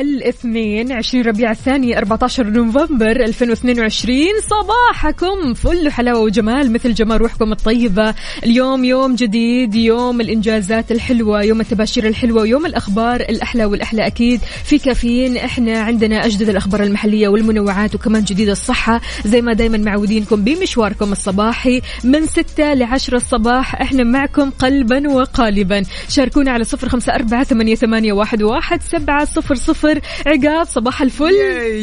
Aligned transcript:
Oui. 0.00 0.17
الاثنين 0.28 0.92
20 0.92 1.24
ربيع 1.24 1.50
الثاني 1.50 1.98
14 1.98 2.46
نوفمبر 2.46 3.24
2022 3.24 4.18
صباحكم 4.50 5.54
فل 5.54 5.90
حلاوة 5.90 6.20
وجمال 6.20 6.72
مثل 6.72 6.94
جمال 6.94 7.20
روحكم 7.20 7.52
الطيبة. 7.52 8.14
اليوم 8.44 8.84
يوم 8.84 9.14
جديد 9.14 9.74
يوم 9.74 10.20
الإنجازات 10.20 10.92
الحلوة 10.92 11.42
يوم 11.42 11.60
التباشير 11.60 12.06
الحلوة 12.06 12.42
ويوم 12.42 12.66
الأخبار 12.66 13.20
الأحلى 13.20 13.64
والأحلى 13.64 14.06
أكيد. 14.06 14.40
في 14.64 14.78
كافيين 14.78 15.36
إحنا 15.36 15.80
عندنا 15.80 16.26
أجدد 16.26 16.48
الأخبار 16.48 16.82
المحلية 16.82 17.28
والمنوعات 17.28 17.94
وكمان 17.94 18.24
جديد 18.24 18.48
الصحة. 18.48 19.00
زي 19.24 19.42
ما 19.42 19.52
دايما 19.52 19.78
معودينكم 19.78 20.44
بمشواركم 20.44 21.12
الصباحي 21.12 21.80
من 22.04 22.26
6 22.26 22.74
ل 22.74 22.82
10 22.82 23.16
الصباح. 23.16 23.80
إحنا 23.80 24.04
معكم 24.04 24.50
قلبا 24.50 25.08
وقالبا. 25.08 25.82
شاركونا 26.08 26.50
على 26.50 26.64
صفر 26.64 26.88
خمسة 26.88 27.14
أربعة 27.14 27.44
ثمانية, 27.44 27.74
ثمانية 27.74 28.12
واحد, 28.12 28.42
واحد 28.42 28.82
سبعة 28.82 29.24
صفر 29.24 29.54
صفر. 29.54 30.00
عقاب 30.26 30.66
صباح 30.66 31.02
الفل. 31.02 31.34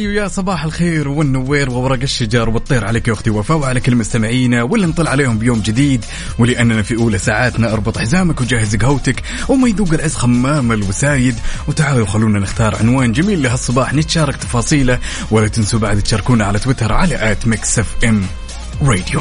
ويا 0.06 0.28
صباح 0.28 0.64
الخير 0.64 1.08
والنوير 1.08 1.70
وورق 1.70 2.02
الشجر 2.02 2.48
والطير 2.48 2.86
عليك 2.86 3.08
يا 3.08 3.12
أختي 3.12 3.30
وفاء 3.30 3.56
وعلى 3.56 3.80
كل 3.80 3.96
مستمعينا 3.96 4.62
واللي 4.62 4.86
نطلع 4.86 5.10
عليهم 5.10 5.38
بيوم 5.38 5.60
جديد 5.60 6.04
ولأننا 6.38 6.82
في 6.82 6.96
أولى 6.96 7.18
ساعاتنا 7.18 7.72
أربط 7.72 7.98
حزامك 7.98 8.40
وجهز 8.40 8.76
قهوتك 8.76 9.22
وما 9.48 9.68
يذوق 9.68 9.92
العز 9.92 10.14
خمام 10.14 10.72
الوسايد. 10.72 11.34
وتعالوا 11.68 12.06
خلونا 12.06 12.38
نختار 12.38 12.76
عنوان 12.76 13.12
جميل 13.12 13.42
لهالصباح 13.42 13.94
نتشارك 13.94 14.36
تفاصيله 14.36 14.98
ولا 15.30 15.48
تنسوا 15.48 15.78
بعد 15.78 16.02
تشاركونا 16.02 16.44
على 16.44 16.58
تويتر 16.58 16.92
على 16.92 17.32
at 17.32 17.46
Mix 17.46 17.78
FM 17.78 18.26
Radio. 18.82 19.20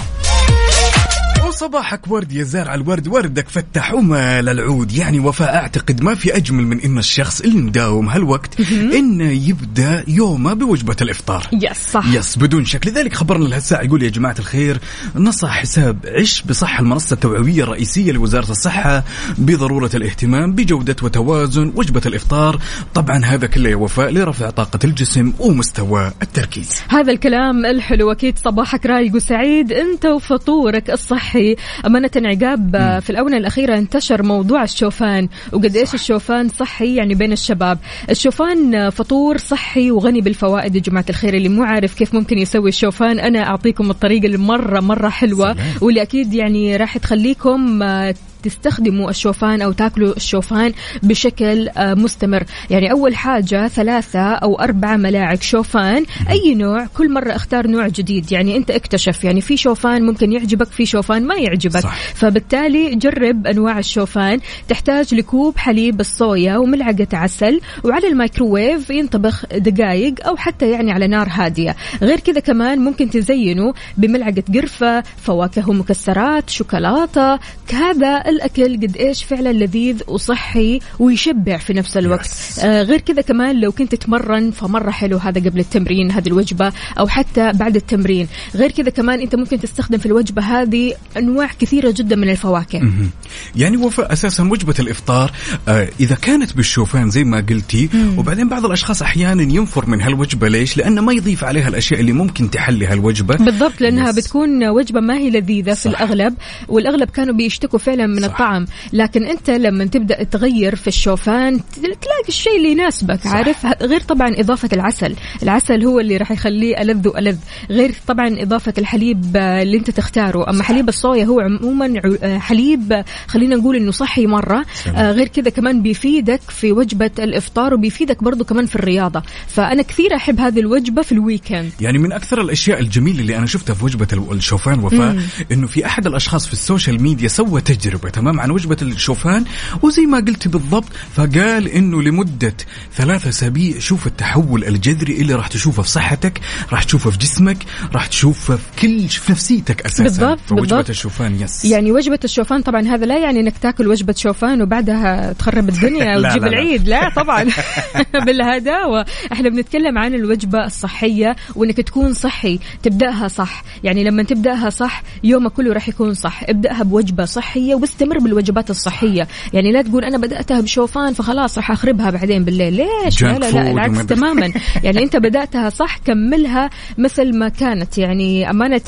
وصباحك 1.55 2.11
ورد 2.11 2.31
يا 2.31 2.43
زارع 2.43 2.75
الورد 2.75 3.07
وردك 3.07 3.49
فتح 3.49 3.93
وما 3.93 4.41
للعود 4.41 4.91
يعني 4.91 5.19
وفاء 5.19 5.55
أعتقد 5.55 6.01
ما 6.01 6.15
في 6.15 6.37
أجمل 6.37 6.63
من 6.63 6.81
إن 6.81 6.97
الشخص 6.97 7.41
اللي 7.41 7.57
مداوم 7.61 8.09
هالوقت 8.09 8.59
إنه 8.69 9.31
يبدأ 9.31 10.03
يومه 10.07 10.53
بوجبة 10.53 10.95
الإفطار. 11.01 11.47
يس 11.53 11.77
صح. 11.91 12.07
يس 12.07 12.37
بدون 12.37 12.65
شك. 12.65 12.87
لذلك 12.87 13.13
خبرنا 13.13 13.47
لهالساعة 13.47 13.81
يقول 13.81 14.03
يا 14.03 14.09
جماعة 14.09 14.35
الخير 14.39 14.79
نصح 15.15 15.49
حساب 15.49 15.97
عش 16.05 16.41
بصحة 16.41 16.79
المنصة 16.79 17.13
التوعوية 17.13 17.63
الرئيسية 17.63 18.11
لوزارة 18.11 18.51
الصحة 18.51 19.03
بضرورة 19.37 19.91
الاهتمام 19.93 20.51
بجودة 20.51 20.95
وتوازن 21.03 21.71
وجبة 21.75 22.01
الإفطار. 22.05 22.59
طبعا 22.93 23.25
هذا 23.25 23.47
كله 23.47 23.69
يا 23.69 23.75
وفاء 23.75 24.11
لرفع 24.11 24.49
طاقة 24.49 24.79
الجسم 24.83 25.33
ومستوى 25.39 26.11
التركيز. 26.21 26.69
هذا 26.87 27.11
الكلام 27.11 27.65
الحلو. 27.65 28.11
أكيد 28.11 28.37
صباحك 28.37 28.85
رايق 28.85 29.15
وسعيد. 29.15 29.71
أنت 29.71 30.05
وفطورك 30.05 30.89
الصحي. 30.89 31.44
أمانة 31.85 32.11
عقاب 32.15 32.75
آه، 32.75 32.99
في 32.99 33.09
الآونة 33.09 33.37
الأخيرة 33.37 33.77
انتشر 33.77 34.23
موضوع 34.23 34.63
الشوفان 34.63 35.27
وقد 35.53 35.75
إيش 35.75 35.93
الشوفان 35.93 36.49
صحي 36.49 36.95
يعني 36.95 37.15
بين 37.15 37.31
الشباب؟ 37.31 37.77
الشوفان 38.09 38.75
آه، 38.75 38.89
فطور 38.89 39.37
صحي 39.37 39.91
وغني 39.91 40.21
بالفوائد 40.21 40.75
يا 40.75 40.81
جماعة 40.81 41.05
الخير 41.09 41.33
اللي 41.33 41.49
مو 41.49 41.63
عارف 41.63 41.93
كيف 41.93 42.13
ممكن 42.13 42.37
يسوي 42.37 42.69
الشوفان. 42.69 43.19
أنا 43.19 43.39
أعطيكم 43.39 43.89
الطريقة 43.89 44.25
اللي 44.25 44.37
مرة 44.37 45.09
حلوة 45.09 45.53
سلام. 45.53 45.67
واللي 45.81 46.01
أكيد 46.01 46.33
يعني 46.33 46.75
راح 46.75 46.97
تخليكم 46.97 47.83
آه، 47.83 48.15
تستخدموا 48.45 49.09
الشوفان 49.09 49.61
أو 49.61 49.71
تاكلوا 49.71 50.15
الشوفان 50.15 50.73
بشكل 51.03 51.69
آه، 51.69 51.93
مستمر. 51.93 52.43
يعني 52.69 52.91
أول 52.91 53.15
حاجة 53.15 53.67
ثلاثة 53.67 54.19
أو 54.19 54.55
اربعه 54.55 54.95
ملاعق 54.95 55.41
شوفان 55.41 56.05
أي 56.29 56.55
نوع 56.55 56.85
كل 56.85 57.13
مرة 57.13 57.35
اختار 57.35 57.67
نوع 57.67 57.87
جديد. 57.87 58.31
يعني 58.31 58.57
أنت 58.57 58.71
اكتشف 58.71 59.23
يعني 59.23 59.41
في 59.41 59.57
شوفان 59.57 60.03
ممكن 60.03 60.31
يعجبك 60.31 60.67
في 60.67 60.85
شوفان 60.85 61.27
ما 61.27 61.35
يعجبك. 61.35 61.79
صح. 61.79 61.95
فبالتالي 62.13 62.95
جرب 62.95 63.47
أنواع 63.47 63.79
الشوفان. 63.79 64.39
تحتاج 64.67 65.15
لكوب 65.15 65.57
حليب 65.57 65.99
الصويا 65.99 66.57
وملعقة 66.57 67.07
عسل 67.13 67.61
وعلى 67.83 68.07
الميكروويف 68.07 68.89
ينطبخ 68.89 69.45
دقائق 69.45 70.27
أو 70.27 70.35
حتى 70.35 70.71
يعني 70.71 70.91
على 70.91 71.07
نار 71.07 71.27
هادية. 71.31 71.75
غير 72.01 72.19
كذا 72.19 72.39
كمان 72.39 72.79
ممكن 72.79 73.09
تزينه 73.09 73.73
بملعقة 73.97 74.43
قرفة 74.53 75.03
فواكه 75.17 75.69
ومكسرات 75.69 76.49
شوكولاتة 76.49 77.39
هذا 77.73 78.23
الأكل 78.35 78.75
قد 78.75 78.97
إيش 78.97 79.23
فعلا 79.23 79.53
لذيذ 79.53 80.01
وصحي 80.07 80.79
ويشبع 80.99 81.57
في 81.57 81.73
نفس 81.73 81.97
الوقت 81.97 82.25
Yes. 82.25 82.63
آه 82.63 82.81
غير 82.83 82.99
كذا 83.01 83.21
كمان 83.21 83.61
لو 83.61 83.71
كنت 83.71 83.95
تتمرن 83.95 84.51
فمرة 84.51 84.91
حلو 84.91 85.17
هذا 85.17 85.49
قبل 85.49 85.59
التمرين 85.59 86.11
هذه 86.11 86.27
الوجبة 86.27 86.71
أو 86.99 87.07
حتى 87.07 87.51
بعد 87.53 87.75
التمرين 87.75 88.27
غير 88.55 88.71
كذا 88.71 88.89
كمان 88.89 89.19
أنت 89.19 89.35
ممكن 89.35 89.59
تستخدم 89.59 89.97
في 89.97 90.05
الوجبة 90.05 90.41
هذه 90.41 90.93
أنواع 91.17 91.49
كثيرة 91.59 91.91
جدا 91.97 92.15
من 92.15 92.29
الفواكه 92.29 92.79
مهم. 92.79 93.09
يعني 93.55 93.77
وفاء 93.77 94.13
أساسا 94.13 94.43
وجبة 94.43 94.75
الإفطار 94.79 95.31
آه 95.67 95.87
إذا 95.99 96.15
كانت 96.15 96.53
بالشوفان 96.55 97.09
زي 97.09 97.23
ما 97.23 97.45
قلتي 97.49 97.89
وبعدين 98.17 98.49
بعض 98.49 98.65
الأشخاص 98.65 99.01
أحيانا 99.01 99.43
ينفر 99.43 99.89
من 99.89 100.01
هالوجبة 100.01 100.47
ليش؟ 100.47 100.77
لأنه 100.77 101.01
ما 101.01 101.13
يضيف 101.13 101.43
عليها 101.43 101.67
الأشياء 101.67 101.99
اللي 101.99 102.11
ممكن 102.13 102.49
تحلي 102.49 102.85
هالوجبة 102.87 103.35
بالضبط 103.35 103.81
لأنها 103.81 104.11
Yes. 104.11 104.15
بتكون 104.15 104.63
وجبة 104.67 104.99
ما 104.99 105.17
هي 105.17 105.29
لذيذة 105.29 105.73
في 105.73 105.81
صح. 105.81 105.89
الأغلب 105.89 106.33
والأغلب 106.67 107.09
كانوا 107.09 107.33
بيشتكوا 107.35 107.79
فعلا 107.79 108.07
من 108.07 108.24
صح. 108.27 108.31
الطعم 108.31 108.65
لكن 108.93 109.23
انت 109.25 109.49
لما 109.49 109.85
تبدأ 109.85 110.23
تغير 110.23 110.75
في 110.75 110.87
الشوفان 110.87 111.59
تلاقي 111.75 112.27
الشيء 112.27 112.57
اللي 112.57 112.71
يناسبك 112.71 113.19
صح. 113.23 113.33
عارف؟ 113.33 113.65
غير 113.81 113.99
طبعا 114.01 114.27
إضافة 114.39 114.69
العسل. 114.73 115.15
العسل 115.43 115.85
هو 115.85 115.99
اللي 115.99 116.17
راح 116.17 116.31
يخليه 116.31 116.81
ألذ 116.81 117.07
وألذ. 117.07 117.37
غير 117.69 117.95
طبعا 118.07 118.27
إضافة 118.41 118.73
الحليب 118.77 119.37
اللي 119.37 119.77
انت 119.77 119.89
تختاره. 119.91 120.49
أما 120.49 120.63
حليب 120.63 120.89
الصويا 120.89 121.25
هو 121.25 121.39
عموما 121.39 122.01
حليب 122.39 123.03
خلينا 123.27 123.55
نقول 123.55 123.75
إنه 123.75 123.91
صحي 123.91 124.27
مرة. 124.27 124.65
آه، 124.95 125.11
غير 125.11 125.27
كذا 125.27 125.49
كمان 125.49 125.81
بيفيدك 125.81 126.41
في 126.49 126.71
وجبة 126.71 127.11
الإفطار 127.19 127.73
وبيفيدك 127.73 128.23
برضو 128.23 128.43
كمان 128.43 128.65
في 128.65 128.75
الرياضة. 128.75 129.23
فأنا 129.47 129.81
كثير 129.81 130.15
أحب 130.15 130.39
هذه 130.39 130.59
الوجبة 130.59 131.01
في 131.01 131.11
الويكند. 131.11 131.71
يعني 131.81 131.97
من 131.97 132.11
أكثر 132.11 132.41
الأشياء 132.41 132.79
الجميلة 132.79 133.19
اللي 133.19 133.37
أنا 133.37 133.45
شفتها 133.45 133.73
في 133.73 133.85
وجبة 133.85 134.07
ال- 134.13 134.31
الشوفان 134.37 134.79
وفاء 134.79 135.17
إنه 135.51 135.67
في 135.67 135.85
أحد 135.85 136.07
الأشخاص 136.07 136.47
في 136.47 136.53
ال 136.53 136.60
social 136.60 137.01
media 137.03 137.27
سوى 137.27 137.61
تجربة. 137.61 138.11
تمام 138.15 138.39
عن 138.39 138.51
وجبة 138.51 138.77
الشوفان. 138.81 139.45
وزي 139.81 140.05
ما 140.05 140.17
قلت 140.17 140.47
بالضبط 140.47 140.85
فقال 141.15 141.67
إنه 141.67 142.01
لمدة 142.01 142.53
ثلاثة 142.95 143.29
أسابيع 143.29 143.79
شوف 143.79 144.07
التحول 144.07 144.63
الجذري 144.63 145.21
اللي 145.21 145.33
راح 145.33 145.47
تشوفه 145.47 145.83
في 145.83 145.89
صحتك 145.89 146.39
راح 146.71 146.83
تشوفه 146.83 147.09
في 147.11 147.17
جسمك 147.17 147.57
راح 147.93 148.05
تشوفه 148.07 148.55
في 148.55 148.61
كل 148.81 149.07
في 149.07 149.31
نفسيتك 149.31 149.85
أساسا. 149.85 150.03
بالضبط، 150.03 150.39
في 150.47 150.53
وجبه 150.53 150.61
بالضبط. 150.61 150.89
الشوفان 150.89 151.39
yes 151.41 151.65
يعني 151.65 151.91
وجبة 151.91 152.19
الشوفان 152.23 152.61
طبعا 152.61 152.81
هذا 152.81 153.05
لا 153.05 153.17
يعني 153.17 153.39
إنك 153.39 153.57
تاكل 153.57 153.87
وجبة 153.87 154.13
شوفان 154.17 154.61
وبعدها 154.61 155.33
تخرب 155.33 155.69
الدنيا 155.69 156.05
وتجيب 156.17 156.43
لا، 156.43 156.47
لا. 156.47 156.47
العيد 156.47 156.87
لا 156.87 157.09
طبعا. 157.15 157.45
بالهداوة. 158.25 159.05
إحنا 159.31 159.49
بنتكلم 159.49 159.97
عن 159.97 160.13
الوجبة 160.13 160.65
الصحية 160.65 161.35
وإنك 161.55 161.77
تكون 161.77 162.13
صحي 162.13 162.59
تبدأها 162.83 163.27
صح. 163.27 163.63
يعني 163.83 164.03
لما 164.03 164.23
تبدأها 164.23 164.69
صح 164.69 165.03
يومك 165.23 165.51
كله 165.51 165.73
راح 165.73 165.89
يكون 165.89 166.13
صح. 166.13 166.43
ابدأها 166.49 166.83
بوجبة 166.83 167.25
صحية 167.25 167.75
واستمر 167.95 168.19
بالوجبات 168.19 168.69
الصحية. 168.69 169.27
يعني 169.53 169.71
لا 169.71 169.81
تقول 169.81 170.03
أنا 170.03 170.17
بدأتها 170.17 170.61
بشوفان 170.61 171.13
فخلاص 171.13 171.57
راح 171.57 171.71
أخربها 171.71 172.09
بعدين 172.09 172.43
بالليل. 172.43 172.73
ليش؟ 172.73 173.23
لا 173.23 173.39
لا 173.39 173.51
لا 173.51 173.71
العكس. 173.71 174.05
تماما. 174.05 174.51
يعني 174.83 175.03
أنت 175.03 175.15
بدأتها 175.15 175.69
صح 175.69 175.97
كملها 175.97 176.69
مثل 176.97 177.37
ما 177.37 177.49
كانت. 177.49 177.97
يعني 177.97 178.49
أمانة 178.49 178.81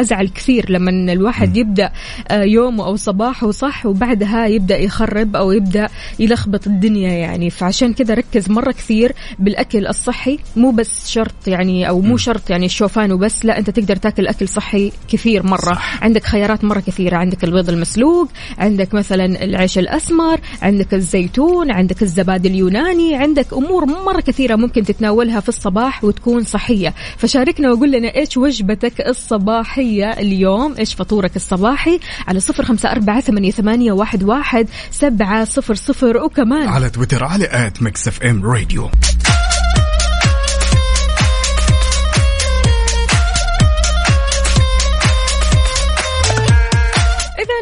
أزعل 0.00 0.28
كثير 0.28 0.70
لما 0.70 1.12
الواحد 1.12 1.56
يبدأ 1.56 1.90
آه، 2.28 2.42
يومه 2.42 2.86
أو 2.86 2.96
صباحه 2.96 3.50
صح 3.50 3.86
وبعدها 3.86 4.46
يبدأ 4.46 4.78
يخرب 4.78 5.36
أو 5.36 5.52
يبدأ 5.52 5.88
يلخبط 6.18 6.66
الدنيا 6.66 7.12
يعني. 7.12 7.50
فعشان 7.50 7.92
كذا 7.92 8.14
ركز 8.14 8.50
مرة 8.50 8.72
كثير 8.72 9.12
بالأكل 9.38 9.86
الصحي. 9.86 10.38
مو 10.56 10.70
بس 10.70 11.08
شرط 11.10 11.46
يعني 11.48 11.88
أو 11.88 12.00
مو 12.00 12.16
شرط 12.16 12.50
يعني 12.50 12.66
الشوفان 12.66 13.12
وبس 13.12 13.44
لا 13.44 13.58
أنت 13.58 13.70
تقدر 13.70 13.96
تاكل 13.96 14.26
أكل 14.26 14.48
صحي 14.48 14.92
كثير 15.08 15.46
مرة. 15.46 15.74
صح. 15.74 16.04
عندك 16.04 16.24
خيارات 16.24 16.64
مرة 16.64 16.80
كثيرة. 16.80 17.16
عندك 17.16 17.44
البيض 17.44 17.68
المسلوق 17.70 18.28
عندك 18.58 18.94
مثلا 18.94 19.44
العيش 19.44 19.78
الأسمر 19.78 20.40
عندك 20.62 20.94
الزيتون 20.94 21.70
عندك 21.70 22.02
الزبادي 22.02 22.48
اليوناني 22.48 23.16
عندك 23.16 23.52
أمور 23.52 23.84
مرة 23.86 24.20
كثيرة 24.20 24.56
ممكن 24.56 24.84
تتناولها 24.84 25.40
في 25.40 25.48
الصباح 25.48 26.04
وتكون 26.04 26.44
صحية. 26.44 26.94
فشاركنا 27.16 27.72
وقول 27.72 27.92
لنا 27.92 28.14
إيش 28.14 28.36
وجبتك 28.36 29.00
الصباحية 29.00 30.10
اليوم؟ 30.10 30.74
إيش 30.78 30.94
فطورك 30.94 31.36
الصباحي؟ 31.36 32.00
على 32.28 32.40
صفر 32.40 32.64
خمسة 32.64 32.92
أربعة 32.92 33.20
ثمانية, 33.20 33.92
واحد, 33.92 34.22
واحد 34.22 34.68
سبعة 34.90 35.44
صفر 35.44 35.74
صفر 35.74 36.16
وكمان 36.16 36.68
على 36.68 36.90
تويتر 36.90 37.24
على 37.24 37.48
at 37.50 37.82
FM 38.08 38.44
Radio. 38.44 38.90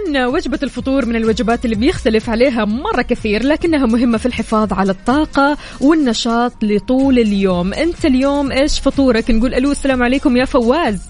إذا 0.09 0.27
وجبة 0.27 0.59
الفطور 0.63 1.07
من 1.07 1.17
الوجبات 1.17 1.65
اللي 1.65 1.77
بيختلف 1.77 2.31
عليها 2.31 2.65
مرة 2.65 3.03
كثير 3.03 3.43
لكنها 3.43 3.87
مهمة 3.87 4.19
في 4.19 4.27
الحفاظ 4.27 4.73
على 4.73 4.91
الطاقة 4.91 5.57
والنشاط 5.81 6.53
لطول 6.63 7.19
اليوم. 7.19 7.73
أنت 7.75 8.05
اليوم 8.05 8.53
إيش 8.53 8.81
فطورك؟ 8.81 9.31
نقول 9.31 9.55
ألو 9.55 9.71
السلام 9.71 10.03
عليكم 10.03 10.37
يا 10.37 10.45
فواز. 10.45 11.09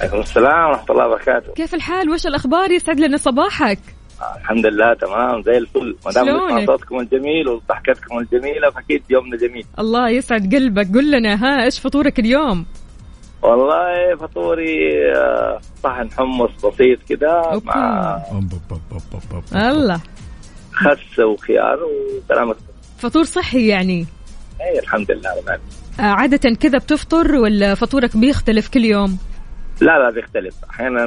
عليكم 0.00 0.20
السلام 0.20 0.70
ورحمة 0.70 0.90
الله 0.90 1.06
وبركاته. 1.06 1.52
كيف 1.52 1.74
الحال؟ 1.74 2.10
وش 2.10 2.26
الأخبار؟ 2.26 2.70
يسعد 2.70 3.00
لنا 3.00 3.16
صباحك. 3.16 3.78
الحمد 4.40 4.66
لله 4.66 4.94
تمام 4.94 5.42
زي 5.42 5.58
الفل. 5.58 5.96
ما 6.06 6.12
دام 6.12 6.66
صوتكم 6.66 7.00
الجميل 7.00 7.48
وضحكتكم 7.48 8.18
الجميلة 8.18 8.70
فأكيد 8.70 9.02
يومنا 9.10 9.36
جميل. 9.36 9.64
الله 9.78 10.10
يسعد 10.10 10.54
قلبك. 10.54 10.94
قل 10.94 11.10
لنا 11.10 11.34
ها 11.34 11.64
إيش 11.64 11.78
فطورك 11.80 12.18
اليوم؟ 12.18 12.66
والله 13.42 14.16
فطوري 14.20 14.76
آه، 15.16 15.60
صحن 15.84 16.10
حمص 16.10 16.50
بسيط 16.66 16.98
أوكي. 17.22 17.66
مع. 17.66 18.22
الله 19.54 20.00
خس 20.72 21.18
وخيار 21.18 21.78
وكلام 21.84 22.54
فطور 22.98 23.24
صحي 23.24 23.66
يعني 23.68 24.06
اي 24.60 24.78
الحمد 24.78 25.10
لله 25.10 25.30
رب 25.38 25.44
العالمين. 25.44 25.68
آه، 26.00 26.02
عادة 26.02 26.54
كذا 26.54 26.78
بتفطر 26.78 27.34
ولا 27.34 27.74
فطورك 27.74 28.16
بيختلف 28.16 28.68
كل 28.68 28.84
يوم 28.84 29.18
لا 29.80 29.98
لا 29.98 30.10
بيختلف 30.10 30.54
أحيانا 30.70 31.06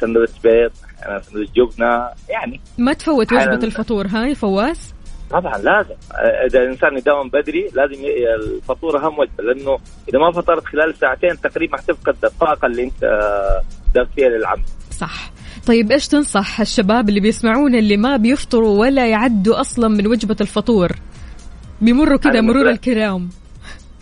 سندوتش 0.00 0.38
بيض 0.44 0.70
أحيانا 1.02 1.22
سندوتش 1.22 1.50
جبنة 1.50 2.08
يعني 2.28 2.60
ما 2.78 2.92
تفوت. 2.92 3.32
وجبة 3.32 3.64
الفطور 3.64 4.06
هاي 4.06 4.34
فواز 4.34 4.94
طبعا 5.30 5.58
لازم. 5.58 5.94
إذا 6.46 6.58
الإنسان 6.58 6.96
يداوم 6.96 7.28
بدري 7.28 7.68
لازم 7.74 8.04
الفطور 8.40 8.98
أهم 8.98 9.18
وجبه 9.18 9.44
لأنه 9.44 9.78
إذا 10.08 10.18
ما 10.18 10.32
فطرت 10.32 10.64
خلال 10.64 10.94
ساعتين 10.94 11.40
تقريبا 11.40 11.76
حتفقد 11.76 12.16
الطاقة 12.24 12.66
اللي 12.66 12.84
أنت 12.84 13.00
داخل 13.94 14.10
فيها 14.16 14.28
للعمل. 14.28 14.62
صح. 14.90 15.30
طيب 15.66 15.92
إيش 15.92 16.08
تنصح 16.08 16.60
الشباب 16.60 17.08
اللي 17.08 17.20
بيسمعونا 17.20 17.78
اللي 17.78 17.96
ما 17.96 18.16
بيفطروا 18.16 18.80
ولا 18.80 19.06
يعدوا 19.06 19.60
أصلا 19.60 19.88
من 19.88 20.06
وجبة 20.06 20.36
الفطور؟ 20.40 20.92
بيمروا 21.80 22.18
كذا 22.18 22.40
مرور 22.40 22.70
الكرام. 22.70 23.28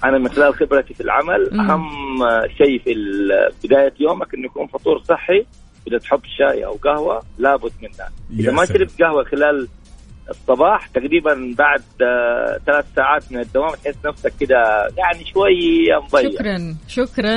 أنا 0.05 0.19
من 0.19 0.29
خلال 0.29 0.55
خبرتي 0.55 0.95
في 0.95 1.01
العمل 1.01 1.49
مم. 1.53 1.61
أهم 1.61 1.89
شيء 2.59 2.83
في 2.85 2.95
بداية 3.65 3.95
يومك 4.01 4.35
إنه 4.35 4.45
يكون 4.45 4.67
فطور 4.67 5.03
صحي 5.03 5.47
إذا 5.89 5.99
تحب 5.99 6.21
شاي 6.39 6.67
أو 6.67 6.73
قهوة 6.73 7.23
لابد 7.39 7.73
منها 7.83 8.11
إذا 8.41 8.53
ما. 8.53 8.65
شربت 8.65 9.03
قهوة 9.03 9.25
خلال 9.25 9.69
الصباح 10.31 10.87
تقريبا 10.87 11.55
بعد 11.59 11.83
آه، 12.03 12.59
ثلاث 12.67 12.85
ساعات 12.97 13.33
من 13.33 13.41
الدوام 13.41 13.71
تحس 13.85 13.95
نفسك 14.07 14.33
كده 14.41 14.57
يعني 14.99 15.25
شوية 15.33 15.99
مضيع. 16.05 16.31
شكرا 16.31 16.77
شكرا. 16.89 17.37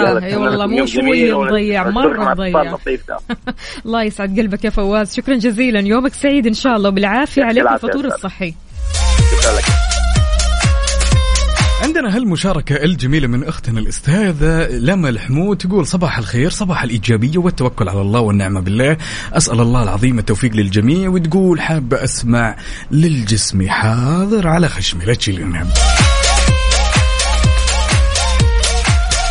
يلا، 0.00 0.24
إي 0.26 0.36
والله 0.36 0.66
مو 0.66 0.86
شوي 0.86 1.32
مضيع 1.32 1.88
الإفطار 1.88 2.30
مضيع. 2.30 2.76
الله 3.86 4.02
يسعد 4.02 4.40
قلبك 4.40 4.64
يا 4.64 4.70
فواز. 4.70 5.14
شكرا 5.16 5.34
جزيلا. 5.34 5.80
يومك 5.80 6.14
سعيد 6.14 6.46
إن 6.46 6.54
شاء 6.54 6.76
الله. 6.76 6.88
وبالعافية 6.88 7.44
عليك 7.44 7.66
الفطور 7.66 8.04
الصحي. 8.04 8.54
شكرا 9.30 9.52
لك. 9.52 9.87
عندنا 11.82 12.16
هالمشاركة 12.16 12.74
الجميلة 12.84 13.26
من 13.28 13.44
أختنا 13.44 13.80
الأستاذة 13.80 14.68
لما 14.76 15.08
الحمود 15.08 15.56
تقول 15.58 15.86
صباح 15.86 16.18
الخير 16.18 16.50
صباح 16.50 16.82
الإيجابية 16.82 17.38
والتوكل 17.38 17.88
على 17.88 18.00
الله 18.00 18.20
والنعمة 18.20 18.60
بالله. 18.60 18.96
أسأل 19.32 19.60
الله 19.60 19.82
العظيم 19.82 20.18
التوفيق 20.18 20.54
للجميع 20.56 21.08
وتقول 21.08 21.60
حابة 21.60 22.04
أسمع 22.04 22.56
للجسم 22.90 23.68
حاضر 23.68 24.48
على 24.48 24.68
خشمي. 24.68 25.04
لا 25.04 25.14
تشيل 25.14 25.36
الهم 25.40 25.68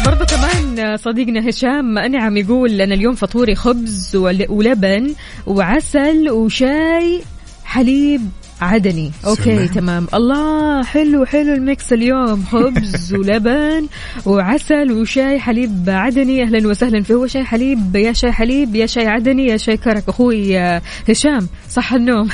برضو 0.05 0.25
كمان 0.25 0.97
صديقنا 0.97 1.49
هشام 1.49 1.97
أنعم 1.97 2.37
يقول 2.37 2.81
أنا 2.81 2.93
اليوم 2.93 3.15
فطوري 3.15 3.55
خبز 3.55 4.15
ول- 4.15 4.45
ولبن 4.49 5.13
وعسل 5.45 6.29
وشاي 6.29 7.21
حليب 7.65 8.21
عدني. 8.61 9.11
okay 9.25 9.43
سلام. 9.43 9.67
تمام. 9.67 10.07
الله 10.13 10.83
حلو 10.83 11.25
حلو 11.25 11.53
ال 11.53 11.63
mix 11.63 11.93
اليوم. 11.93 12.43
خبز 12.43 13.13
ولبن 13.19 13.87
وعسل 14.25 14.91
وشاي 14.91 15.39
حليب 15.39 15.85
عدني. 15.87 16.43
أهلا 16.43 16.67
وسهلا 16.67 17.03
فهو 17.03 17.27
شاي 17.27 17.43
حليب 17.43 17.95
يا 17.95 18.13
شاي 18.13 18.31
حليب 18.31 18.75
يا 18.75 18.85
شاي 18.85 19.07
عدني 19.07 19.47
يا 19.47 19.57
شاي 19.57 19.77
كرك. 19.77 20.03
أخوي 20.09 20.59
آه، 20.59 20.81
هشام 21.09 21.47
صح 21.69 21.93
النوم. 21.93 22.29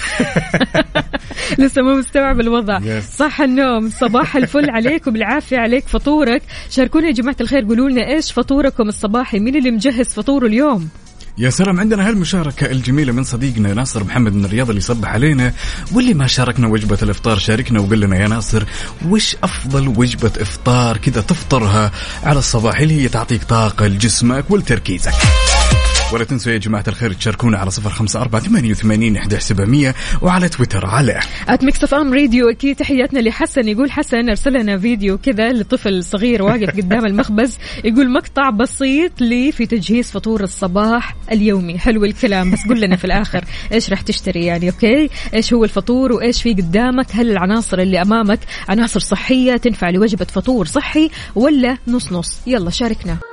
لسه 1.59 1.81
مو 1.81 1.95
مستوعب 1.95 2.39
الوضع. 2.39 2.99
صح 2.99 3.41
النوم. 3.41 3.89
صباح 3.89 4.35
الفل 4.35 4.69
عليك 4.69 5.07
وبالعافية 5.07 5.57
عليك. 5.57 5.87
فطورك. 5.87 6.41
شاركونا 6.69 7.07
يا 7.07 7.11
جماعة 7.11 7.35
الخير. 7.41 7.65
قولوا 7.65 7.89
لنا 7.89 8.07
إيش 8.07 8.31
فطوركم 8.31 8.87
الصباحي؟ 8.87 9.39
مين 9.39 9.55
اللي 9.55 9.71
مجهز 9.71 10.07
فطوره 10.07 10.47
اليوم؟ 10.47 10.89
يا 11.37 11.49
سلام 11.49 11.79
عندنا 11.79 12.07
هالمشاركة 12.09 12.65
الجميلة 12.71 13.13
من 13.13 13.23
صديقنا 13.23 13.73
ناصر 13.73 14.03
محمد 14.03 14.33
من 14.33 14.45
الرياض 14.45 14.69
اللي 14.69 14.79
يصبح 14.79 15.09
علينا 15.09 15.53
واللي 15.91 16.13
ما 16.13 16.27
شاركنا 16.27 16.67
وجبة 16.67 16.97
الإفطار 17.03 17.37
شاركنا 17.37 17.79
وقول 17.79 18.01
لنا 18.01 18.17
يا 18.17 18.27
ناصر 18.27 18.63
وش 19.07 19.35
أفضل 19.43 19.87
وجبة 19.87 20.31
إفطار 20.37 20.97
كذا 20.97 21.21
تفطرها 21.21 21.91
على 22.23 22.39
الصباح 22.39 22.79
اللي 22.79 23.01
هي 23.01 23.07
تعطيك 23.07 23.43
طاقة 23.43 23.87
لجسمك 23.87 24.51
ولتركيزك؟ 24.51 25.13
ولا 26.13 26.23
تنسوا 26.23 26.51
يا 26.51 26.57
جماعة 26.57 26.83
الخير 26.87 27.13
تشاركونا 27.13 27.57
على 27.57 27.71
صفر 27.71 27.89
خمسة 27.89 28.21
أربعة 28.21 28.41
ثمانية 28.41 28.71
وثمانين 28.71 29.17
إحدى 29.17 29.39
سبعمية 29.39 29.95
وعلى 30.21 30.49
تويتر 30.49 30.85
على 30.85 31.19
at 31.49 31.63
Mix 31.63 31.83
FM 31.83 32.13
Radio 32.13 32.49
أكيد 32.49 32.75
تحياتنا 32.75 33.19
لحسن. 33.19 33.67
يقول 33.67 33.91
حسن 33.91 34.29
أرسل 34.29 34.53
لنا 34.53 34.77
فيديو 34.77 35.17
كذا 35.17 35.53
لطفل 35.53 36.03
صغير 36.03 36.43
واقف 36.43 36.69
قدام 36.79 37.05
المخبز 37.05 37.57
يقول 37.83 38.09
مقطع 38.09 38.49
بسيط 38.49 39.21
لي 39.21 39.51
في 39.51 39.65
تجهيز 39.65 40.11
فطور 40.11 40.43
الصباح 40.43 41.15
اليومي. 41.31 41.79
حلو 41.79 42.05
الكلام 42.05 42.51
بس 42.51 42.59
قول 42.67 42.81
لنا 42.81 42.95
في 42.95 43.05
الآخر 43.05 43.45
إيش 43.71 43.89
راح 43.89 44.01
تشتري 44.01 44.45
يعني؟ 44.45 44.69
أوكي؟ 44.69 45.09
إيش 45.33 45.53
هو 45.53 45.63
الفطور 45.63 46.11
وإيش 46.11 46.41
في 46.41 46.53
قدامك؟ 46.53 47.07
هل 47.11 47.31
العناصر 47.31 47.79
اللي 47.79 48.01
أمامك 48.01 48.39
عناصر 48.69 48.99
صحية 48.99 49.57
تنفع 49.57 49.89
لوجبة 49.89 50.25
فطور 50.25 50.65
صحي 50.65 51.09
ولا 51.35 51.77
نص 51.87 52.11
نص؟ 52.11 52.37
يلا 52.47 52.69
شاركنا. 52.69 53.32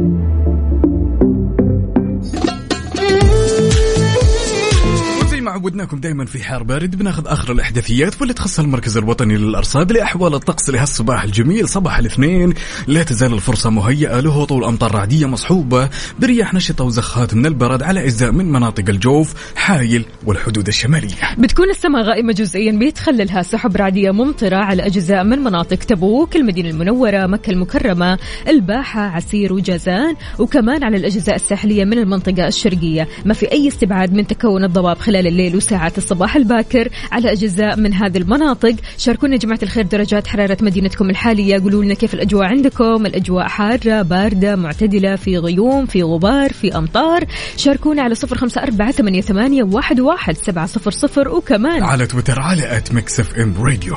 عودناكم 5.61 5.99
دائما 5.99 6.25
في 6.25 6.43
حار 6.43 6.63
بارد. 6.63 6.95
بناخذ 6.95 7.27
آخر 7.27 7.51
الأحداثيات 7.51 8.19
واللي 8.19 8.33
تخص 8.33 8.59
المركز 8.59 8.97
الوطني 8.97 9.37
للأرصاد 9.37 9.91
لأحوال 9.91 10.33
الطقس 10.33 10.69
لهالصباح 10.69 11.23
الجميل 11.23 11.69
صباح 11.69 11.97
الاثنين. 11.97 12.53
لا 12.87 13.03
تزال 13.03 13.33
الفرصة 13.33 13.69
مهيئة 13.69 14.19
لهطول 14.19 14.63
أمطار 14.63 14.95
رعدية 14.95 15.25
مصحوبة 15.25 15.89
برياح 16.19 16.53
نشطة 16.53 16.83
وزخات 16.83 17.33
من 17.33 17.45
البرد 17.45 17.83
على 17.83 18.03
أجزاء 18.03 18.31
من 18.31 18.51
مناطق 18.51 18.89
الجوف 18.89 19.33
حايل 19.55 20.05
والحدود 20.25 20.67
الشمالية. 20.67 21.15
بتكون 21.37 21.69
السماء 21.69 22.03
غائمة 22.03 22.33
جزئيا 22.33 22.71
بيتخللها 22.71 23.41
سحب 23.41 23.75
رعدية 23.77 24.11
ممطرة 24.11 24.57
على 24.57 24.85
أجزاء 24.85 25.23
من 25.23 25.39
مناطق 25.39 25.77
تبوك 25.77 26.35
المدينة 26.35 26.69
المنورة 26.69 27.25
مكة 27.27 27.51
المكرمة 27.51 28.19
الباحة 28.47 29.01
عسير 29.01 29.53
وجازان 29.53 30.15
وكمان 30.39 30.83
على 30.83 30.97
الأجزاء 30.97 31.35
الساحلية 31.35 31.85
من 31.85 31.97
المنطقة 31.97 32.47
الشرقية. 32.47 33.07
ما 33.25 33.33
في 33.33 33.51
أي 33.51 33.67
استبعاد 33.67 34.13
من 34.13 34.27
تكون 34.27 34.63
الضباب 34.63 34.97
خلال 34.97 35.27
الليل. 35.27 35.50
وساعات 35.55 35.97
الصباح 35.97 36.35
الباكر 36.35 36.89
على 37.11 37.31
أجزاء 37.31 37.79
من 37.79 37.93
هذه 37.93 38.17
المناطق. 38.17 38.75
شاركونا 38.97 39.33
يا 39.33 39.39
جماعة 39.39 39.59
الخير 39.63 39.85
درجات 39.85 40.27
حرارة 40.27 40.57
مدينتكم 40.61 41.09
الحالية. 41.09 41.59
قولوا 41.59 41.83
لنا 41.83 41.93
كيف 41.93 42.13
الأجواء 42.13 42.43
عندكم؟ 42.43 43.05
الأجواء 43.05 43.47
حارة 43.47 44.01
باردة 44.01 44.55
معتدلة 44.55 45.15
في 45.15 45.37
غيوم 45.37 45.85
في 45.85 46.03
غبار 46.03 46.53
في 46.53 46.77
أمطار. 46.77 47.25
شاركونا 47.57 48.01
على 48.01 48.15
صفر 48.15 48.37
خمسة 48.37 48.63
أربعة 48.63 48.91
ثمانية, 48.91 49.21
ثمانية 49.21 49.63
واحد, 49.63 49.99
واحد 49.99 50.37
سبعة 50.37 50.65
صفر 50.65 50.91
صفر. 50.91 51.29
وكمان 51.29 51.83
على 51.83 52.07
تويتر 52.07 52.39
على 52.39 52.77
at 52.77 52.93
Mix 52.93 53.19
FM 53.19 53.53
Radio 53.59 53.95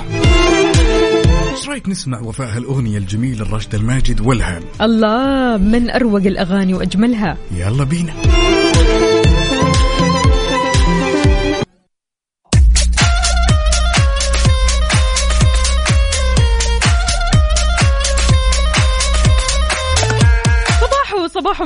إيش 1.57 1.69
رأيك 1.69 1.89
نسمع 1.89 2.21
وفاء 2.21 2.57
هالأغنية 2.57 2.99
الجميلة 2.99 3.43
لراشد 3.43 3.75
الماجد 3.75 4.21
والهان 4.21 4.63
الله 4.81 5.57
من 5.57 5.91
أروق 5.91 6.21
الأغاني 6.21 6.75
وأجملها. 6.75 7.37
يلا 7.57 7.85
بينا. 7.85 8.13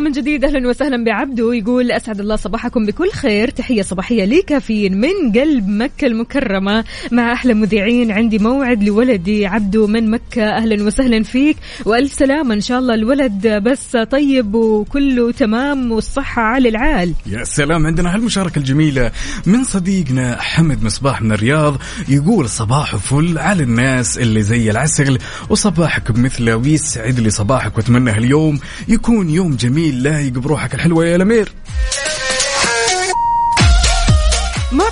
من 0.08 0.14
جديد 0.14 0.44
أهلا 0.44 0.68
وسهلا 0.68 1.04
بعبدو 1.04 1.52
يقول 1.52 1.92
أسعد 1.92 2.20
الله 2.20 2.36
صباحكم 2.36 2.86
بكل 2.86 3.10
خير. 3.10 3.50
تحية 3.50 3.82
صباحية 3.82 4.24
لي 4.24 4.42
كافيين 4.42 5.00
من 5.00 5.32
قلب 5.34 5.68
مكة 5.68 6.06
المكرمة 6.06 6.84
مع 7.12 7.32
أحلى 7.32 7.54
مذيعين. 7.54 8.10
عندي 8.10 8.38
موعد 8.38 8.82
لولدي 8.82 9.46
عبدو 9.46 9.86
من 9.86 10.10
مكة. 10.10 10.42
أهلا 10.42 10.84
وسهلا 10.84 11.22
فيك 11.22 11.56
وألف 11.84 12.12
سلامة 12.12 12.54
إن 12.54 12.60
شاء 12.60 12.78
الله. 12.78 12.94
الولد 12.94 13.46
بس 13.46 13.96
طيب 13.96 14.54
وكله 14.54 15.32
تمام 15.32 15.92
والصحة 15.92 16.42
على 16.42 16.68
العال. 16.68 17.14
يا 17.26 17.44
سلام 17.44 17.86
عندنا 17.86 18.14
هالمشاركة 18.14 18.58
الجميلة 18.58 19.12
من 19.46 19.64
صديقنا 19.64 20.36
حمد 20.40 20.84
مصباح 20.84 21.22
من 21.22 21.32
الرياض. 21.32 21.76
يقول 22.08 22.48
صباح 22.48 22.96
فل 22.96 23.38
على 23.38 23.62
الناس 23.62 24.18
اللي 24.18 24.42
زي 24.42 24.70
العسل 24.70 25.18
وصباحك 25.50 26.12
بمثله 26.12 26.56
ويسعد 26.56 27.20
لي 27.20 27.30
صباحك 27.30 27.76
وأتمنى 27.76 28.10
هاليوم 28.10 28.60
يكون 28.88 29.30
يوم 29.30 29.56
جميل 29.56 29.97
لايق 29.98 30.32
بروحك 30.32 30.74
الحلوة 30.74 31.06
يا 31.06 31.16
الأمير 31.16 31.52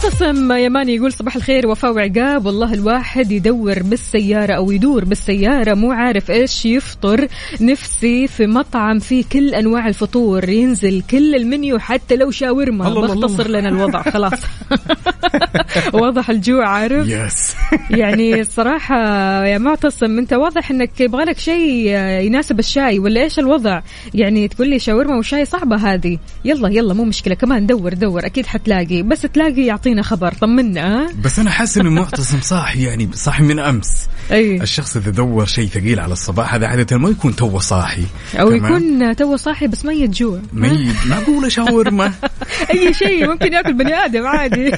معتصم 0.07 0.53
يماني 0.53 0.95
يقول 0.95 1.13
صباح 1.13 1.37
الخير 1.37 1.67
وفاء 1.67 1.93
وعقاب. 1.93 2.47
والله 2.47 2.75
الواحد 2.75 3.33
يدور 3.33 3.83
بالسيارة 3.83 4.53
أو 4.53 4.71
يدور 4.71 5.05
بالسيارة 5.05 5.75
مو 5.75 5.93
عارف 5.93 6.31
إيش 6.31 6.67
يفطر. 6.67 7.29
نفسي 7.61 8.27
في 8.27 8.47
مطعم 8.47 8.99
فيه 8.99 9.25
كل 9.33 9.55
أنواع 9.55 9.89
الفطور 9.89 10.49
ينزل 10.49 11.03
كل 11.11 11.35
المنيو 11.35 11.79
حتى 11.79 12.17
لو 12.17 12.31
شاورما. 12.31 12.89
بختصر. 12.89 13.49
لنا 13.49 13.69
الوضع 13.69 14.03
خلاص. 14.03 14.41
واضح 16.03 16.31
الجوع 16.31 16.69
عارف؟ 16.69 17.09
يس 17.09 17.55
يعني 18.01 18.41
الصراحة 18.41 18.97
يا 19.45 19.59
معتصم 19.59 20.19
أنت 20.19 20.33
واضح 20.33 20.71
أنك 20.71 21.01
يبغالك 21.01 21.39
شيء 21.39 21.89
يناسب 21.99 22.59
الشاي 22.59 22.99
ولا 22.99 23.23
إيش 23.23 23.39
الوضع؟ 23.39 23.81
يعني 24.15 24.49
تقول 24.49 24.69
لي 24.69 24.79
شاورما 24.79 25.19
وشاي 25.19 25.45
صعبة 25.45 25.77
هذه. 25.77 26.19
يلا 26.45 26.69
يلا 26.69 26.95
مو 26.95 27.05
مشكلة. 27.05 27.35
كمان 27.35 27.67
دور 27.67 27.95
دور 27.95 28.27
أكيد 28.27 28.47
حتلاقي. 28.47 29.03
بس 29.03 29.23
تلاقي 29.23 29.67
يعطينا 29.67 29.96
خبر 30.03 30.33
طمنا 30.33 31.09
بس 31.25 31.39
أنا 31.39 31.51
حاسس 31.51 31.79
إنه 31.79 31.91
معتصم 31.91 32.41
صاحي 32.41 32.83
يعني 32.83 33.11
صاحي 33.15 33.43
من 33.43 33.59
أمس. 33.59 34.07
أي. 34.31 34.63
الشخص 34.63 34.97
إذا 34.97 35.11
دور 35.11 35.47
شيء 35.47 35.69
ثقيل 35.69 36.01
على 36.01 36.13
الصباح 36.13 36.55
هذا 36.55 36.67
عادة 36.67 36.99
ما 36.99 37.09
يكون 37.09 37.37
توه 37.37 37.59
صاحي. 37.59 38.05
أو 38.35 38.49
تمام؟ 38.57 38.65
يكون 38.65 39.17
تو 39.17 39.37
صاحي 39.37 39.67
بس 39.67 39.85
ميت 39.85 40.11
جوع 40.11 40.41
ميت. 40.53 41.07
معقولة 41.07 41.49
شاورما 41.49 42.13
أي 42.75 42.95
شيء 42.95 43.29
ممكن 43.29 43.53
يأكل 43.53 43.73
بني 43.73 43.95
آدم 43.95 44.27
عادي. 44.27 44.73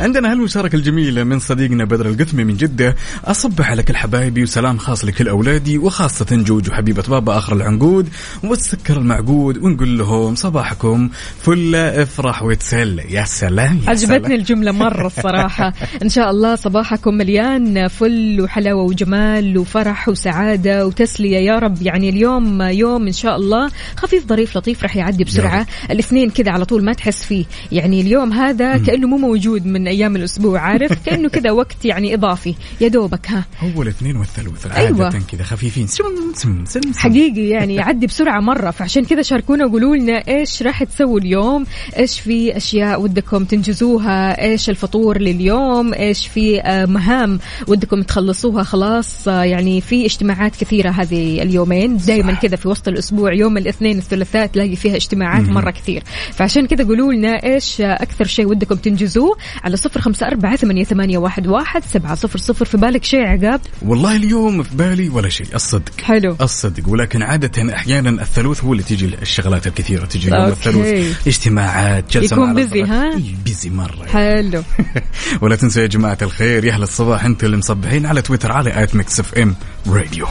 عندنا 0.00 0.32
هالمشاركة 0.32 0.76
الجميلة 0.76 1.24
من 1.24 1.38
صديقنا 1.38 1.84
بدر 1.84 2.08
القثمي 2.08 2.44
من 2.44 2.56
جدة. 2.56 2.96
أصبح 3.24 3.70
على 3.70 3.82
كل 3.82 3.96
حبايبي 3.96 4.42
وسلام 4.42 4.78
خاص 4.78 5.04
لكل 5.04 5.28
أولادي 5.28 5.78
وخاصة 5.78 6.26
جوج 6.30 6.70
وحبيبة 6.70 7.02
بابا 7.02 7.38
آخر 7.38 7.56
العنقود. 7.56 8.08
والسكر 8.44 8.96
المعقود 8.96 9.58
ونقول 9.58 9.98
لهم 9.98 10.34
صباحكم 10.34 11.10
فلة 11.42 12.02
افرح 12.02 12.42
وتسلى 12.42 13.02
يا 13.10 13.24
سلام. 13.24 13.55
يا 13.62 13.90
عجبتني 13.90 14.18
سلام. 14.18 14.32
الجملة 14.32 14.72
مرة 14.72 15.06
الصراحة. 15.06 15.72
إن 16.02 16.08
شاء 16.08 16.30
الله 16.30 16.54
صباحكم 16.54 17.14
مليان 17.14 17.88
فل 17.88 18.40
وحلاوة 18.40 18.82
وجمال 18.82 19.58
وفرح 19.58 20.08
وسعادة 20.08 20.86
وتسلية. 20.86 21.38
يا 21.38 21.58
رب 21.58 21.82
يعني 21.82 22.08
اليوم 22.08 22.62
يوم 22.62 23.06
إن 23.06 23.12
شاء 23.12 23.36
الله 23.36 23.70
خفيف 23.96 24.26
ظريف 24.26 24.56
لطيف 24.56 24.82
راح 24.82 24.96
يعدي 24.96 25.24
بسرعة. 25.24 25.66
الاثنين 25.90 26.30
كذا 26.30 26.50
على 26.50 26.64
طول 26.64 26.84
ما 26.84 26.92
تحس 26.92 27.24
فيه. 27.24 27.44
يعني 27.72 28.00
اليوم 28.00 28.32
هذا 28.32 28.78
كأنه 28.78 29.06
مو 29.06 29.16
موجود 29.16 29.66
من 29.66 29.88
أيام 29.88 30.16
الأسبوع 30.16 30.60
عارف؟ 30.60 30.92
كأنه 31.06 31.28
كذا 31.28 31.50
وقت 31.50 31.84
يعني 31.84 32.14
إضافي. 32.14 32.54
يا 32.80 32.88
دوبك 32.88 33.30
ها. 33.30 33.44
هو 33.60 33.82
الاثنين 33.82 34.16
والثلاث 34.16 34.66
أيوة. 34.76 35.04
عادة 35.04 35.18
كذا 35.32 35.42
خفيفين. 35.42 35.86
سم 35.86 36.04
سم 36.34 36.64
سم 36.64 36.80
سم. 36.82 36.98
حقيقي 36.98 37.48
يعني 37.48 37.74
يعدي 37.74 38.06
بسرعة 38.06 38.40
مرة. 38.40 38.70
فعشان 38.70 39.04
كذا 39.04 39.22
شاركونا 39.22 39.66
وقولوا 39.66 39.96
لنا 39.96 40.28
إيش 40.28 40.62
راح 40.62 40.84
تسووا 40.84 41.18
اليوم 41.18 41.66
إيش 41.98 42.20
في 42.20 42.56
أشياء 42.56 43.00
ودكم 43.00 43.45
تنجزوها؟ 43.46 44.42
إيش 44.42 44.70
الفطور 44.70 45.18
لليوم؟ 45.18 45.94
إيش 45.94 46.26
في 46.26 46.60
آه، 46.60 46.86
مهام 46.86 47.38
ودكم 47.68 48.02
تخلصوها؟ 48.02 48.62
خلاص 48.62 49.28
آه، 49.28 49.42
يعني 49.42 49.80
في 49.80 50.06
اجتماعات 50.06 50.56
كثيرة 50.56 50.90
هذه 50.90 51.42
اليومين. 51.42 51.96
دائما 51.96 52.32
كذا 52.32 52.56
في 52.56 52.68
وسط 52.68 52.88
الأسبوع 52.88 53.32
يوم 53.32 53.56
الاثنين 53.56 53.98
الثلاثاء 53.98 54.46
تلاقي 54.46 54.76
فيها 54.76 54.96
اجتماعات 54.96 55.48
مرة 55.48 55.70
كثير. 55.70 56.02
فعشان 56.32 56.66
كذا 56.66 56.84
قولوا 56.84 57.12
لنا 57.12 57.44
إيش 57.44 57.80
آه، 57.80 57.84
أكثر 57.84 58.26
شيء 58.26 58.46
ودكم 58.46 58.74
تنجزوه 58.74 59.36
على 59.64 59.76
صفر 59.76 60.00
خمسة 60.00 60.26
أربعة 60.26 60.56
ثمانية, 60.56 60.84
ثمانية 60.84 61.18
واحد, 61.18 61.46
واحد 61.46 61.82
سبعة 61.84 62.14
صفر 62.14 62.38
صفر. 62.38 62.64
في 62.64 62.76
بالك 62.76 63.04
شيء 63.04 63.20
عقاب؟ 63.20 63.60
والله 63.82 64.16
اليوم 64.16 64.62
في 64.62 64.76
بالي 64.76 65.08
ولا 65.08 65.28
شيء 65.28 65.46
الصدق. 65.54 66.00
حلو. 66.02 66.36
الصدق. 66.40 66.88
ولكن 66.88 67.22
عادة 67.22 67.74
أحيانا 67.74 68.22
الثلوث 68.22 68.64
هو 68.64 68.72
اللي 68.72 68.82
تيجي 68.82 69.06
الشغلات 69.22 69.66
الكثيرة 69.66 70.04
تيجي 70.04 70.28
يوم 70.28 70.36
أوكي. 70.36 70.52
الثلوث 70.52 71.26
اجتماعات 71.26 72.12
جلسة 72.12 72.36
يكون 72.36 72.58
الأصدقاء. 72.58 72.86
ها؟ 72.86 73.20
busy 73.44 73.70
مرة. 73.70 74.06
حلو. 74.06 74.62
ولا 75.42 75.56
تنسوا 75.56 75.82
يا 75.82 75.86
جماعة 75.86 76.18
الخير 76.22 76.64
يا 76.64 76.72
أهل 76.72 76.82
الصباح 76.82 77.24
أنتم 77.24 77.46
اللي 77.46 77.56
مصبحين 77.56 78.06
على 78.06 78.22
تويتر 78.22 78.52
على 78.52 78.82
at 78.82 78.94
Mix 78.94 79.20
FM 79.20 79.54
Radio. 79.88 80.26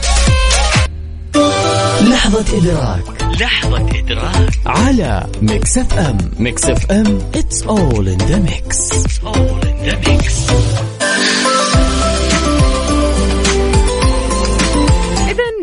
لحظة 2.10 2.58
إدراك. 2.58 3.22
لحظة 3.40 3.88
إدراك. 3.98 4.58
على 4.66 5.26
Mix 5.42 5.78
FM. 5.78 6.18
Mix 6.38 6.64
F 6.64 6.90
M 6.90 7.20
it's 7.34 7.62
all 7.62 8.06
in 8.08 8.18
the 8.18 8.40
mix. 8.50 8.90
It's 8.92 9.24
all 9.24 9.60
in 9.60 9.88
the 9.88 9.96
mix. 10.08 10.95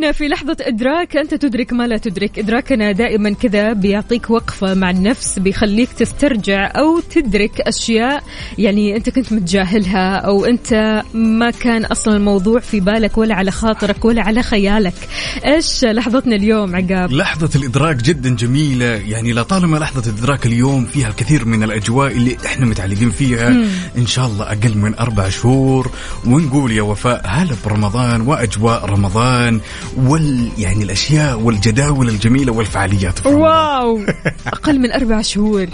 إذا 0.04 0.12
في 0.12 0.28
لحظة 0.28 0.58
إدراك 0.62 1.18
أنت 1.18 1.34
تدرك 1.34 1.74
ما 1.74 1.88
لا 1.88 1.98
تدرك. 1.98 2.40
إدراكنا 2.40 2.92
دائما 2.92 3.34
كذا 3.34 3.74
بيعطيك 3.74 4.30
وقفة 4.30 4.74
مع 4.74 4.90
النفس 4.90 5.40
بيخليك 5.40 5.90
تسترجع 5.92 6.72
أو 6.76 7.00
تدرك 7.00 7.62
أشياء 7.62 8.24
يعني 8.58 8.96
أنت 8.96 9.10
كنت 9.10 9.34
متجاهلها 9.34 10.16
أو 10.16 10.46
أنت 10.46 11.04
ما 11.14 11.52
كان 11.52 11.86
أصلا 11.86 12.16
الموضوع 12.18 12.60
في 12.60 12.80
بالك 12.80 13.18
ولا 13.18 13.36
على 13.36 13.52
خاطرك 13.52 14.06
ولا 14.06 14.22
على 14.22 14.44
خيالك. 14.44 14.94
إيش 15.46 15.86
لحظتنا 15.86 16.36
اليوم 16.36 16.76
عقاب؟ 16.76 17.12
لحظة 17.12 17.60
الإدراك 17.60 17.96
جدا 17.96 18.36
جميلة. 18.36 18.86
يعني 18.86 19.34
لطالما 19.34 19.78
لحظة 19.78 20.12
الإدراك 20.12 20.46
اليوم 20.46 20.86
فيها 20.86 21.08
الكثير 21.08 21.46
من 21.46 21.64
الأجواء 21.64 22.12
اللي 22.12 22.38
إحنا 22.46 22.66
متعلقين 22.66 23.10
فيها 23.10 23.48
إن 23.98 24.06
شاء 24.08 24.28
الله 24.28 24.46
أقل 24.46 24.78
من 24.78 24.96
أربع 24.96 25.30
شهور 25.30 25.92
ونقول 26.26 26.72
يا 26.72 26.82
وفاء 26.82 27.22
هلا 27.26 27.56
برمضان 27.66 28.22
وأجواء 28.22 28.86
رمضان 28.86 29.62
وال 29.98 30.50
يعني 30.58 30.84
الأشياء 30.84 31.40
والجداول 31.40 32.10
الجميلة 32.10 32.54
والفعاليات. 32.54 33.26
واو! 33.26 34.02
أقل 34.48 34.80
من 34.80 34.92
أربع 34.92 35.22
شهور. 35.22 35.68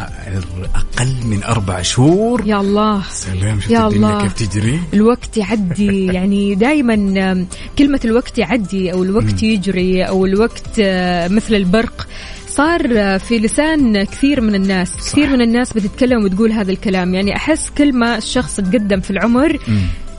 أقل 0.76 1.16
من 1.26 1.44
أربع 1.44 1.82
شهور؟ 1.82 2.44
يا 2.46 2.60
الله. 2.62 3.04
سلام 3.12 3.60
شفت 3.60 3.72
يا 3.72 3.88
الله. 3.88 4.22
كيف 4.22 4.34
تجري؟ 4.34 4.80
الوقت 4.94 5.38
يعدي. 5.38 6.06
يعني 6.16 6.56
دائما 6.56 7.46
كلمة 7.80 8.00
الوقت 8.06 8.38
يعدي 8.38 8.94
أو 8.94 9.04
الوقت 9.04 9.44
يجري 9.44 10.04
أو 10.04 10.26
الوقت 10.26 10.80
آه، 10.80 11.28
مثل 11.28 11.56
البرق 11.56 12.08
صار 12.48 12.88
آه، 12.92 13.18
في 13.18 13.40
لسان 13.40 14.04
كثير 14.04 14.42
من 14.42 14.56
الناس. 14.56 14.96
كثير 14.96 15.30
من 15.30 15.42
الناس 15.42 15.74
بتتكلم 15.74 16.24
وتقول 16.24 16.52
هذا 16.52 16.72
الكلام. 16.72 17.14
يعني 17.16 17.36
أحس 17.36 17.70
كل 17.78 17.94
ما 17.94 18.18
الشخص 18.18 18.56
تقدم 18.56 19.00
في 19.00 19.12
العمر 19.12 19.60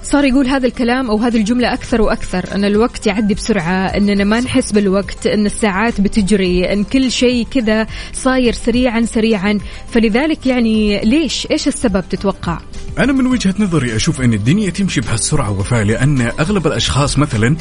صار 0.03 0.25
يقول 0.25 0.47
هذا 0.47 0.67
الكلام 0.67 1.11
أو 1.11 1.17
هذه 1.17 1.37
الجملة 1.37 1.73
أكثر 1.73 2.03
وأكثر 2.03 2.55
أن 2.55 2.65
الوقت 2.65 3.07
يعدي 3.07 3.35
بسرعة 3.35 3.87
إننا 3.87 4.25
ما 4.25 4.41
نحس 4.41 4.73
بالوقت 4.73 5.27
إن 5.27 5.47
الساعات 5.47 6.01
بتجري 6.01 6.73
إن 6.73 6.85
كل 6.85 7.11
شيء 7.13 7.47
كذا 7.51 7.87
صاير 8.13 8.53
سريعا 8.53 9.01
سريعا. 9.01 9.59
فلذلك 9.93 10.47
يعني 10.47 11.01
ليش؟ 11.01 11.47
إيش 11.51 11.69
السبب 11.69 12.05
تتوقع؟ 12.11 12.59
أنا 12.99 13.13
من 13.13 13.27
وجهة 13.27 13.55
نظري 13.59 13.97
أشوف 13.97 14.21
أن 14.21 14.35
الدنيا 14.35 14.71
تمشي 14.71 15.01
بهالسرعة 15.01 15.51
وفاء 15.59 15.85
لأن 15.85 16.21
أغلب 16.21 16.67
الأشخاص 16.67 17.19
مثلا 17.19 17.57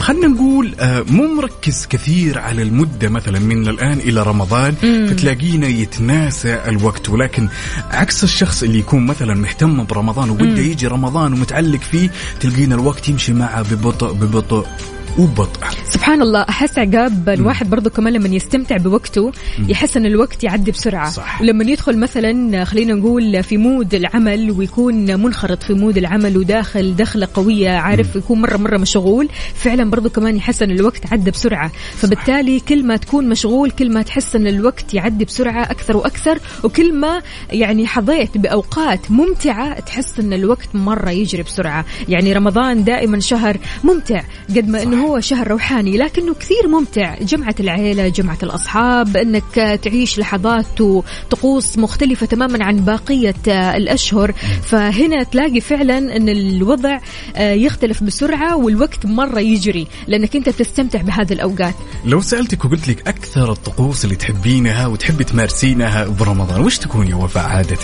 خلينا 0.00 0.26
نقول 0.26 0.74
آه، 0.80 1.04
مو 1.10 1.34
مركز 1.34 1.86
كثير 1.90 2.38
على 2.38 2.62
المدة 2.62 3.08
مثلا 3.08 3.38
من 3.38 3.68
الآن 3.68 3.98
إلى 3.98 4.22
رمضان 4.22 4.74
فتلاقينا 5.10 5.66
يتناسى 5.66 6.60
الوقت. 6.68 7.08
ولكن 7.08 7.48
عكس 7.90 8.24
الشخص 8.24 8.62
اللي 8.62 8.78
يكون 8.78 9.06
مثلا 9.06 9.34
مهتم 9.34 9.84
برمضان 9.84 10.30
وبده 10.30 10.62
يجي 10.62 10.86
رمضان 10.86 11.37
ومتعلق 11.38 11.80
فيه 11.80 12.10
تلقينا 12.40 12.74
الوقت 12.74 13.08
يمشي 13.08 13.32
معه 13.32 13.62
ببطء 13.62 14.12
ببطء. 14.12 14.66
وببطء 15.18 15.60
سبحان 15.84 16.22
الله 16.22 16.42
أحس 16.42 16.78
عقاب 16.78 17.28
الواحد 17.28 17.70
برضو 17.70 17.90
كمان 17.90 18.12
لما 18.12 18.28
يستمتع 18.28 18.76
بوقته 18.76 19.32
يحس 19.68 19.96
إن 19.96 20.06
الوقت 20.06 20.44
يعدي 20.44 20.70
بسرعة. 20.70 21.10
صح. 21.10 21.40
ولما 21.40 21.64
يدخل 21.64 21.98
مثلا 21.98 22.64
خلينا 22.64 22.94
نقول 22.94 23.42
في 23.42 23.56
mood 23.56 23.94
العمل 23.94 24.50
ويكون 24.50 25.20
منخرط 25.20 25.62
في 25.62 25.74
mood 25.74 25.98
العمل 25.98 26.36
وداخل 26.36 26.96
دخلة 26.96 27.28
قوية 27.34 27.70
عارف 27.70 28.16
يكون 28.16 28.40
مرة 28.40 28.56
مرة 28.56 28.78
مشغول 28.78 29.28
فعلا 29.54 29.90
برضو 29.90 30.10
كمان 30.10 30.36
يحس 30.36 30.62
إن 30.62 30.70
الوقت 30.70 31.12
عدى 31.12 31.30
بسرعة. 31.30 31.72
فبالتالي 31.96 32.60
كل 32.60 32.86
ما 32.86 32.96
تكون 32.96 33.28
مشغول 33.28 33.70
كل 33.70 33.92
ما 33.92 34.02
تحس 34.02 34.36
إن 34.36 34.46
الوقت 34.46 34.94
يعدي 34.94 35.24
بسرعة 35.24 35.62
أكثر 35.62 35.96
وأكثر 35.96 36.38
وكل 36.64 36.94
ما 36.94 37.22
يعني 37.50 37.86
حظيت 37.86 38.38
بأوقات 38.38 39.10
ممتعة 39.10 39.80
تحس 39.80 40.20
إن 40.20 40.32
الوقت 40.32 40.68
مرة 40.74 41.10
يجري 41.10 41.42
بسرعة. 41.42 41.84
يعني 42.08 42.32
رمضان 42.32 42.84
دائما 42.84 43.20
شهر 43.20 43.56
ممتع 43.84 44.22
قد 44.48 44.68
ما 44.68 44.82
إنه 44.82 45.07
هو 45.08 45.20
شهر 45.20 45.48
روحاني 45.48 45.96
لكنه 45.98 46.34
كثير 46.34 46.68
ممتع. 46.68 47.14
جمعة 47.22 47.54
العيلة 47.60 48.08
جمعة 48.08 48.38
الأصحاب 48.42 49.16
أنك 49.16 49.78
تعيش 49.82 50.18
لحظات 50.18 50.80
وطقوس 50.80 51.78
مختلفة 51.78 52.26
تماما 52.26 52.64
عن 52.64 52.84
بقية 52.84 53.34
آه، 53.48 53.76
الأشهر. 53.76 54.32
فهنا 54.62 55.22
تلاقي 55.22 55.60
فعلا 55.60 55.98
أن 55.98 56.28
الوضع 56.28 56.98
آه، 57.36 57.52
يختلف 57.52 58.02
بسرعة 58.02 58.56
والوقت 58.56 59.06
مرة 59.06 59.40
يجري 59.40 59.86
لأنك 60.06 60.36
أنت 60.36 60.48
تستمتع 60.48 61.02
بهذه 61.02 61.32
الأوقات. 61.32 61.74
لو 62.04 62.20
سألتك 62.20 62.64
وقلت 62.64 62.88
لك 62.88 63.08
أكثر 63.08 63.52
الطقوس 63.52 64.04
اللي 64.04 64.16
تحبينها 64.16 64.86
وتحبي 64.86 65.24
تمارسينها 65.24 66.04
برمضان 66.04 66.60
وش 66.60 66.78
تكون 66.78 67.08
يا 67.08 67.14
وفاء 67.14 67.44
عادة؟ 67.44 67.78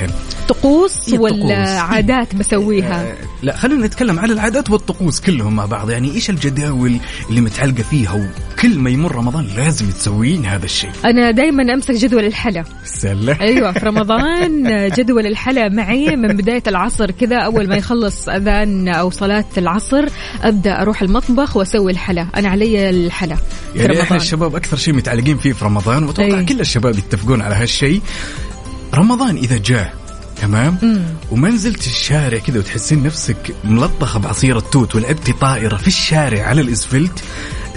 طقوس 0.49 1.09
إيه، 1.09 1.19
ولا 1.19 1.65
طقوس. 1.65 1.79
عادات 1.79 2.35
بسويها؟ 2.35 3.03
آه، 3.03 3.15
لا 3.43 3.57
خلينا 3.57 3.87
نتكلم 3.87 4.19
على 4.19 4.33
العادات 4.33 4.71
والطقوس 4.71 5.21
كلهم 5.21 5.57
مع 5.57 5.67
بعض. 5.67 5.91
يعني 5.91 6.15
إيش 6.15 6.31
الجداول؟ 6.31 6.99
اللي 7.31 7.41
متعلقة 7.41 7.83
فيها 7.83 8.13
وكل 8.13 8.79
ما 8.79 8.91
يمر 8.91 9.15
رمضان 9.15 9.47
لازم 9.57 9.91
تسوين 9.91 10.47
هذا 10.47 10.65
الشيء. 10.65 10.91
أنا 11.05 11.31
دائما 11.31 11.75
أمسك 11.75 11.95
جدول 11.95 12.25
الحلا. 12.25 12.65
سلة. 12.85 13.41
أيوه 13.41 13.73
في 13.73 13.87
رمضان 13.91 14.65
جدول 14.89 15.27
الحلا 15.27 15.69
معي 15.69 16.17
من 16.17 16.29
بداية 16.29 16.63
العصر 16.67 17.11
كذا. 17.11 17.37
أول 17.37 17.69
ما 17.69 17.77
يخلص 17.77 18.29
أذان 18.29 18.89
أو 18.89 19.11
صلاة 19.11 19.45
العصر 19.59 20.05
أبدأ 20.43 20.83
أروح 20.83 21.03
المطبخ 21.03 21.57
وأسوي 21.57 21.93
الحلا. 21.93 22.27
أنا 22.37 22.49
علي 22.49 22.91
الحلا 22.91 23.37
يعني 23.77 24.03
إحنا 24.03 24.17
الشباب 24.17 24.57
أكثر 24.57 24.77
شيء 24.77 24.95
متعلقين 24.95 25.37
فيه 25.37 25.53
في 25.53 25.65
رمضان 25.65 26.05
وأتوقع 26.05 26.39
أي. 26.39 26.45
كل 26.45 26.61
الشباب 26.61 26.99
يتفقون 26.99 27.43
على 27.43 27.55
هالشيء. 27.55 28.01
رمضان 28.95 29.37
إذا 29.37 29.57
جاء 29.57 30.04
تمام؟ 30.41 30.79
وما 31.31 31.51
نزلت 31.51 31.87
الشارع 31.87 32.39
كذا 32.39 32.59
وتحسين 32.59 33.03
نفسك 33.03 33.55
ملطخة 33.65 34.19
بعصير 34.19 34.59
التوت 34.59 34.95
ولعبتي 34.95 35.33
طائرة 35.33 35.77
في 35.77 35.89
الشارع 35.89 36.43
على 36.43 36.61
الإسفلت 36.61 37.25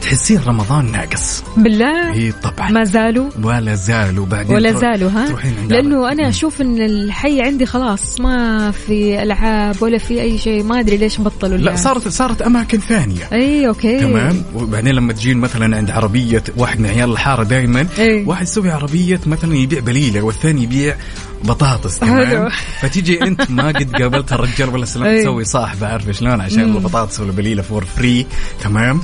تحسين 0.01 0.39
رمضان 0.47 0.91
ناقص. 0.91 1.43
بالله؟ 1.57 2.13
هي 2.13 2.31
طبعا. 2.31 2.69
ما 2.69 2.83
زالوا؟ 2.83 3.29
ولا 3.43 3.75
زالوا. 3.75 4.25
بعدين 4.25 4.55
ولا 4.55 4.71
زالوا 4.71 5.09
ها؟ 5.09 5.35
لأنه. 5.69 6.11
أنا 6.11 6.29
أشوف 6.29 6.61
إن 6.61 6.81
الحي 6.81 7.41
عندي 7.41 7.65
خلاص 7.65 8.19
ما 8.19 8.71
في 8.71 9.23
ألعاب 9.23 9.75
ولا 9.81 9.97
في 9.97 10.21
أي 10.21 10.37
شيء 10.37 10.63
ما 10.63 10.79
أدري 10.79 10.97
ليش 10.97 11.21
بطلوا 11.21 11.57
لا. 11.57 11.75
صارت 11.75 12.07
صارت 12.07 12.41
أماكن 12.41 12.79
ثانية. 12.79 13.29
إي 13.33 13.67
أوكي. 13.67 13.99
تمام؟ 13.99 14.43
وبعدين 14.55 14.95
لما 14.95 15.13
تجين 15.13 15.37
مثلا 15.37 15.77
عند 15.77 15.91
عربية 15.91 16.43
واحد 16.57 16.79
من 16.79 16.89
عيال 16.89 17.11
الحارة 17.11 17.43
دائما. 17.43 17.87
واحد 17.99 18.43
يسوي 18.43 18.71
عربية 18.71 19.19
مثلا 19.25 19.55
يبيع 19.55 19.79
بليلة 19.79 20.21
والثاني 20.21 20.63
يبيع 20.63 20.95
بطاطس. 21.43 21.99
تمام 21.99 22.49
فتيجي 22.81 23.21
أنت 23.21 23.51
ما 23.51 23.67
قد 23.67 23.95
قابلت 24.01 24.33
الرجال 24.33 24.69
ولا 24.69 24.85
سلام. 24.85 25.21
تسوي 25.21 25.45
صاحبه 25.45 25.87
عارف 25.87 26.09
شلون 26.09 26.41
عشان 26.41 26.61
البطاطس 26.61 27.19
ولا 27.19 27.31
بليله 27.31 27.61
for 27.61 27.85
free 27.85 28.25
تمام 28.63 29.01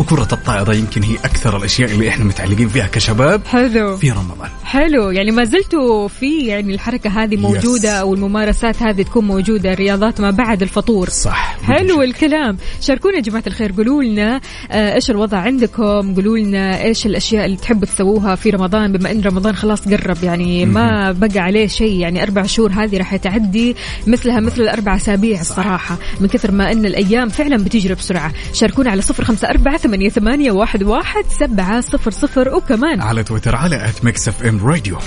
وكرة 0.00 0.28
الطائرة 0.32 0.74
يمكن 0.74 1.02
هي 1.02 1.14
أكثر 1.16 1.56
الأشياء 1.56 1.90
اللي 1.90 2.08
إحنا 2.08 2.24
متعلقين 2.24 2.68
فيها 2.68 2.86
كشباب 2.86 3.46
حلو. 3.46 3.96
في 3.96 4.10
رمضان. 4.10 4.48
حلو. 4.64 5.10
يعني 5.10 5.30
ما 5.30 5.44
زلتوا 5.44 6.08
في 6.08 6.46
يعني 6.46 6.74
الحركة 6.74 7.10
هذه 7.10 7.36
موجودة 7.36 7.80
Yes. 7.80 8.00
أو 8.00 8.14
الممارسات 8.14 8.82
هذه 8.82 9.02
تكون 9.02 9.24
موجودة 9.24 9.72
الرياضات 9.72 10.20
ما 10.20 10.30
بعد 10.30 10.62
الفطور. 10.62 11.08
صح 11.08 11.56
حلو 11.62 12.02
الكلام. 12.02 12.56
شاركونا 12.80 13.16
يا 13.16 13.20
جماعة 13.20 13.42
الخير 13.46 13.72
قولوا 13.72 14.02
لنا 14.02 14.40
آه، 14.70 14.94
إيش 14.94 15.10
الوضع 15.10 15.38
عندكم؟ 15.38 16.14
قولوا 16.14 16.38
لنا 16.38 16.82
إيش 16.82 17.06
الأشياء 17.06 17.44
اللي 17.44 17.56
تحبوا 17.56 17.86
تسووها 17.86 18.34
في 18.34 18.50
رمضان؟ 18.50 18.92
بما 18.92 19.10
إن 19.10 19.20
رمضان 19.20 19.56
خلاص 19.56 19.88
قرب 19.88 20.24
يعني 20.24 20.66
ما 20.66 21.12
بقى 21.12 21.38
عليه 21.40 21.66
شيء. 21.66 21.96
يعني 22.00 22.22
أربع 22.22 22.42
شهور 22.42 22.72
هذه 22.72 22.98
راح 22.98 23.16
تعدي 23.16 23.76
مثلها 24.06 24.40
مثل 24.40 24.60
الأربع 24.62 24.96
أسابيع 24.96 25.40
الصراحة 25.40 25.98
من 26.20 26.28
كثر 26.28 26.50
ما 26.52 26.72
إن 26.72 26.86
الأيام 26.86 27.28
فعلا 27.28 27.56
بتجري 27.56 27.94
بسرعة. 27.94 28.32
شاركونا 28.52 28.90
على 28.90 29.02
صفر 29.02 29.24
خمسة 29.24 29.48
أربعة 29.50 29.80
ثمانية, 29.90 30.08
ثمانية 30.08 30.50
واحد, 30.50 30.82
واحد 30.82 31.24
سبعة 31.40 31.80
صفر 31.80 32.10
صفر 32.10 32.54
وكمان 32.54 33.00
على 33.00 33.24
تويتر 33.24 33.56
على 33.56 33.88
at 33.88 34.04
Mix 34.04 34.28
FM 34.28 34.66
Radio 34.66 34.98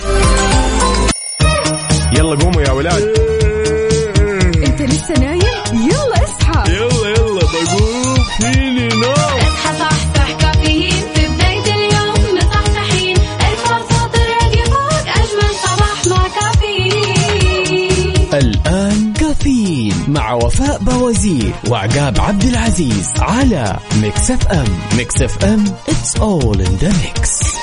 يلا 2.17 2.35
قوموا 2.35 2.61
يا 2.61 2.71
ولاد. 2.71 3.01
انت 4.67 4.81
لسه 4.81 5.13
نايم 5.19 5.32
وفاء 20.33 20.77
بوازير 20.83 21.53
وعقاب 21.69 22.21
عبد 22.21 22.43
العزيز 22.43 23.09
على 23.19 23.77
Mix 24.01 24.31
FM 24.31 24.67
Mix 24.97 25.21
FM 25.21 25.65
it's 25.65 26.19
all 26.19 26.57
in 26.59 26.83
the 26.83 26.91
mix. 27.03 27.53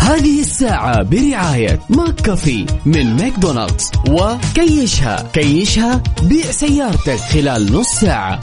هذه 0.00 0.40
الساعة 0.40 1.02
برعاية 1.02 1.80
McCafé 1.88 2.66
من 2.86 3.16
ماكدونالدز. 3.16 3.90
وكيشها. 4.10 5.24
كيشها 5.32 6.02
بيع 6.22 6.50
سيارتك 6.50 7.16
خلال 7.18 7.72
نص 7.72 7.88
ساعة. 7.88 8.40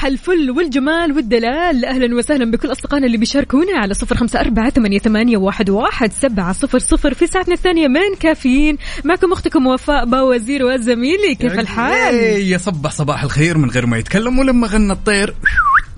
صباح 0.00 0.12
الفل 0.12 0.50
والجمال 0.50 1.12
والدلال. 1.12 1.84
أهلا 1.84 2.16
وسهلا 2.16 2.50
بكل 2.50 2.72
أصدقائنا 2.72 3.06
اللي 3.06 3.18
بيشاركونا 3.18 3.78
على 3.78 3.94
صفر 3.94 4.16
خمسة 4.16 4.40
أربعة 4.40 4.70
ثمانية, 4.70 4.98
ثمانية 4.98 5.36
واحد, 5.36 5.70
واحد 5.70 6.12
سبعة 6.12 6.52
صفر 6.52 6.78
صفر. 6.78 7.14
في 7.14 7.26
ساعتنا 7.26 7.54
الثانية 7.54 7.88
من 7.88 8.16
كافيين. 8.20 8.78
معكم 9.04 9.32
أختكم 9.32 9.66
وفاء 9.66 10.04
باوزير 10.04 10.64
وزميلي 10.64 11.34
كيف 11.34 11.58
الحال؟ 11.58 12.14
إيه، 12.14 12.52
يصبح 12.54 12.90
صباح 12.90 13.22
الخير 13.22 13.58
من 13.58 13.70
غير 13.70 13.86
ما 13.86 13.98
يتكلم 13.98 14.38
ولما 14.38 14.66
غنى 14.66 14.92
الطير. 14.92 15.34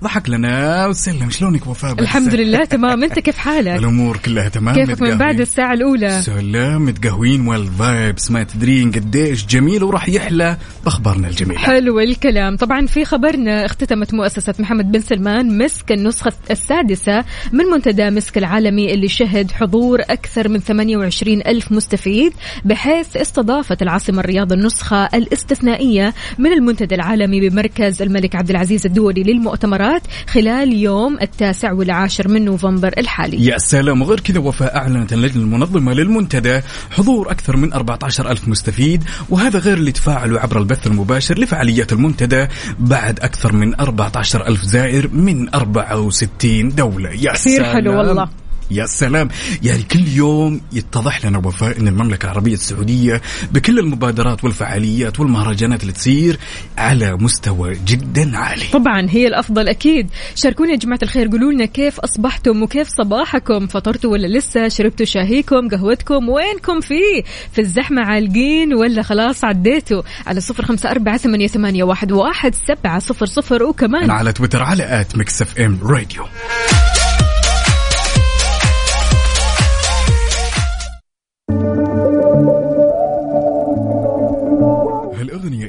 ضحك 0.03 0.29
لنا 0.29 0.87
وسلم 0.87 1.29
شلونك 1.29 1.67
وفاء 1.67 1.99
الحمد 1.99 2.35
لله 2.35 2.65
تمام 2.65 3.03
أنت 3.03 3.19
كيف 3.19 3.37
حالك؟ 3.37 3.79
الأمور 3.79 4.17
كلها 4.17 4.49
تمام 4.49 4.75
كيفك 4.75 5.01
من 5.01 5.17
بعد. 5.17 5.39
الساعة 5.39 5.73
الأولى؟ 5.73 6.21
سلام 6.21 6.85
متقهوين 6.85 7.47
والفايبس 7.47 8.31
ما 8.31 8.43
تدرين 8.43 8.91
قديش 8.91 9.45
جميل 9.45 9.83
وراح 9.83 10.09
يحلى 10.09 10.57
بأخبارنا 10.85 11.27
الجميلة 11.27 11.59
حلو 11.59 11.99
الكلام 11.99 12.57
طبعا 12.57 12.85
في 12.85 13.05
خبرنا 13.05 13.65
اختتمت 13.65 14.13
مؤسسة 14.13 14.53
محمد 14.59 14.91
بن 14.91 14.99
سلمان 14.99 15.57
مسك 15.57 15.91
النسخة 15.91 16.33
السادسة 16.51 17.23
من 17.51 17.65
منتدى 17.65 18.09
مسك 18.09 18.37
العالمي 18.37 18.93
اللي 18.93 19.07
شهد 19.07 19.51
حضور 19.51 20.01
أكثر 20.01 20.49
من 20.49 20.59
28 20.59 21.41
ألف 21.47 21.71
مستفيد 21.71 22.33
بحيث 22.65 23.17
استضافت 23.17 23.81
العاصمة 23.81 24.19
الرياض 24.19 24.53
النسخة 24.53 25.05
الاستثنائية 25.05 26.13
من 26.37 26.53
المنتدى 26.53 26.95
العالمي 26.95 27.49
بمركز 27.49 28.01
الملك 28.01 28.35
عبد 28.35 28.49
العزيز 28.49 28.85
الدولي 28.85 29.23
للمؤتمرات 29.23 29.92
خلال 30.27 30.73
يوم 30.73 31.17
التاسع 31.21 31.71
والعاشر 31.71 32.27
من 32.27 32.45
نوفمبر 32.45 32.93
الحالي. 32.97 33.45
يا 33.45 33.57
سلام 33.57 34.01
وغير 34.01 34.19
كذا 34.19 34.39
وفاء 34.39 34.75
أعلنت 34.75 35.13
اللجنة 35.13 35.43
المنظمة 35.43 35.93
للمنتدى 35.93 36.61
حضور 36.91 37.31
أكثر 37.31 37.57
من 37.57 37.73
14 37.73 38.31
ألف 38.31 38.47
مستفيد 38.47 39.03
وهذا 39.29 39.59
غير 39.59 39.77
اللي 39.77 39.91
تفاعلوا 39.91 40.39
عبر 40.39 40.57
البث 40.59 40.87
المباشر 40.87 41.39
لفعاليات 41.39 41.93
المنتدى 41.93 42.47
بعد 42.79 43.19
أكثر 43.19 43.53
من 43.53 43.79
14 43.79 44.47
ألف 44.47 44.61
زائر 44.61 45.07
من 45.13 45.55
64 45.55 46.69
دولة. 46.69 47.09
يا 47.09 47.33
كثير 47.33 47.57
سلام. 47.57 47.73
حلو 47.73 47.97
والله. 47.97 48.42
يا 48.71 48.85
سلام. 48.85 49.29
يعني 49.63 49.83
كل 49.83 50.07
يوم 50.07 50.61
يتضح 50.73 51.25
لنا 51.25 51.37
وفاء 51.37 51.79
إن 51.79 51.87
المملكة 51.87 52.25
العربية 52.25 52.53
السعودية 52.53 53.21
بكل 53.51 53.79
المبادرات 53.79 54.43
والفعاليات 54.43 55.19
والمهرجانات 55.19 55.81
اللي 55.81 55.93
تصير 55.93 56.39
على 56.77 57.15
مستوى 57.15 57.77
جدا 57.85 58.37
عالي. 58.37 58.65
طبعا 58.73 59.07
هي 59.09 59.27
الأفضل 59.27 59.67
أكيد. 59.69 60.09
شاركونا 60.35 60.71
يا 60.71 60.75
جماعة 60.77 60.99
الخير 61.03 61.27
قولوا 61.27 61.51
لنا 61.51 61.65
كيف 61.65 61.99
أصبحتم 61.99 62.63
وكيف 62.63 62.87
صباحكم؟ 62.87 63.67
فطرتوا 63.67 64.11
ولا 64.11 64.37
لسه؟ 64.37 64.67
شربتوا 64.67 65.05
شاهيكم؟ 65.05 65.69
قهوتكم؟ 65.69 66.29
وينكم 66.29 66.81
فيه 66.81 67.23
في 67.53 67.61
الزحمة 67.61 68.01
عالقين 68.01 68.73
ولا 68.73 69.01
خلاص 69.01 69.43
عديتوا؟ 69.43 70.01
على 70.27 70.41
صفر 70.41 70.65
خمسة 70.65 70.91
أربعة 70.91 71.17
ثمانية, 71.17 71.47
ثمانية 71.47 71.83
واحد, 71.83 72.11
واحد 72.11 72.55
سبعة 72.55 72.99
صفر 72.99 73.25
صفر. 73.25 73.63
وكمان 73.63 74.11
على 74.11 74.33
تويتر 74.33 74.63
على 74.63 75.05
Mix 75.15 75.41
FM 75.41 75.79
Radio. 75.83 76.23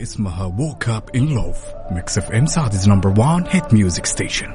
اسمها 0.05 0.57
Woke 0.59 0.87
Up 0.87 1.21
in 1.21 1.25
Love. 1.25 1.93
Mix 1.93 2.19
FM 2.19 2.47
Saudi's 2.47 2.89
number 2.89 3.21
1 3.21 3.45
hit 3.49 3.75
music 3.75 4.07
station 4.07 4.47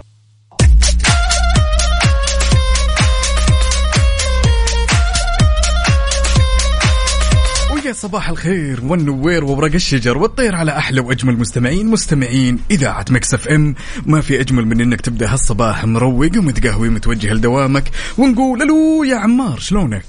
ويا 7.74 7.94
صباح 7.94 8.30
الخير 8.30 8.80
والنوير 8.84 9.44
وورق 9.44 9.74
الشجر 9.74 10.18
والطير 10.18 10.56
على 10.56 10.72
أحلى 10.78 11.02
وأجمل 11.02 11.38
مستمعين 11.38 11.88
مستمعين. 11.88 12.60
إذاعة 12.72 13.06
Mix 13.10 13.34
FM 13.34 13.76
ما 14.06 14.22
في 14.22 14.42
أجمل 14.42 14.66
من 14.66 14.82
إنك 14.82 15.02
تبدأ 15.02 15.34
هالصباح 15.34 15.86
مروق 15.86 16.38
ومتقهوي 16.38 16.90
متوجه 16.90 17.34
لدوامك 17.34 17.84
ونقول 18.18 18.62
ألو 18.62 19.04
يا 19.04 19.16
عمار 19.16 19.60
شلونك؟ 19.60 20.06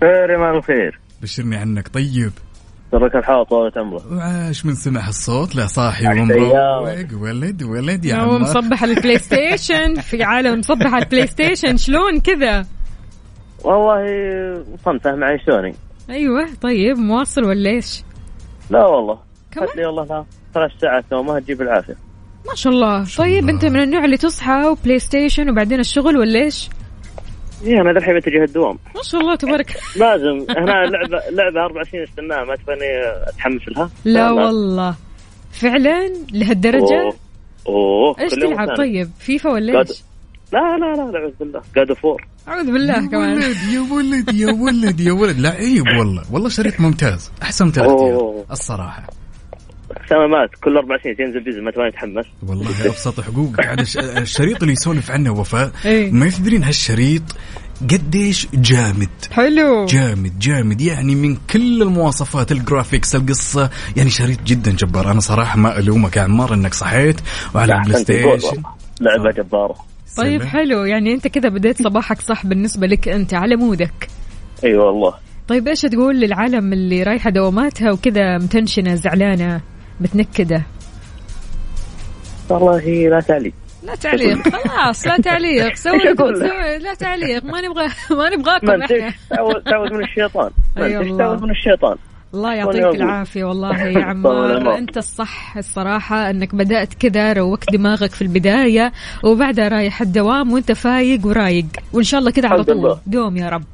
خير 0.00 0.30
يا 0.30 0.50
الخير. 0.50 1.00
بشرني 1.22 1.56
عنك 1.56 1.88
طيب. 1.88 2.32
سرك 2.94 3.16
الحال 3.16 3.48
طولة 3.48 3.72
عمره 3.76 4.02
وعاش 4.12 4.66
من 4.66 4.74
سمع 4.74 5.08
الصوت. 5.08 5.56
لا 5.56 5.66
صاحي 5.66 6.06
ومروق. 6.06 6.54
ولد 7.22 7.62
ولد 7.62 8.04
يا 8.04 8.16
هو 8.16 8.20
عمار. 8.20 8.40
مصبح 8.40 8.82
على 8.82 8.92
ال 8.92 9.18
PlayStation 9.18 9.94
في 10.10 10.22
عالم 10.22 10.58
مصبح 10.58 10.94
على 10.94 11.04
ال 11.04 11.26
PlayStation 11.26 11.76
شلون 11.76 12.20
كذا؟ 12.20 12.66
والله 13.64 14.04
مصنفه 14.74 15.14
معي 15.14 15.38
سوني 15.46 15.74
أيوه. 16.10 16.48
طيب 16.62 16.96
مواصل 16.98 17.44
ولا 17.44 17.70
إيش؟ 17.70 18.02
لا 18.70 18.86
والله. 18.86 19.18
كمان؟ 19.52 19.68
لي 19.76 19.86
والله 19.86 20.04
لا 20.04 20.24
ثلاث 20.54 20.70
ساعات 20.80 21.04
نومه 21.12 21.38
تجيب 21.38 21.62
العافية. 21.62 21.96
ما 22.48 22.54
شاء 22.54 22.72
الله. 22.72 23.04
طيب 23.18 23.38
الله. 23.38 23.50
أنت 23.52 23.64
من 23.64 23.82
النوع 23.82 24.04
اللي 24.04 24.16
تصحى 24.16 24.64
و 24.66 24.98
PlayStation 24.98 25.50
وبعدين 25.50 25.80
الشغل 25.80 26.16
ولا 26.16 26.40
إيش؟ 26.40 26.70
إيه 27.64 27.80
أنا 27.80 27.90
الحين 27.90 28.16
بتجه 28.16 28.44
الدوام 28.44 28.78
ما 28.96 29.02
شاء 29.02 29.20
الله 29.20 29.36
تبارك. 29.36 29.76
لازم. 29.96 30.46
هنا 30.58 30.72
لعبه 30.72 31.18
لعبة 31.30 31.64
أربع 31.64 31.82
سنين 31.82 32.02
استناها 32.02 32.44
ما 32.44 32.56
تبغاني 32.56 32.84
اتحمس 33.28 33.68
لها 33.68 33.90
لا 34.04 34.30
والله. 34.30 34.94
فعلا؟ 35.52 36.12
لهالدرجة؟ 36.32 37.02
أوه. 37.02 37.14
أوه 37.68 38.16
إيش 38.20 38.32
تلعب. 38.32 38.76
طيب؟ 38.76 39.10
فيفا 39.18 39.50
ولا 39.50 39.80
إيش؟ 39.80 40.02
لا 40.52 40.58
لا 40.58 40.94
لا 40.96 41.18
اعوذ 41.18 41.32
بالله. 41.40 41.60
God 41.76 41.92
of 41.92 42.05
War 42.05 42.24
أعوذ 42.48 42.72
بالله 42.72 42.94
يا 42.94 43.08
كمان. 43.08 43.36
ولد 43.36 43.56
يا 43.72 43.80
ولد 43.92 44.34
يا 44.34 44.52
ولد 44.52 45.00
يا 45.00 45.12
ولد. 45.12 45.38
لعيب 45.38 45.84
والله. 45.98 46.22
والله 46.32 46.48
شريط 46.48 46.80
ممتاز. 46.80 47.30
أحسن 47.42 47.70
ثلاث 47.70 47.88
أوه. 47.88 48.44
الصراحة. 48.50 49.06
سنوات 50.08 50.50
كل 50.64 50.76
أربع 50.76 50.96
سنين 51.02 51.16
تنزل 51.16 51.44
جزء 51.44 51.60
ما 51.60 51.70
تبغاني 51.70 51.88
اتحمس 51.90 52.24
والله 52.46 52.86
أبسط 52.86 53.20
حقوقك. 53.20 53.66
عاد 53.66 53.80
الش- 53.80 53.96
الشريط 53.98 54.60
اللي 54.62 54.72
يسولف 54.72 55.10
عنه 55.10 55.32
وفاء 55.32 55.70
إيه. 55.84 56.10
ما 56.12 56.26
يدرين 56.26 56.64
هالشريط 56.64 57.22
قديش 57.90 58.48
جامد. 58.54 59.08
حلو. 59.32 59.86
جامد 59.86 60.38
جامد. 60.38 60.80
يعني 60.80 61.14
من 61.14 61.36
كل 61.52 61.82
المواصفات 61.82 62.52
ال 62.52 62.59
graphics 62.59 63.16
القصة. 63.16 63.70
يعني 63.96 64.10
شريط 64.10 64.42
جدا 64.42 64.70
جبار. 64.70 65.10
أنا 65.10 65.20
صراحة 65.20 65.58
ما 65.58 65.78
ألومك 65.78 66.16
يا 66.16 66.22
عمار 66.22 66.54
أنك 66.54 66.74
صحيت 66.74 67.20
وعلى 67.54 67.74
البلاي 67.74 68.00
ستيشن. 68.02 68.62
لعبه 69.00 69.30
جبارة. 69.36 69.74
طيب 70.16 70.40
سلام. 70.40 70.50
حلو. 70.52 70.84
يعني 70.84 71.14
أنت 71.14 71.28
كذا 71.28 71.48
بديت 71.48 71.82
صباحك 71.82 72.20
صح 72.20 72.46
بالنسبة 72.46 72.86
لك 72.86 73.08
أنت 73.08 73.34
على 73.34 73.56
مودك. 73.56 74.08
إي 74.64 74.68
أيوة 74.70 74.84
والله. 74.86 75.14
طيب 75.48 75.68
إيش 75.68 75.80
تقول 75.80 76.20
للعالم 76.20 76.72
اللي 76.72 77.02
رايحة 77.02 77.30
دواماتها 77.30 77.92
وكذا 77.92 78.38
متنشنة 78.38 78.94
زعلانة؟ 78.94 79.60
متنكدة. 80.00 80.62
والله 82.50 83.08
لا 83.08 83.20
تعليق. 83.20 83.52
لا 83.82 83.94
تعليق. 83.94 84.38
خلاص 84.48 85.06
لا 85.06 85.16
تعليق. 85.16 85.74
سوي 85.86 85.98
لا. 86.78 86.94
تعليق. 86.94 87.44
ما 87.44 87.60
نبغى 87.60 87.86
ما 88.18 88.30
نبغاكم 88.36 88.70
إحنا. 88.82 89.12
تعود 89.66 89.92
من 89.92 90.02
الشيطان. 90.04 90.50
ما 90.76 90.84
أي 90.84 90.96
انت 90.96 91.06
والله. 91.06 91.18
تعوذ 91.18 91.42
من 91.42 91.50
الشيطان. 91.50 91.96
الله 92.34 92.54
يعطيك. 92.54 92.84
العافية. 92.84 93.44
والله 93.44 93.82
يا 93.82 94.04
عمار. 94.10 94.78
أنت 94.78 94.96
الصح 94.96 95.56
الصراحة 95.56 96.30
أنك 96.30 96.54
بدأت 96.54 96.94
كذا 96.94 97.32
روقت 97.32 97.72
دماغك 97.72 98.10
في 98.10 98.22
البداية 98.22 98.92
وبعدها 99.24 99.68
رايح 99.68 100.00
الدوام 100.00 100.52
وأنت 100.52 100.72
فايق 100.72 101.26
ورايق. 101.26 101.66
وإن 101.92 102.04
شاء 102.04 102.20
الله 102.20 102.30
كذا 102.30 102.48
على 102.48 102.64
طول. 102.64 102.98
دوم 103.06 103.36
يا 103.36 103.48
رب. 103.48 103.64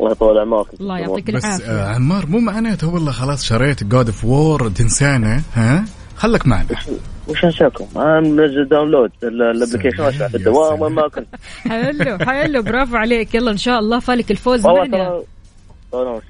الله 0.00 0.12
يطول 0.12 0.38
عمرك. 0.38 0.66
الله 0.80 0.98
يعطيك 0.98 1.30
بس 1.30 1.44
العافية. 1.44 1.64
آه 1.64 1.94
عمار 1.94 2.26
مو 2.26 2.38
معناته 2.38 2.94
والله 2.94 3.12
خلاص 3.12 3.44
شريت 3.44 3.84
God 3.84 4.06
of 4.06 4.24
War 4.24 4.68
تنسانا 4.68 5.42
ها؟ 5.54 5.84
خلك 6.16 6.46
معنا. 6.46 6.66
وش 7.28 7.44
أنساكم؟ 7.44 7.86
أنا 7.96 8.20
منزل 8.20 8.68
download 8.70 9.10
ال 9.22 9.29
application 9.29 10.02
واسمع 10.02 10.28
في 10.28 10.36
الدوام. 10.36 10.80
وين 10.80 10.92
ما 10.92 11.08
كنت 11.08 11.26
حلو 11.68 12.18
حلو 12.18 12.62
برافو 12.62 12.96
عليك. 12.96 13.34
يلا 13.34 13.50
إن 13.50 13.56
شاء 13.56 13.78
الله 13.78 13.98
فالك 13.98 14.30
الفوز 14.30 14.66
والله 14.66 14.88
معنا 14.88 15.22
والله 15.92 16.20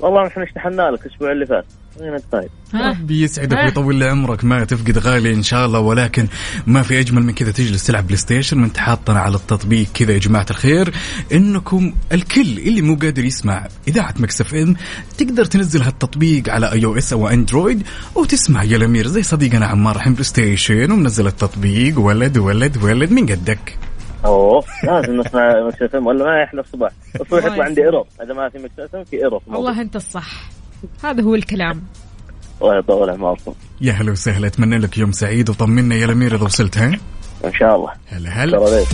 والله 0.00 0.26
إحنا 0.26 0.44
اشتقنا 0.44 0.90
لك 0.90 1.06
الأسبوع 1.06 1.32
اللي 1.32 1.46
فات. 1.46 1.64
انت 2.00 2.24
طيب؟ 2.32 2.48
ربي 2.74 3.22
يسعدك. 3.22 3.56
ويطول 3.56 3.94
لي 3.94 4.04
عمرك. 4.04 4.44
ما 4.44 4.64
تفقد 4.64 4.98
غالي 4.98 5.34
إن 5.34 5.42
شاء 5.42 5.66
الله 5.66 5.80
ولكن 5.80 6.26
ما 6.66 6.82
في 6.82 7.00
أجمل 7.00 7.22
من 7.22 7.32
كذا. 7.32 7.50
تجلس 7.50 7.86
تلعب 7.86 8.06
بلاي 8.06 8.16
ستيشن 8.16 8.62
وانت 8.62 8.76
حاطنا 8.76 9.20
على 9.20 9.34
التطبيق 9.34 9.86
كذا 9.94 10.12
يا 10.12 10.18
جماعة 10.18 10.46
الخير. 10.50 10.94
إنكم 11.32 11.92
الكل 12.12 12.58
اللي 12.58 12.82
مو 12.82 12.94
قادر 12.94 13.24
يسمع 13.24 13.68
إذاعة 13.88 14.14
مكس 14.18 14.40
إف 14.40 14.54
إم 14.54 14.76
تقدر 15.18 15.44
تنزل 15.44 15.82
هالتطبيق 15.82 16.48
على 16.50 16.72
iOS 16.72 17.12
أو 17.12 17.28
اندرويد 17.28 17.82
وتسمع 18.14 18.62
يا 18.64 18.76
الأمير. 18.76 19.06
زي 19.06 19.22
صديقنا 19.22 19.66
عمار 19.66 19.96
الحين 19.96 20.12
بلاي 20.12 20.24
ستيشن 20.24 20.92
ومنزل 20.92 21.26
التطبيق. 21.26 21.98
ولد 21.98 22.38
ولد 22.38 22.76
ولد 22.76 23.10
من 23.12 23.26
قدك؟ 23.26 23.78
أوه 24.24 24.64
لازم 24.84 25.20
نسمع 25.20 25.66
مكس 25.66 25.82
إف 25.82 25.94
إم 25.96 26.06
ولا 26.06 26.24
ما 26.24 26.42
يحلى 26.42 26.60
الصباح 26.60 26.92
الصبح 27.20 27.44
يطلع 27.44 27.64
عندي 27.64 27.82
error 27.82 28.06
إذا 28.22 28.34
ما 28.34 28.48
في 28.48 28.58
مكس 28.58 28.78
إف 28.78 28.94
إم 28.94 29.04
في 29.04 29.16
error 29.16 29.42
والله 29.46 29.80
أنت 29.80 29.96
الصح. 29.96 30.50
هذا 31.04 31.22
هو 31.22 31.34
الكلام. 31.34 31.82
الله 32.62 32.78
يطول 32.78 33.10
عمركم 33.10 33.54
يا 33.80 33.92
هلا 33.92 34.12
وسهلا 34.12 34.46
أتمنى 34.46 34.78
لك 34.78 34.98
يوم 34.98 35.12
سعيد 35.12 35.50
وطمنا 35.50 35.94
يا 35.94 36.04
الأمير 36.04 36.34
إذا 36.34 36.44
وصلت 36.44 36.78
ها؟ 36.78 36.98
إن 37.44 37.52
شاء 37.54 37.76
الله. 37.76 37.92
هلا 38.06 38.30
ترى 38.30 38.64
هلا 38.64 38.84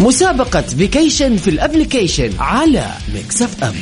مسابقة 0.00 0.60
vacation 0.60 1.36
في 1.36 1.50
ال 1.50 1.57
application 1.57 2.30
على 2.38 2.86
ميكس 3.14 3.42
اف 3.42 3.64
ام 3.64 3.74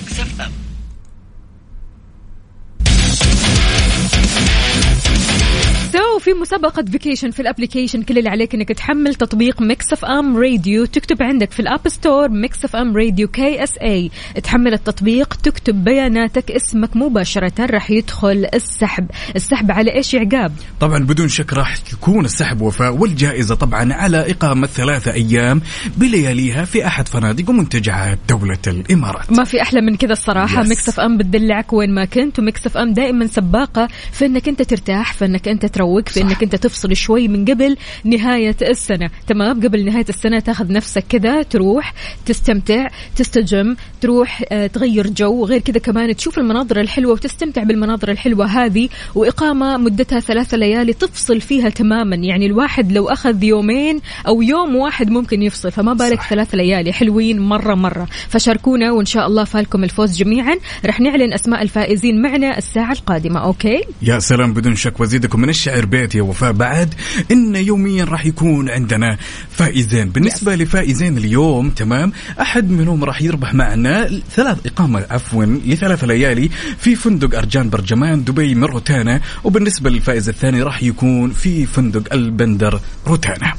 so 5.97 6.19
في 6.19 6.35
مسابقة 6.35 6.83
vacation 6.83 7.31
في 7.31 7.41
ال 7.41 7.46
application 7.46 8.03
كل 8.03 8.19
اللي 8.19 8.31
عليك 8.31 8.55
إنك 8.55 8.69
تحمل 8.69 9.15
تطبيق 9.15 9.63
ميكس 9.63 9.93
اف 9.93 10.05
ام 10.05 10.37
راديو 10.37 10.85
تكتب 10.85 11.23
عندك 11.23 11.51
في 11.51 11.61
ال 11.61 11.68
App 11.68 11.89
Store 11.89 12.29
ميكس 12.29 12.65
اف 12.65 12.77
ام 12.77 12.97
راديو 12.97 13.29
KSA 13.29 14.11
تحمل 14.43 14.73
التطبيق 14.73 15.35
تكتب 15.35 15.85
بياناتك 15.85 16.51
اسمك 16.51 16.97
مباشرة 16.97 17.67
راح 17.67 17.91
يدخل 17.91 18.47
السحب. 18.55 19.07
السحب 19.37 19.71
على 19.71 19.95
إيش 19.95 20.15
عقاب؟ 20.15 20.53
طبعا 20.81 20.99
بدون 20.99 21.29
شك 21.29 21.53
راح 21.53 21.77
يكون 21.93 22.25
السحب 22.25 22.61
وفاء 22.61 22.93
والجائزة 22.93 23.55
طبعا 23.55 23.93
على 23.93 24.31
إقامة 24.31 24.67
ثلاثة 24.67 25.13
أيام 25.13 25.61
بلياليها 25.97 26.65
في 26.65 26.87
أحد 26.87 27.09
فنادق 27.09 27.51
ومنتجعات 27.51 28.19
دولة 28.29 28.59
الإمارات. 28.67 29.33
ما 29.33 29.45
في 29.45 29.63
أحلى 29.63 29.81
من 29.81 29.97
كذا 29.97 30.13
الصراحة. 30.13 30.65
Yes. 30.65 30.69
ميكس 30.69 30.89
اف 30.89 31.01
ام 31.01 31.19
بتدلعك 31.19 31.73
وين 31.73 31.95
ما 31.95 32.05
كنت. 32.05 32.39
وميكس 32.39 32.67
اف 32.67 32.77
ام 32.77 32.93
دائما 32.93 33.27
سباقة 33.27 33.89
في 34.13 34.27
إنك 34.27 34.49
أنت 34.49 34.63
ترتاح 34.63 35.13
في 35.13 35.25
إنك 35.25 35.49
أنت 35.49 35.67
تروق 35.87 36.09
في 36.09 36.23
إنك 36.23 36.43
أنت 36.43 36.57
تفصل 36.57 36.97
شوي 36.97 37.29
من 37.29 37.45
قبل 37.45 37.77
نهاية 38.05 38.57
السنة. 38.63 39.11
تمام؟ 39.27 39.61
قبل 39.61 39.85
نهاية 39.85 40.05
السنة 40.09 40.39
تأخذ 40.39 40.73
نفسك 40.73 41.05
كذا 41.09 41.43
تروح 41.43 41.95
تستمتع 42.27 42.89
تستجم 43.17 43.77
تروح 44.01 44.45
آه، 44.53 44.67
تغير 44.67 45.07
جو. 45.07 45.45
غير 45.45 45.61
كذا 45.61 45.79
كمان 45.79 46.17
تشوف 46.17 46.39
المناظر 46.39 46.81
الحلوة 46.81 47.13
وتستمتع 47.13 47.63
بالمناظر 47.63 48.11
الحلوة 48.11 48.47
هذه. 48.47 48.89
وإقامة 49.15 49.77
مدتها 49.77 50.21
ثلاثة 50.21 50.57
ليالي 50.57 50.93
تفصل 50.93 51.41
فيها 51.41 51.69
تماما. 51.69 52.17
يعني 52.17 52.47
الواحد 52.47 52.93
لو 52.93 53.09
أخذ 53.09 53.43
يومين 53.45 54.01
أو 54.27 54.43
يوم 54.43 54.77
واحد 54.77 55.11
ممكن 55.11 55.43
يفصل. 55.43 55.71
فما 55.71 55.93
بالك 55.93 56.19
صح. 56.19 56.31
ثلاث 56.31 56.55
ليالي. 56.55 56.93
حلوين 56.93 57.41
مرة 57.41 57.75
مرة. 57.75 58.09
فشاركونا 58.29 58.93
وإن 58.93 59.07
شاء 59.07 59.27
الله 59.27 59.45
فالكم 59.45 59.85
الفوز 59.85 60.17
جميعا. 60.17 60.57
رح 60.87 61.01
نعلن 61.01 61.33
أسماء 61.33 61.63
الفائزين 61.63 62.23
معنا 62.23 62.59
الساعة 62.59 62.93
القادمة. 62.93 63.41
okay؟ 63.41 63.81
يا 64.03 64.19
سلام 64.19 64.53
بدون 64.55 64.77
شك. 64.77 65.01
وزيدكم 65.01 65.41
من 65.41 65.49
الشعر 65.49 65.76
بيت 65.85 66.15
يا 66.15 66.23
وفاء 66.23 66.53
بعد 66.53 66.95
إن 67.31 67.57
يوميا 67.57 68.05
راح 68.05 68.27
يكون 68.27 68.71
عندنا 68.71 69.19
فائزين. 69.51 70.09
بالنسبة 70.09 70.55
لفائزين 70.55 71.19
اليوم 71.19 71.71
تمام 71.71 72.13
أحد 72.41 72.71
منهم 72.71 73.05
راح 73.05 73.23
يربح 73.23 73.55
معنا 73.55 74.21
ثلاث 74.31 74.67
إقامة 74.67 75.07
عفوا 75.11 75.45
لثلاث 75.45 76.05
ليالي 76.05 76.51
في 76.79 76.95
فندق 76.95 77.39
أرجان 77.39 77.71
برجمان 77.71 78.25
دبي 78.25 78.55
من 78.55 78.65
روتانا 78.65 79.21
وبالنسبة 79.45 79.91
للفائز 79.91 80.29
الثاني 80.29 80.63
راح 80.63 80.83
يكون 80.83 81.31
في 81.31 81.67
فندق 81.67 82.13
البندر 82.13 82.81
روتانا. 83.07 83.53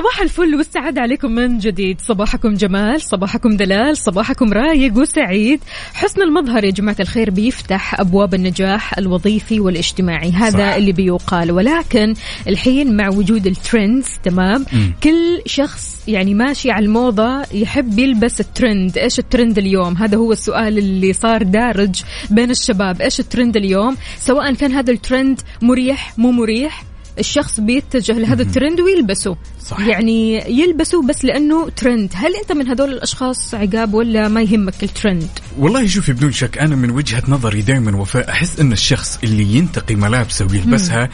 صباح 0.00 0.20
الفل 0.20 0.54
والسعادة 0.54 1.00
عليكم 1.00 1.30
من 1.30 1.58
جديد. 1.58 2.00
صباحكم 2.00 2.54
جمال 2.54 3.02
صباحكم 3.02 3.56
دلال 3.56 3.96
صباحكم 3.96 4.52
رايق 4.52 4.98
وسعيد. 4.98 5.60
حسن 5.94 6.22
المظهر 6.22 6.64
يا 6.64 6.70
جماعة 6.70 6.96
الخير 7.00 7.30
بيفتح 7.30 8.00
أبواب 8.00 8.34
النجاح 8.34 8.98
الوظيفي 8.98 9.60
والاجتماعي. 9.60 10.30
هذا 10.30 10.70
صح. 10.70 10.74
اللي 10.74 10.92
بيقال. 10.92 11.50
ولكن 11.50 12.14
الحين 12.48 12.96
مع 12.96 13.08
وجود 13.08 13.46
الترندز 13.46 14.06
تمام؟ 14.24 14.66
مم. 14.72 14.92
كل 15.02 15.42
شخص 15.46 16.08
يعني 16.08 16.34
ماشي 16.34 16.70
على 16.70 16.86
الموضة 16.86 17.42
يحب 17.52 17.98
يلبس 17.98 18.40
الترند. 18.40 18.98
إيش 18.98 19.18
الترند 19.18 19.58
اليوم؟ 19.58 19.96
هذا 19.96 20.16
هو 20.16 20.32
السؤال 20.32 20.78
اللي 20.78 21.12
صار 21.12 21.42
دارج 21.42 22.02
بين 22.30 22.50
الشباب. 22.50 23.02
إيش 23.02 23.20
الترند 23.20 23.56
اليوم؟ 23.56 23.96
سواء 24.18 24.54
كان 24.54 24.72
هذا 24.72 24.92
الترند 24.92 25.40
مريح 25.62 26.18
مو 26.18 26.32
مريح 26.32 26.89
الشخص 27.18 27.60
بيتجه 27.60 28.12
لهذا 28.12 28.42
الترند 28.42 28.80
ويلبسه. 28.80 29.36
صح. 29.66 29.80
يعني 29.80 30.34
يلبسه 30.60 31.02
بس 31.02 31.24
لأنه 31.24 31.68
ترند 31.68 32.12
هل 32.14 32.36
أنت 32.36 32.52
من 32.52 32.68
هذول 32.68 32.92
الأشخاص 32.92 33.54
عقاب 33.54 33.94
ولا 33.94 34.28
ما 34.28 34.42
يهمك 34.42 34.82
الترند 34.84 35.28
والله 35.58 35.86
شوفي 35.86 36.12
بدون 36.12 36.32
شك 36.32 36.58
أنا 36.58 36.76
من 36.76 36.90
وجهة 36.90 37.22
نظري 37.28 37.62
دائما 37.62 37.96
وفاء 37.96 38.30
أحس 38.30 38.60
أن 38.60 38.72
الشخص 38.72 39.18
اللي 39.24 39.56
ينتقي 39.56 39.94
ملابسه 39.94 40.46
ويلبسها 40.46 41.08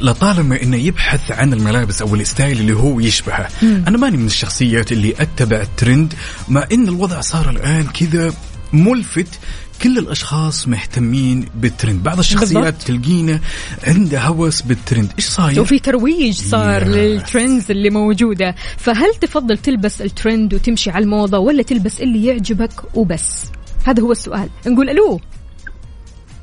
لطالما 0.00 0.62
أنه 0.62 0.76
يبحث 0.76 1.30
عن 1.30 1.52
الملابس 1.52 2.02
أو 2.02 2.14
ال 2.14 2.22
style 2.22 2.60
اللي 2.60 2.76
هو 2.76 3.00
يشبهه. 3.00 3.48
أنا 3.62 3.98
ماني 3.98 4.16
من 4.16 4.26
الشخصيات 4.26 4.92
اللي 4.92 5.14
أتبع 5.20 5.60
الترند 5.60 6.14
مع 6.48 6.66
أن 6.72 6.88
الوضع 6.88 7.20
صار 7.20 7.50
الآن 7.50 7.86
كذا 7.86 8.34
ملفت 8.72 9.38
كل 9.82 9.98
الأشخاص 9.98 10.68
مهتمين 10.68 11.46
بالترند. 11.54 12.02
بعض 12.02 12.18
الشخصيات 12.18 12.64
بالضبط. 12.64 12.82
تلقينا 12.82 13.40
عنده 13.86 14.20
هوس 14.20 14.62
بالترند. 14.62 15.12
إيش 15.18 15.24
صاير؟ 15.24 15.60
وفي 15.60 15.78
ترويج 15.78 16.34
صار. 16.34 16.84
لل 16.84 17.06
trends 17.06 17.70
اللي 17.70 17.90
موجودة. 17.90 18.54
فهل 18.76 19.14
تفضل 19.20 19.58
تلبس 19.58 20.02
الترند 20.02 20.54
وتمشي 20.54 20.90
على 20.90 21.04
الموضة 21.04 21.38
ولا 21.38 21.62
تلبس 21.62 22.00
اللي 22.00 22.26
يعجبك 22.26 22.96
وبس؟ 22.96 23.50
هذا 23.84 24.02
هو 24.02 24.12
السؤال. 24.12 24.48
نقول 24.66 24.90
ألو. 24.90 25.20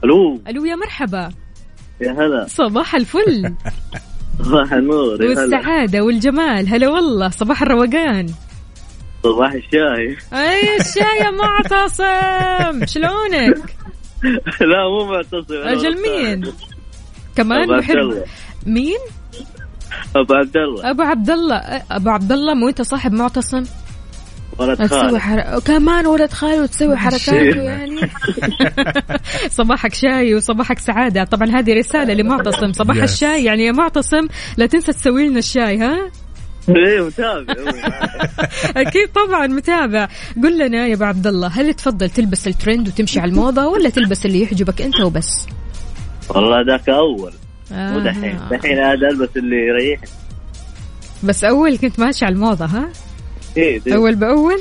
ألو. 0.04 0.42
ألو 0.48 0.66
يا 0.66 0.76
مرحبا. 0.76 1.30
يا 2.02 2.12
هلا. 2.12 2.46
صباح 2.50 2.96
الفل. 2.96 3.54
صباح 4.46 4.74
النور 4.74 5.22
والسعادة 5.22 6.02
والجمال. 6.02 6.68
هلا 6.68 6.90
والله 6.90 7.30
صباح 7.30 7.62
الروقان. 7.62 8.30
صباح 9.24 9.52
الشاي 9.52 10.18
أي 10.34 10.78
الشاي 10.80 11.18
يا 11.22 11.32
معتصم. 11.32 12.86
شلونك؟ 12.94 13.76
لا 14.62 14.90
مو 14.90 15.06
معتصم 15.12 15.54
أجل 15.54 16.02
مين؟ 16.02 16.54
كمان 17.36 17.78
محب. 17.78 18.24
مين؟ 18.66 18.98
أبو 20.16 20.34
عبد 20.34 20.58
الله. 20.58 20.90
أبو 20.90 21.02
عبد 21.02 21.30
الله. 21.30 21.56
أبو 21.92 22.10
عبد 22.10 22.32
الله 22.32 22.54
مو 22.54 22.68
أنت 22.70 22.82
صاحب 22.82 23.12
معتصم؟ 23.14 23.64
ولد 24.58 24.78
تسوي 24.78 25.00
خالد 25.00 25.18
حر... 25.18 25.60
كمان 25.60 26.06
ولد 26.08 26.32
خالي 26.34 26.60
وتسوي 26.60 26.98
حركاته 26.98 27.62
يعني. 27.62 28.02
صباحك 29.60 29.94
شاي 29.94 30.36
وصباحك 30.36 30.80
سعادة. 30.80 31.24
طبعا 31.24 31.48
هذه 31.60 31.74
رسالة 31.74 32.14
لمعتصم. 32.14 32.72
صباح 32.74 32.98
Yes. 32.98 33.02
الشاي 33.04 33.44
يعني 33.44 33.66
يا 33.66 33.72
معتصم 33.72 34.28
لا 34.58 34.66
تنسى 34.66 34.94
تسوي 34.94 35.28
لنا 35.28 35.40
الشاي 35.40 35.78
ها؟ 35.78 36.12
إيه 36.70 37.02
متابع 37.02 37.54
أكيد 38.82 39.10
طبعا 39.16 39.48
متابع. 39.48 40.08
قل 40.44 40.58
لنا 40.68 40.88
يا 40.88 40.94
أبو 40.96 41.04
عبد 41.04 41.28
الله 41.28 41.48
هل 41.48 41.74
تفضل 41.74 42.10
تلبس 42.10 42.48
الترند 42.48 42.88
وتمشي 42.88 43.20
على 43.20 43.32
الموضة 43.32 43.68
ولا 43.68 43.90
تلبس 43.90 44.26
اللي 44.26 44.42
يعجبك 44.42 44.82
أنت 44.82 45.00
وبس؟ 45.02 45.48
والله 46.30 46.62
ذاك 46.62 46.90
أول. 46.90 47.32
مو 47.72 48.00
آه. 48.00 48.04
دحين. 48.04 48.40
دحين 48.52 48.78
هذا 48.78 49.08
ألبس 49.12 49.30
اللي 49.38 49.56
يريح 49.56 50.00
بس 51.24 51.44
أول 51.44 51.78
كنت 51.78 52.00
ماشي 52.00 52.26
على 52.26 52.36
الموضة 52.36 52.66
ها؟ 52.66 52.90
إيه 53.58 53.80
دي. 53.80 53.96
أول 53.96 54.16
بأول؟ 54.16 54.60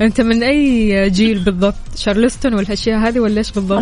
انت 0.00 0.20
من 0.20 0.42
اي 0.42 1.10
جيل 1.10 1.38
بالضبط؟ 1.44 1.74
شارلستون 1.96 2.54
والأشياء 2.54 2.98
هذه 2.98 3.20
ولا 3.20 3.38
إيش 3.38 3.52
بالضبط؟ 3.52 3.78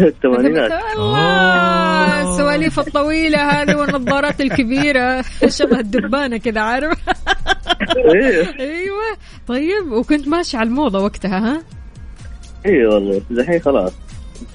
الثمانينات 0.00 0.72
الله 0.96 2.32
السواليف 2.32 2.78
الطويلة 2.80 3.62
هذه 3.62 3.76
والنظارات 3.76 4.40
الكبيرة. 4.40 5.24
شبه 5.58 5.80
الدبانة 5.80 6.36
كذا 6.36 6.60
عارف؟ 6.60 6.98
إيه. 7.96 8.60
أيوه. 8.60 9.16
طيب 9.48 9.92
وكنت 9.92 10.28
ماشي 10.28 10.56
على 10.56 10.68
الموضة 10.68 10.98
وقتها 10.98 11.38
ها؟ 11.38 11.62
إيه 12.66 12.86
والله. 12.86 13.22
دحين 13.30 13.60
خلاص. 13.60 13.92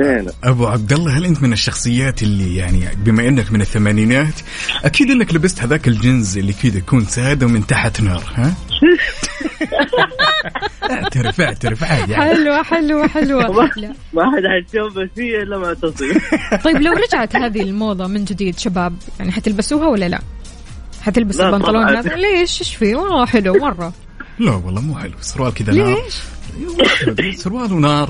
انتهينا 0.01 0.31
أبو 0.43 0.67
عبد 0.67 0.93
الله 0.93 1.17
هل 1.17 1.25
أنت 1.25 1.43
من 1.43 1.53
الشخصيات 1.53 2.23
اللي 2.23 2.55
يعني 2.55 2.87
بما 2.97 3.27
أنك 3.27 3.51
من 3.51 3.61
الثمانينات 3.61 4.33
أكيد 4.83 5.11
أنك 5.11 5.33
لبست 5.33 5.61
هذاك 5.61 5.87
الجنز 5.87 6.37
اللي 6.37 6.53
كذا 6.53 6.77
يكون 6.77 7.05
سادة 7.05 7.45
ومن 7.45 7.67
تحت 7.67 8.01
نار 8.01 8.23
ها؟ 8.35 8.53
اعترف 10.91 11.41
اعترف 11.41 11.83
عادي. 11.83 12.15
حلوة 12.15 12.63
حلوة 12.63 13.07
حلوة. 13.07 13.69
ما 14.13 14.31
حد 14.31 14.43
حيشوف 14.45 14.93
بس 14.93 15.09
هي 15.17 15.43
الا 15.43 15.57
معتصم 15.57 16.05
طيب 16.65 16.77
لو 16.77 16.93
رجعت 16.93 17.35
هذه 17.35 17.61
الموضة 17.61 18.07
من 18.07 18.25
جديد 18.25 18.59
شباب 18.59 18.93
يعني 19.19 19.31
حتلبسوها 19.31 19.87
ولا 19.87 20.09
لا؟ 20.09 20.19
حتلبس 21.01 21.39
البنطلون. 21.39 21.95
هذا؟ 21.95 22.15
ليش؟ 22.15 22.61
إيش 22.61 22.75
فيه؟ 22.75 22.95
والله 22.95 23.25
حلو 23.25 23.53
مرة. 23.53 23.93
لا 24.39 24.51
والله 24.51 24.81
مو 24.81 24.97
حلو 24.97 25.13
سروال 25.21 25.53
كذا 25.53 25.71
ليش؟ 25.71 26.15
سروال 27.35 27.73
ونار 27.73 28.09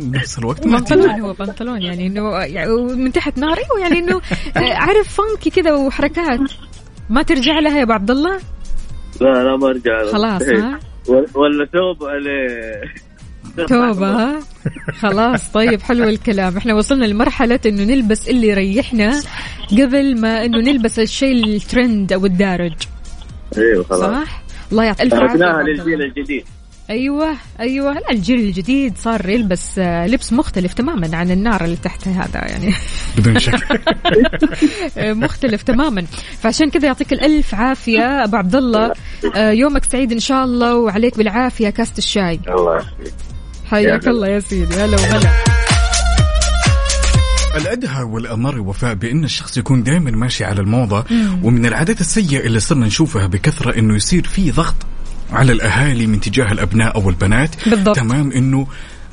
بنفس 0.00 0.38
الوقت 0.38 0.66
ما 0.66 0.78
بنطلون. 0.78 1.10
هو 1.20 1.32
بنطلون 1.32 1.82
يعني 1.82 2.06
إنه 2.06 2.30
يعني 2.38 2.72
من 2.72 3.12
تحت 3.12 3.38
نار 3.38 3.58
أيوه 3.58 3.80
يعني 3.88 3.98
إنه 3.98 4.20
آه، 4.56 4.74
عارف 4.74 5.20
فانكي 5.20 5.50
كذا 5.50 5.72
وحركات 5.72 6.40
ما 7.10 7.22
ترجع 7.22 7.58
لها 7.58 7.78
يا 7.78 7.82
أبو 7.82 7.92
عبد 7.92 8.10
الله 8.10 8.40
لا 9.20 9.44
لا 9.44 9.56
ما 9.56 9.68
أرجع 9.68 10.02
له. 10.02 10.12
خلاص 10.12 10.42
إيه. 10.42 10.58
ها 10.60 10.80
ولا- 11.08 11.66
ثوب 11.72 12.04
عليه 12.08 12.82
توبة 13.68 14.08
ها 14.10 14.40
خلاص 15.00 15.48
طيب 15.52 15.82
حلو 15.82 16.04
الكلام 16.04 16.56
إحنا 16.56 16.74
وصلنا 16.74 17.04
لمرحلة 17.04 17.60
إنه 17.66 17.84
نلبس 17.84 18.28
اللي 18.28 18.48
يريحنا 18.48 19.20
قبل 19.72 20.20
ما 20.20 20.44
إنه 20.44 20.58
نلبس 20.58 20.98
الشيء 20.98 21.44
الترند 21.46 22.12
أو 22.12 22.26
الدارج 22.26 22.72
أيوه 23.58 23.84
خلاص 23.84 24.00
صح؟ 24.24 24.42
الله 24.72 24.84
يعطيك 24.84 25.02
الف 25.02 25.14
عافية 25.14 25.62
للجيل. 25.62 26.02
الجديد 26.02 26.44
أيوه 26.90 27.36
أيوه. 27.60 27.92
لا 27.92 28.10
الجيل 28.10 28.40
الجديد 28.40 28.98
صار 28.98 29.28
يلبس 29.28 29.78
آه، 29.78 30.06
لبس 30.06 30.32
مختلف 30.32 30.74
تماما 30.74 31.16
عن 31.16 31.30
النار 31.30 31.64
اللي 31.64 31.76
تحت 31.76 32.08
هذا 32.08 32.48
يعني. 32.48 32.74
بدون 33.18 33.38
شك. 33.38 33.80
مختلف 35.24 35.62
تماما. 35.62 36.04
فعشان 36.42 36.70
كذا 36.70 36.86
يعطيك 36.86 37.12
الألف 37.12 37.54
عافية 37.54 38.24
أبو 38.24 38.36
عبد 38.36 38.56
الله. 38.56 38.92
آه، 39.36 39.50
يومك 39.50 39.84
سعيد 39.84 40.12
إن 40.12 40.20
شاء 40.20 40.44
الله 40.44 40.76
وعليك 40.76 41.18
بالعافية 41.18 41.70
كاسه 41.70 41.98
الشاي. 41.98 42.40
الله 42.48 42.72
يعافيك 42.72 43.14
حياك. 43.64 44.08
الله 44.08 44.28
يا 44.28 44.40
سيدي. 44.40 44.74
هلا 44.74 44.96
وهلا 44.96 45.30
الأدهى 47.56 48.02
والأمر 48.02 48.60
وفاء 48.60 48.94
بأن 48.94 49.24
الشخص 49.24 49.56
يكون 49.56 49.82
دائما 49.82 50.10
ماشي 50.10 50.44
على 50.44 50.60
الموضة 50.60 51.04
ومن 51.42 51.66
العادات 51.66 52.00
السيئة 52.00 52.46
اللي 52.46 52.60
صرنا 52.60 52.86
نشوفها 52.86 53.26
بكثرة 53.26 53.78
أنه 53.78 53.96
يصير 53.96 54.26
في 54.26 54.50
ضغط 54.50 54.74
على 55.32 55.52
الأهالي 55.52 56.06
من 56.06 56.20
تجاه 56.20 56.52
الأبناء 56.52 56.94
أو 56.94 57.10
البنات 57.10 57.68
بالضبط. 57.68 57.96
تمام 57.96 58.32
أنه 58.32 58.66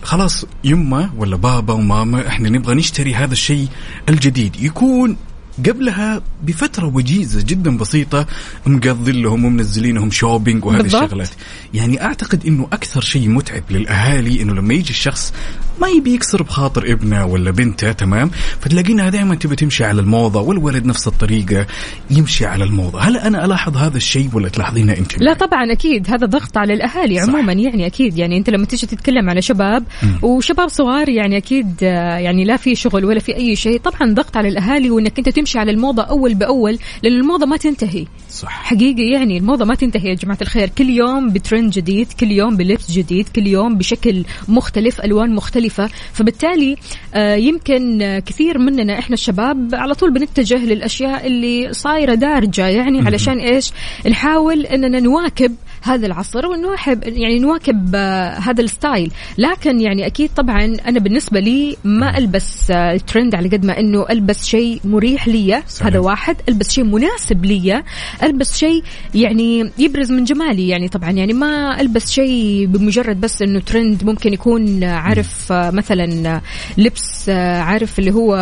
خلاص 0.04 0.46
يما 0.64 1.10
ولا 1.18 1.36
بابا 1.36 1.74
وماما 1.74 2.28
إحنا 2.28 2.50
نبغى 2.50 2.76
نشتري 2.76 3.16
هذا 3.16 3.34
الشيء 3.34 3.68
الجديد 4.10 4.56
يكون 4.62 5.18
قبلها 5.58 6.22
بفترة 6.44 6.86
وجيزة 6.96 7.44
جدا 7.48 7.78
بسيطة 7.78 8.28
مقضين 8.66 9.22
لهم 9.22 9.46
ومنزلينهم 9.46 10.12
شوبينج 10.12 10.66
وهذه 10.66 10.82
بالضبط. 10.82 11.04
الشغلات. 11.04 11.30
يعني 11.74 12.04
أعتقد 12.04 12.46
أنه 12.46 12.68
أكثر 12.74 13.02
شيء 13.02 13.30
متعب 13.30 13.64
للأهالي 13.70 14.42
أنه 14.42 14.54
لما 14.54 14.74
يجي 14.74 14.90
الشخص 14.90 15.34
ما 15.82 15.88
يبي 15.88 16.14
يكسر 16.14 16.44
بخاطر 16.44 16.92
ابنه 16.92 17.26
ولا 17.26 17.52
بنته 17.52 17.92
تمام؟ 17.92 18.32
فتلاقينها 18.62 19.10
دائما 19.10 19.36
تبي 19.36 19.56
تمشي 19.56 19.84
على 19.84 20.02
الموضة 20.02 20.42
والولد 20.42 20.86
نفس 20.86 21.08
الطريقة 21.08 21.68
يمشي 22.10 22.46
على 22.46 22.64
الموضة. 22.64 23.00
هل 23.00 23.18
أنا 23.18 23.46
ألاحظ 23.46 23.78
هذا 23.78 23.98
الشيء 23.98 24.30
ولا 24.34 24.50
تلاحظينه 24.50 24.94
أنت؟ 24.94 25.22
لا 25.22 25.34
طبعا 25.34 25.72
أكيد 25.72 26.10
هذا 26.10 26.26
ضغط 26.26 26.58
على 26.58 26.74
الأهالي 26.74 27.24
صح. 27.24 27.30
عموما 27.30 27.54
يعني 27.54 27.86
أكيد. 27.86 28.18
يعني 28.18 28.38
أنت 28.38 28.50
لما 28.50 28.66
تيجي 28.66 28.88
تتكلم 28.88 29.30
على 29.30 29.42
شباب 29.42 29.84
وشباب 30.22 30.70
صغار 30.70 31.10
يعني 31.10 31.38
أكيد 31.38 31.76
آه، 31.84 32.18
يعني 32.18 32.44
لا 32.46 32.58
في 32.58 32.76
شغل 32.76 33.06
ولا 33.06 33.20
في 33.20 33.36
أي 33.36 33.56
شيء 33.56 33.80
طبعا 33.80 34.14
ضغط 34.14 34.38
على 34.38 34.48
الأهالي 34.48 34.90
وإنك 34.92 35.18
أنت 35.18 35.30
تمشي 35.44 35.60
على 35.60 35.72
الموضة 35.72 36.04
أول 36.04 36.34
بأول 36.34 36.80
لأن 37.04 37.14
الموضة 37.14 37.46
ما 37.46 37.58
تنتهي. 37.58 38.06
صح. 38.30 38.64
حقيقي 38.64 39.12
يعني 39.12 39.38
الموضة 39.38 39.66
ما 39.66 39.76
تنتهي 39.76 40.10
يا 40.10 40.14
جماعة 40.14 40.38
الخير. 40.42 40.70
كل 40.70 40.90
يوم 40.90 41.30
بترند 41.30 41.72
جديد 41.72 42.08
كل 42.20 42.32
يوم 42.32 42.58
بلبس 42.58 42.92
جديد 42.92 43.30
كل 43.30 43.48
يوم 43.48 43.78
بشكل 43.78 44.26
مختلف 44.48 45.02
ألوان 45.02 45.36
مختلفة. 45.36 45.90
فبالتالي 46.14 46.76
آه، 47.14 47.36
يمكن 47.36 48.00
كثير 48.26 48.58
مننا 48.58 49.00
إحنا 49.00 49.14
الشباب 49.14 49.76
على 49.76 49.94
طول 49.94 50.14
بنتجه 50.14 50.66
للأشياء 50.66 51.28
اللي 51.28 51.74
صايرة 51.74 52.14
دارجة 52.14 52.68
يعني 52.68 53.02
علشان 53.02 53.40
إيش؟ 53.40 53.72
نحاول 54.10 54.66
أننا 54.66 55.00
نواكب 55.00 55.56
هذا 55.84 56.06
العصر 56.06 56.46
ونواكب 56.46 57.04
يعني 57.04 57.40
نواكب 57.40 57.92
آه، 57.96 58.30
هذا 58.40 58.62
ال 58.62 58.69
style. 58.69 59.12
لكن 59.38 59.82
يعني 59.82 60.06
أكيد 60.06 60.30
طبعا 60.38 60.78
أنا 60.88 61.00
بالنسبة 61.00 61.40
لي 61.40 61.78
ما 61.84 62.18
ألبس 62.18 62.72
آه، 62.72 62.94
الترند 62.94 63.36
على 63.36 63.50
قد 63.50 63.66
ما 63.66 63.80
إنه 63.80 64.06
ألبس 64.10 64.46
شيء 64.46 64.80
مريح 64.86 65.28
لي. 65.28 65.64
هذا 65.82 66.00
واحد. 66.00 66.36
ألبس 66.50 66.72
شيء 66.72 66.84
مناسب 66.84 67.46
لي 67.46 67.84
ألبس 68.24 68.58
شيء 68.58 68.84
يعني 69.16 69.72
يبرز 69.78 70.12
من 70.12 70.24
جمالي. 70.24 70.68
يعني 70.68 70.88
طبعا 70.88 71.12
يعني 71.12 71.34
ما 71.34 71.82
ألبس 71.82 72.12
شيء 72.12 72.66
بمجرد 72.66 73.22
بس 73.22 73.42
إنه 73.42 73.60
ترند 73.60 74.04
ممكن 74.04 74.34
يكون 74.34 74.84
آه، 74.84 74.96
عارف 74.96 75.52
آه، 75.52 75.72
مثلا 75.72 76.36
آه، 76.36 76.42
لبس 76.78 77.30
آه، 77.30 77.60
عارف 77.62 78.00
اللي 78.00 78.12
هو 78.12 78.34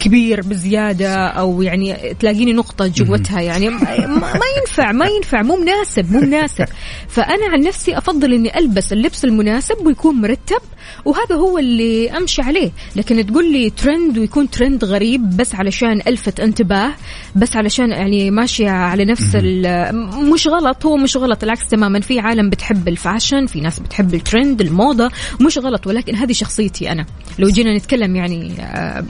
كبير 0.00 0.40
بزيادة 0.40 1.14
أو 1.26 1.62
يعني 1.62 2.14
تلاقيني 2.20 2.52
نقطة 2.52 2.86
جوتها. 2.86 3.40
يعني 3.40 3.68
ما 3.68 4.48
ينفع 4.58 4.92
ما 4.92 5.06
ينفع. 5.06 5.42
مو 5.42 5.56
مناسب. 5.56 6.12
مو 6.12 6.20
مناسب. 6.20 6.67
فأنا 7.08 7.46
عن 7.52 7.60
نفسي 7.60 7.98
أفضل 7.98 8.34
إني 8.34 8.58
ألبس 8.58 8.92
اللبس 8.92 9.24
المناسب 9.24 9.86
ويكون 9.86 10.14
مرتب 10.14 10.60
وهذا 11.04 11.34
هو 11.34 11.58
اللي 11.58 12.10
أمشي 12.10 12.42
عليه. 12.42 12.70
لكن 12.96 13.26
تقول 13.26 13.52
لي 13.52 13.70
ترند 13.70 14.18
ويكون 14.18 14.50
ترند 14.50 14.84
غريب 14.84 15.36
بس 15.36 15.54
علشان 15.54 16.00
ألفت 16.06 16.40
انتباه 16.40 16.90
بس 17.36 17.56
علشان 17.56 17.90
يعني 17.90 18.30
ماشية 18.30 18.70
على 18.70 19.04
نفس 19.04 19.30
ال- 19.34 19.96
مش 20.32 20.46
غلط 20.46 20.86
هو 20.86 20.96
مش 20.96 21.16
غلط 21.16 21.42
العكس 21.44 21.68
تماما. 21.68 22.00
في 22.00 22.20
عالم 22.20 22.50
بتحب 22.50 22.88
ال 22.88 22.95
fashion 22.95 23.46
في 23.46 23.60
ناس 23.60 23.78
بتحب 23.80 24.14
الترند 24.14 24.60
الموضة 24.60 25.10
مش 25.40 25.58
غلط. 25.58 25.86
ولكن 25.86 26.14
هذه 26.14 26.32
شخصيتي 26.32 26.92
أنا. 26.92 27.06
لو 27.38 27.48
جينا 27.48 27.76
نتكلم 27.76 28.16
يعني 28.16 28.52
آه، 28.60 29.04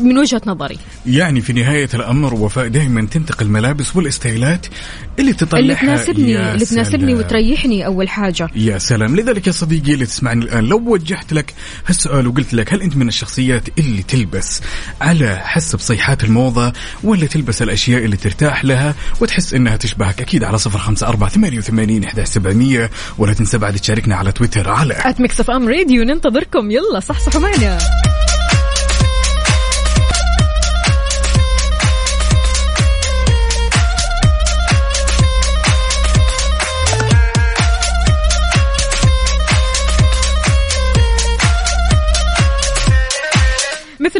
من 0.00 0.18
وجهة 0.18 0.42
نظري. 0.46 0.78
يعني 1.06 1.40
في 1.40 1.52
نهاية 1.52 1.88
الأمر 1.94 2.34
وفاء 2.34 2.68
دائما 2.68 3.06
تنتقي 3.06 3.44
الملابس 3.44 3.96
والاستايلات 3.96 4.66
اللي 5.18 5.32
تطلعها. 5.32 5.60
اللي 5.60 5.74
تناسبني 5.74 6.52
اللي 6.52 6.64
تناسبني. 6.64 7.14
وتريحني 7.14 7.86
أول 7.86 8.08
حاجة. 8.08 8.48
يا 8.54 8.78
سلام. 8.78 9.16
لذلك 9.16 9.46
يا 9.46 9.52
صديقي 9.52 9.94
اللي 9.94 10.06
تسمعني 10.06 10.44
الآن 10.44 10.64
لو 10.64 10.78
وجهت 10.86 11.32
لك 11.32 11.54
هالسؤال 11.86 12.26
وقلت 12.26 12.54
لك 12.54 12.74
هل 12.74 12.82
أنت 12.82 12.96
من 12.96 13.08
الشخصيات 13.08 13.78
اللي 13.78 14.02
تلبس 14.02 14.60
على 15.00 15.36
حسب 15.44 15.80
صيحات 15.80 16.24
الموضة 16.24 16.72
ولا 17.04 17.26
تلبس 17.26 17.62
الأشياء 17.62 18.04
اللي 18.04 18.16
ترتاح 18.16 18.64
لها 18.64 18.94
وتحس 19.20 19.54
أنها 19.54 19.76
تشبهك؟ 19.76 20.20
أكيد 20.20 20.44
على 20.44 20.58
صفر 20.58 20.78
خمسة 20.78 21.06
أربعة 21.08 21.30
ثمانية 21.30 21.58
وثمانين 21.58 22.04
إحدى 22.04 22.24
سبعمية. 22.24 22.90
ولا 23.18 23.32
تنسى 23.32 23.58
بعد 23.58 23.74
تشاركنا 23.74 24.16
على 24.16 24.32
تويتر 24.32 24.70
على 24.70 24.94
at 24.98 25.20
ميكس 25.20 25.50
ام 25.50 25.68
راديو 25.68 26.04
ننتظركم. 26.04 26.70
يلا 26.70 27.00
صحصحوا 27.00 27.40
معنا. 27.40 27.78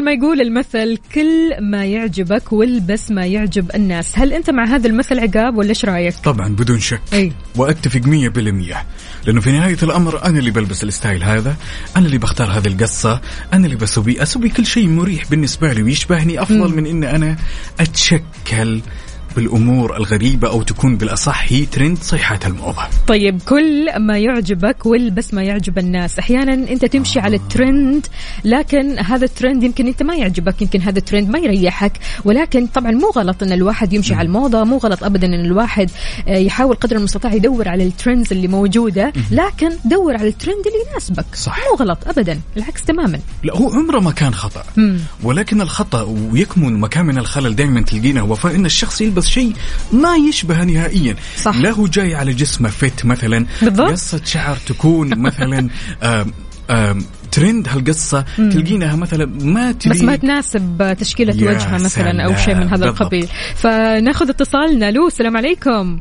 مثل 0.03 0.11
ما 0.11 0.13
يقول 0.13 0.41
المثل 0.41 0.99
كل 1.15 1.57
ما 1.61 1.85
يعجبك 1.85 2.53
والبس 2.53 3.11
ما 3.11 3.27
يعجب 3.27 3.71
الناس 3.75 4.19
هل 4.19 4.33
أنت 4.33 4.51
مع 4.51 4.65
هذا 4.65 4.87
المثل 4.87 5.21
عقاب 5.21 5.59
ولا 5.59 5.69
إيش 5.69 5.85
رأيك؟ 5.85 6.15
طبعا 6.25 6.49
بدون 6.49 6.81
شك. 6.81 7.01
إي. 7.13 7.33
وأتفق 7.57 8.01
مية 8.01 8.29
بالمية. 8.29 8.87
لأنه 9.27 9.41
في 9.41 9.53
نهاية 9.53 9.77
الأمر 9.83 10.25
أنا 10.25 10.39
اللي 10.39 10.51
بلبس 10.51 10.85
ال 10.85 10.91
style 10.91 11.25
هذا 11.25 11.57
أنا 11.97 12.07
اللي 12.07 12.19
بختار 12.19 12.51
هذه 12.51 12.67
القصة 12.67 13.21
أنا 13.53 13.67
اللي 13.67 13.77
بسوي 13.77 14.23
أسوي 14.23 14.49
كل 14.49 14.67
شيء 14.67 14.89
مريح 14.89 15.31
بالنسبة 15.31 15.73
لي 15.73 15.83
ويشبهني 15.83 16.43
أفضل 16.43 16.75
من 16.75 16.87
ان 16.87 17.05
أنا 17.05 17.37
أتشكل 17.81 18.81
بالأمور 19.37 19.97
الغريبة 19.97 20.49
أو 20.49 20.63
تكون 20.63 20.97
بالأصح 20.97 21.45
هي 21.49 21.67
ترند 21.67 21.99
صيحات 21.99 22.47
الموضة. 22.47 22.83
طيب 23.07 23.43
كل 23.43 23.99
ما 23.99 24.19
يعجبك 24.19 24.87
والبس 24.87 25.35
ما 25.35 25.43
يعجب 25.43 25.79
الناس. 25.79 26.19
أحيانا 26.19 26.55
أنت 26.55 26.85
تمشي 26.85 27.21
على 27.21 27.37
الترند 27.37 28.07
لكن 28.45 28.99
هذا 28.99 29.25
الترند 29.25 29.63
يمكن 29.63 29.87
أنت 29.87 30.03
ما 30.03 30.15
يعجبك 30.15 30.63
يمكن 30.63 30.81
هذا 30.81 30.99
الترند 30.99 31.31
ما 31.31 31.39
يريحك. 31.39 31.93
ولكن 32.25 32.67
طبعا 32.67 32.91
مو 32.91 33.11
غلط 33.17 33.43
إن 33.43 33.53
الواحد 33.53 33.93
يمشي 33.93 34.15
على 34.15 34.27
الموضة 34.27 34.65
مو 34.65 34.77
غلط 34.77 35.05
ابدا 35.05 35.27
إن 35.27 35.45
الواحد 35.45 35.91
آه، 36.29 36.37
يحاول 36.37 36.75
قدر 36.75 36.97
المستطاع 36.97 37.35
يدور 37.35 37.69
على 37.69 37.85
الترندز 37.85 38.33
اللي 38.33 38.49
موجودة 38.49 39.13
لكن 39.31 39.71
دور 39.85 40.17
على 40.17 40.29
الترند 40.29 40.67
اللي 40.67 40.91
يناسبك. 40.91 41.35
صح. 41.35 41.59
مو 41.59 41.77
غلط 41.77 41.99
ابدا 42.07 42.41
العكس 42.57 42.83
تماما. 42.83 43.21
لا 43.45 43.57
هو 43.57 43.71
عمره 43.71 44.01
ما 44.01 44.11
كان 44.11 44.35
خطأ. 44.35 44.65
مم. 44.77 44.99
ولكن 45.23 45.61
الخطأ 45.61 46.03
ويكمن 46.03 46.81
مكان 46.81 47.07
من 47.07 47.19
الخلل 47.19 47.57
دائما 47.57 47.83
تلقينه. 47.83 48.25
وفاء 48.25 48.55
إن 48.55 48.67
الشخص 48.67 49.01
يلبس 49.01 49.22
شيء 49.25 49.53
ما 49.93 50.17
يشبه 50.17 50.65
نهائيا. 50.65 51.17
صح. 51.37 51.57
لا 51.57 51.71
هو 51.71 51.87
جاي 51.87 52.15
على 52.15 52.33
جسمه 52.33 52.69
فت 52.69 53.05
مثلا. 53.05 53.47
بالضبط. 53.63 53.91
قصة 53.91 54.21
شعر 54.25 54.57
تكون 54.57 55.19
مثلا 55.19 55.59
آم 56.03 56.33
آم 56.71 57.05
ترند 57.31 57.69
هالقصة. 57.69 58.25
تلقينها 58.37 58.97
مثلا 58.97 59.27
ما 59.27 59.73
تليق 59.73 59.97
بس 59.97 60.03
ما 60.03 60.17
تناسب 60.17 60.97
تشكيلة 61.01 61.33
وجهها 61.33 61.79
مثلا 61.79 62.25
أو. 62.25 62.37
شيء 62.37 62.55
من 62.55 62.69
هذا 62.69 62.77
بالضبط. 62.77 63.01
القبيل. 63.01 63.29
فناخذ 63.55 64.29
اتصالنا 64.29 64.91
لو 64.91 65.07
السلام 65.07 65.37
عليكم. 65.37 66.01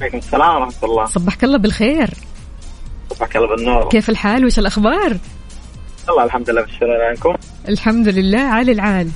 عليكم 0.00 0.18
السلام 0.18 0.56
ورحمة 0.56 0.74
الله. 0.84 1.04
صبحك 1.04 1.44
الله 1.44 1.58
بالخير. 1.58 2.10
صبحك 3.10 3.36
الله 3.36 3.56
بالنور. 3.56 3.88
كيف 3.88 4.10
الحال؟ 4.10 4.44
وش 4.44 4.58
الأخبار؟ 4.58 5.16
الله 6.08 6.24
الحمد 6.24 6.50
لله 6.50 6.62
بالشكر 6.62 6.86
عنكم 7.10 7.34
الحمد 7.68 8.08
لله 8.08 8.38
عالي 8.40 8.72
العال. 8.72 9.10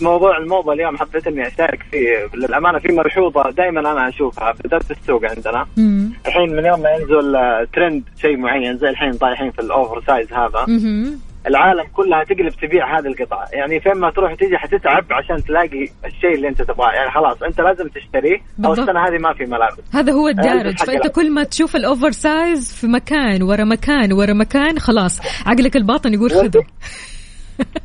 موضوع 0.00 0.38
الموضة 0.38 0.72
اليوم 0.72 0.96
حبيت 0.96 1.26
اني 1.26 1.46
أشارك 1.46 1.82
فيه. 1.90 2.38
للأمانة 2.38 2.78
في 2.78 2.92
ملحوظة 2.92 3.50
دائما 3.50 3.80
أنا 3.80 4.08
أشوفها 4.08 4.52
بدات 4.64 4.82
في 4.82 4.90
السوق 4.90 5.24
عندنا. 5.24 5.66
مم. 5.76 6.12
الحين 6.26 6.56
من 6.56 6.64
يوم 6.66 6.80
ما 6.80 6.90
ينزل 6.90 7.36
آه، 7.36 7.66
ترند 7.74 8.02
شيء 8.20 8.36
معين 8.36 8.78
زي 8.78 8.88
الحين 8.88 9.12
طايحين 9.12 9.50
في 9.50 9.58
ال 9.58 10.02
oversize 10.06 10.32
هذا. 10.32 10.64
مهم. 10.68 11.20
العالم 11.46 11.84
كلها 11.92 12.24
تقلب 12.24 12.48
تبيع 12.62 12.98
هذه 12.98 13.06
القطعة. 13.06 13.46
يعني 13.52 13.80
فين 13.80 13.92
ما 13.94 14.10
تروح 14.10 14.34
تيجي 14.34 14.58
حتتعب 14.58 15.04
عشان 15.10 15.44
تلاقي 15.44 15.88
الشيء 16.04 16.34
اللي 16.34 16.48
أنت 16.48 16.62
تبغاه. 16.62 16.92
يعني 16.92 17.10
خلاص 17.10 17.42
أنت 17.42 17.60
لازم 17.60 17.88
تشتريه 17.88 18.38
أو. 18.64 18.72
السنة 18.72 19.00
هذه 19.06 19.18
ما 19.18 19.32
في 19.34 19.44
ملابس. 19.44 19.94
هذا 19.94 20.12
هو 20.12 20.28
الدارج. 20.28 20.66
البس 20.66 20.80
حق 20.80 20.86
فأنت. 20.86 21.06
كل 21.06 21.30
ما 21.30 21.44
تشوف 21.44 21.76
ال 21.76 22.10
oversize 22.10 22.72
في 22.72 22.86
مكان 22.86 23.42
ورا 23.42 23.64
مكان 23.64 24.12
ورا 24.12 24.32
مكان 24.32 24.78
خلاص. 24.78 25.20
عقلك 25.46 25.76
الباطن 25.76 26.14
يقول 26.14 26.30
خذه. 26.30 26.64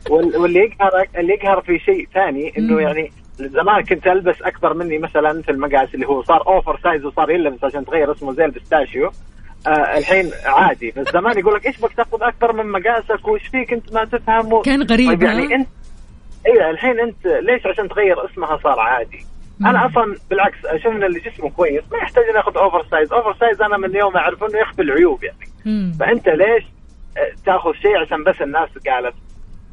واللي 0.09 0.59
يقهر 0.59 1.05
اللي 1.17 1.33
يقهر 1.33 1.61
في 1.61 1.79
شيء 1.79 2.07
ثاني 2.13 2.53
إنه 2.57 2.81
يعني 2.81 3.11
زمان 3.37 3.83
كنت 3.83 4.07
ألبس 4.07 4.41
أكبر 4.41 4.73
مني 4.73 4.97
مثلا 4.97 5.41
في 5.41 5.51
المقاس 5.51 5.95
اللي 5.95 6.07
هو 6.07 6.23
صار 6.23 6.47
oversize 6.47 7.05
وصار 7.05 7.31
يلبس 7.31 7.63
عشان 7.63 7.85
تغير 7.85 8.11
اسمه 8.11 8.33
زي 8.33 8.45
ال 8.45 8.51
pistachio. 8.51 9.11
آه 9.67 9.97
الحين 9.97 10.31
عادي. 10.45 10.93
بس 10.97 11.13
زمان 11.13 11.39
يقول 11.39 11.53
لك 11.55 11.65
إيش 11.65 11.81
بك 11.81 11.93
تأخذ 11.93 12.23
أكبر 12.23 12.53
من 12.53 12.71
مقاسك 12.71 13.27
وش 13.27 13.47
فيك 13.47 13.73
أنت 13.73 13.93
ما 13.93 14.05
تفهم. 14.05 14.61
كان 14.61 14.81
غريب، 14.83 15.09
طيب 15.09 15.23
يعني 15.23 15.47
ها؟ 15.47 15.55
انت 15.55 15.67
أيوه 16.47 16.69
الحين 16.69 16.99
أنت 16.99 17.25
ليش 17.25 17.65
عشان 17.65 17.89
تغير 17.89 18.25
اسمها 18.25 18.57
صار 18.57 18.79
عادي؟ 18.79 19.25
أنا 19.61 19.85
أصلا 19.85 20.15
بالعكس 20.29 20.65
أشوف 20.65 20.93
ان 20.93 21.03
اللي 21.03 21.19
جسمه 21.19 21.49
كويس 21.49 21.83
ما 21.91 21.97
يحتاج 21.97 22.23
إنه 22.23 22.37
يأخذ 22.37 22.57
oversize. 22.57 23.13
oversize 23.13 23.61
أنا 23.61 23.77
من 23.77 23.95
يوم 23.95 24.17
أعرف 24.17 24.43
إنه 24.43 24.59
يخفي 24.59 24.81
العيوب 24.81 25.23
يعني. 25.23 25.47
مم. 25.65 25.93
فأنت 25.99 26.29
ليش 26.29 26.63
آه، 27.17 27.31
تأخذ 27.45 27.73
شيء 27.73 27.97
عشان 27.97 28.23
بس 28.23 28.41
الناس 28.41 28.69
قالت 28.87 29.15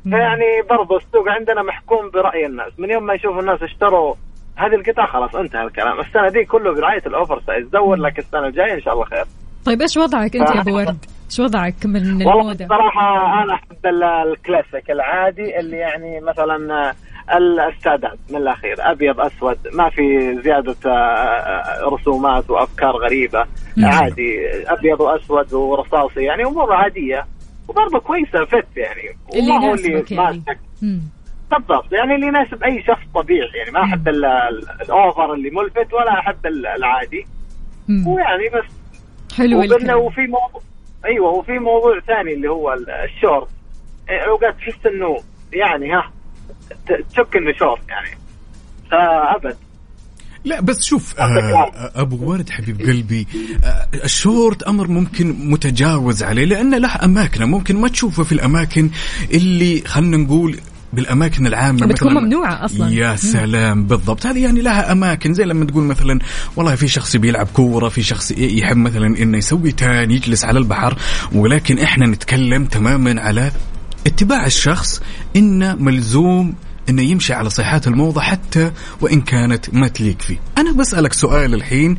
فيعني 0.05 0.63
برضو 0.71 0.97
السوق 0.97 1.29
عندنا 1.29 1.63
محكوم 1.63 2.11
برأي 2.11 2.47
الناس. 2.47 2.73
من 2.81 2.91
يوم 2.91 3.07
ما 3.07 3.15
يشوف 3.15 3.39
الناس 3.39 3.63
اشتروا 3.63 4.15
هذه 4.57 4.75
القطع 4.75 5.07
خلاص 5.07 5.35
انتهى 5.35 5.63
الكلام. 5.63 6.01
السنة 6.01 6.29
دي 6.29 6.45
كله 6.45 6.75
برعاية 6.75 7.03
ال 7.07 7.41
oversize 7.47 7.69
دور 7.69 7.97
لك 7.97 8.19
السنة 8.19 8.47
الجاية 8.47 8.75
إن 8.75 8.81
شاء 8.81 8.95
الله 8.95 9.05
خير. 9.05 9.25
طيب 9.67 9.81
إيش 9.83 9.97
وضعك 9.97 10.37
أنت 10.37 10.51
يا 10.57 10.61
أبو 10.61 10.77
ورد؟ 10.77 11.05
إيش 11.31 11.41
وضعك 11.41 11.75
من 11.87 11.97
والله 12.27 12.41
الموضة؟ 12.41 12.67
صراحة 12.67 13.43
أنا 13.43 13.55
أحب 13.55 13.87
ال- 13.87 14.03
الكلاسيك 14.33 14.91
العادي 14.91 15.59
اللي 15.61 15.77
يعني 15.77 16.21
مثلا 16.21 16.93
السادات 17.69 18.19
من 18.31 18.37
الأخير. 18.37 18.75
أبيض 18.79 19.21
أسود. 19.21 19.57
ما 19.75 19.91
في 19.91 20.35
زيادة 20.43 20.77
آه، 20.87 20.91
آه، 20.91 21.89
رسومات 21.95 22.51
وأفكار 22.51 22.97
غريبة. 22.97 23.45
عادي. 23.85 24.39
أبيض 24.67 25.01
وأسود 25.01 25.55
ورصاصي. 25.55 26.23
يعني 26.25 26.45
أمور 26.45 26.73
عادية. 26.73 27.25
وبرضه 27.71 27.99
كويسة 27.99 28.45
فت 28.45 28.67
يعني. 28.77 29.17
اللي 29.35 29.53
هو 29.53 29.75
يعني. 29.75 30.05
ماسك 30.11 30.59
مم. 30.83 31.01
بالضبط. 31.51 31.93
يعني 31.93 32.15
اللي 32.15 32.27
يناسب 32.27 32.63
أي 32.65 32.83
شخص 32.83 33.03
طبيعي 33.15 33.49
يعني. 33.55 33.71
ما 33.71 33.85
أحب 33.85 34.09
ال- 34.09 34.25
ال- 34.25 34.69
الأوفر 34.83 35.33
اللي 35.35 35.51
ملفت 35.51 35.93
ولا 35.93 36.19
أحب 36.19 36.47
ال- 36.47 36.67
العادي. 36.67 37.27
مم. 37.89 38.07
ويعني 38.07 38.49
بس 38.49 38.65
حلو 39.37 39.63
الكلام. 39.63 39.99
وفي 39.99 40.21
موضوع 40.21 40.61
أيوه 41.05 41.31
وفي 41.31 41.59
موضوع 41.59 42.01
ثاني 42.01 42.33
اللي 42.35 42.49
هو 42.51 42.73
ال- 42.73 42.91
الشورت. 42.91 43.49
إيه، 44.11 44.19
أوقات 44.21 44.55
تحس 44.57 44.87
إنه 44.87 45.17
يعني 45.53 45.93
ها 45.95 46.11
تشك 47.11 47.37
إنه 47.37 47.53
شورت 47.53 47.89
يعني. 47.89 48.09
فأبد. 48.91 49.57
لا 50.45 50.61
بس 50.61 50.83
شوف 50.85 51.15
آه 51.21 51.71
أبو 51.95 52.31
ورد 52.31 52.51
حبيب 52.51 52.81
قلبي 52.81 53.27
آه 53.65 53.87
الشورت 54.05 54.63
أمر 54.63 54.89
ممكن 54.89 55.51
متجاوز 55.51 56.23
عليه 56.23 56.45
لأنه 56.45 56.79
له 56.79 57.05
أماكنة 57.05 57.47
ممكن 57.47 57.77
ما 57.77 57.89
تشوفه 57.89 58.23
في 58.25 58.33
الأماكن 58.33 58.91
اللي 59.35 59.83
خلينا 59.87 60.17
نقول 60.17 60.57
بالأماكن 60.93 61.47
العامة. 61.47 61.87
بتكون 61.87 62.09
مثلاً- 62.13 62.17
ممنوعة 62.21 62.65
أصلاً. 62.65 62.91
يا 62.91 63.17
سلام 63.17 63.85
بالضبط. 63.87 64.27
هذه 64.27 64.43
يعني 64.43 64.61
لها 64.61 64.93
أماكن 64.93 65.35
زي 65.35 65.45
لما 65.45 65.65
تقول 65.65 65.85
مثلا 65.85 66.19
والله 66.57 66.75
في 66.75 66.89
شخص 66.89 67.17
بيلعب 67.17 67.47
كورة 67.53 67.89
في 67.89 68.03
شخص 68.03 68.31
يحب 68.31 68.77
مثلا 68.77 69.07
إنه 69.23 69.39
يسوي 69.39 69.73
تان 69.73 70.11
يجلس 70.11 70.45
على 70.45 70.59
البحر 70.59 70.99
ولكن 71.33 71.79
إحنا 71.79 72.07
نتكلم 72.07 72.65
تماما 72.65 73.21
على 73.21 73.51
اتباع 74.07 74.47
الشخص 74.47 75.03
إنه 75.37 75.75
ملزوم 75.75 76.55
إنه 76.91 77.03
يمشي 77.03 77.33
على 77.33 77.51
صيحات 77.51 77.87
الموضة 77.87 78.21
حتى 78.21 78.71
وإن 79.01 79.21
كانت 79.21 79.75
ما 79.75 79.89
تليق 79.89 80.23
فيه. 80.23 80.39
أنا 80.59 80.73
بسألك 80.73 81.13
سؤال 81.13 81.55
الحين. 81.55 81.97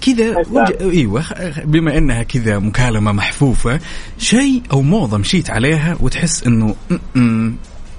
كذا 0.00 0.36
وج... 0.50 0.72
إيوه 0.80 1.24
بما 1.64 1.98
إنها 1.98 2.22
كذا 2.22 2.58
مكالمة 2.58 3.12
محفوفة 3.12 3.80
شيء 4.18 4.62
أو 4.72 4.82
موضة 4.82 5.18
مشيت 5.18 5.50
عليها 5.50 5.96
وتحس 6.00 6.46
إنه 6.46 6.74
م-م 6.90 7.56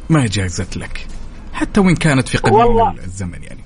ما 0.09 0.26
جازت 0.26 0.78
لك 0.78 1.07
حتى 1.53 1.80
وإن 1.80 1.95
كانت 1.95 2.28
في 2.28 2.38
قديم. 2.38 2.97
الزمن 3.03 3.43
يعني. 3.43 3.64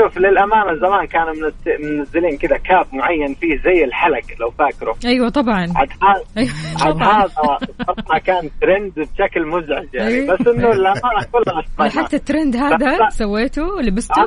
شوف 0.00 0.18
للأمانة 0.18 0.74
زمان 0.80 1.06
كانوا 1.06 1.32
منز- 1.34 1.80
منزلين 1.84 2.36
كذا 2.38 2.56
كاب 2.56 2.86
معين 2.92 3.34
فيه 3.34 3.56
زي 3.64 3.84
الحلق 3.84 4.24
لو 4.40 4.50
فاكره. 4.50 4.96
أيوه 5.04 5.28
طبعا. 5.28 5.66
عاد 5.76 5.88
هذا 6.02 6.24
أيوه 6.38 7.04
عاد 7.04 7.28
طبعا. 7.30 7.58
هذا 8.12 8.18
كان 8.18 8.50
ترند 8.60 8.92
بشكل 8.96 9.46
مزعج 9.46 9.88
يعني. 9.94 10.08
أيوة. 10.14 10.34
بس 10.34 10.46
إنه 10.46 10.68
للأمانة 10.68 11.26
كلنا 11.32 11.60
اشتغلنا. 11.60 12.04
حتى 12.06 12.16
الترند 12.16 12.56
هذا 12.56 13.08
سويته؟ 13.08 13.80
لبسته؟ 13.80 14.22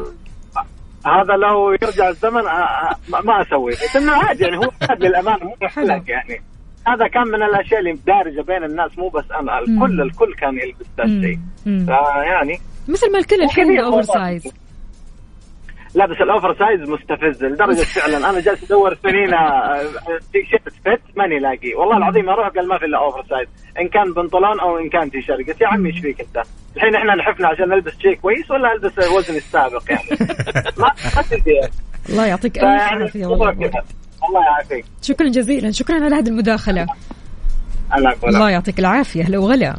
هذا 1.06 1.34
لو 1.34 1.72
يرجع 1.72 2.10
الزمن 2.10 2.48
آه، 2.48 2.50
آه، 2.50 2.96
ما- 3.10 3.22
ما 3.22 3.42
أسوي 3.42 3.72
بس 3.72 3.96
إنه 3.96 4.12
عادي 4.12 4.44
يعني 4.44 4.58
هو 4.58 4.70
للأمانة 5.00 5.44
مو. 5.46 5.68
حلق 5.68 6.04
يعني. 6.08 6.42
هذا 6.88 7.08
كان 7.08 7.28
من 7.28 7.44
الأشياء 7.44 7.80
اللي 7.80 7.94
دارجة 8.08 8.42
بين 8.42 8.64
الناس 8.64 8.98
مو 8.98 9.10
بس 9.10 9.24
أنا 9.40 9.60
الكل 9.60 10.02
الكل 10.02 10.34
كان 10.34 10.58
يلبس 10.58 10.86
ذا 10.98 11.04
الشيء. 11.04 11.40
فيعني 11.64 12.60
مثل 12.88 13.12
ما 13.12 13.20
الكل 13.20 13.42
الحين 13.44 13.80
over. 13.80 14.02
size 14.02 14.54
لا 15.96 16.06
بس 16.06 16.18
ال 16.22 16.56
oversize 16.60 16.90
مستفز 16.90 17.44
لدرجة 17.44 17.84
فعلا. 17.84 18.30
أنا 18.30 18.40
جالس 18.40 18.64
أدور 18.64 18.96
سنين 19.04 19.34
آه، 19.34 19.82
T-shirt 20.34 20.74
fit 20.86 21.18
ماني 21.18 21.40
لاقي. 21.40 21.74
والله 21.74 21.98
العظيم 21.98 22.30
أروح 22.30 22.48
قال 22.48 22.68
ما 22.68 22.78
في 22.78 22.86
إلا 22.86 22.98
oversize 22.98 23.48
إن 23.80 23.88
كان 23.88 24.14
بنطلون 24.14 24.60
أو 24.60 24.78
إن 24.78 24.90
كان 24.90 25.12
تي 25.12 25.22
شيرت 25.22 25.48
قلت 25.48 25.62
يا 25.62 25.68
عمي 25.68 25.90
إيش 25.90 26.00
فيك 26.00 26.22
أنت؟ 26.22 26.44
الحين 26.76 26.96
إحنا 26.96 27.16
نحفنا 27.16 27.48
عشان 27.48 27.70
نلبس 27.70 27.94
شيء 28.02 28.14
كويس 28.14 28.52
ولا 28.52 28.74
ألبس 28.74 29.10
وزني 29.18 29.38
السابق 29.38 29.84
يعني؟ 29.90 30.10
ما 30.80 31.22
تدري. 31.32 31.62
الله 32.10 32.26
يعطيك 32.26 32.58
ألف 32.58 32.66
عافية 32.66 33.26
والله. 33.26 33.50
الله 33.50 34.42
يعافيك. 34.46 34.86
شكرا 35.02 35.28
جزيلا. 35.28 35.72
شكرا 35.72 35.96
على 35.96 36.16
هذه 36.16 36.28
المداخلة. 36.28 36.88
الله 38.24 38.50
يعطيك 38.50 38.80
العافية. 38.80 39.24
هلا 39.24 39.38
وغلا. 39.38 39.76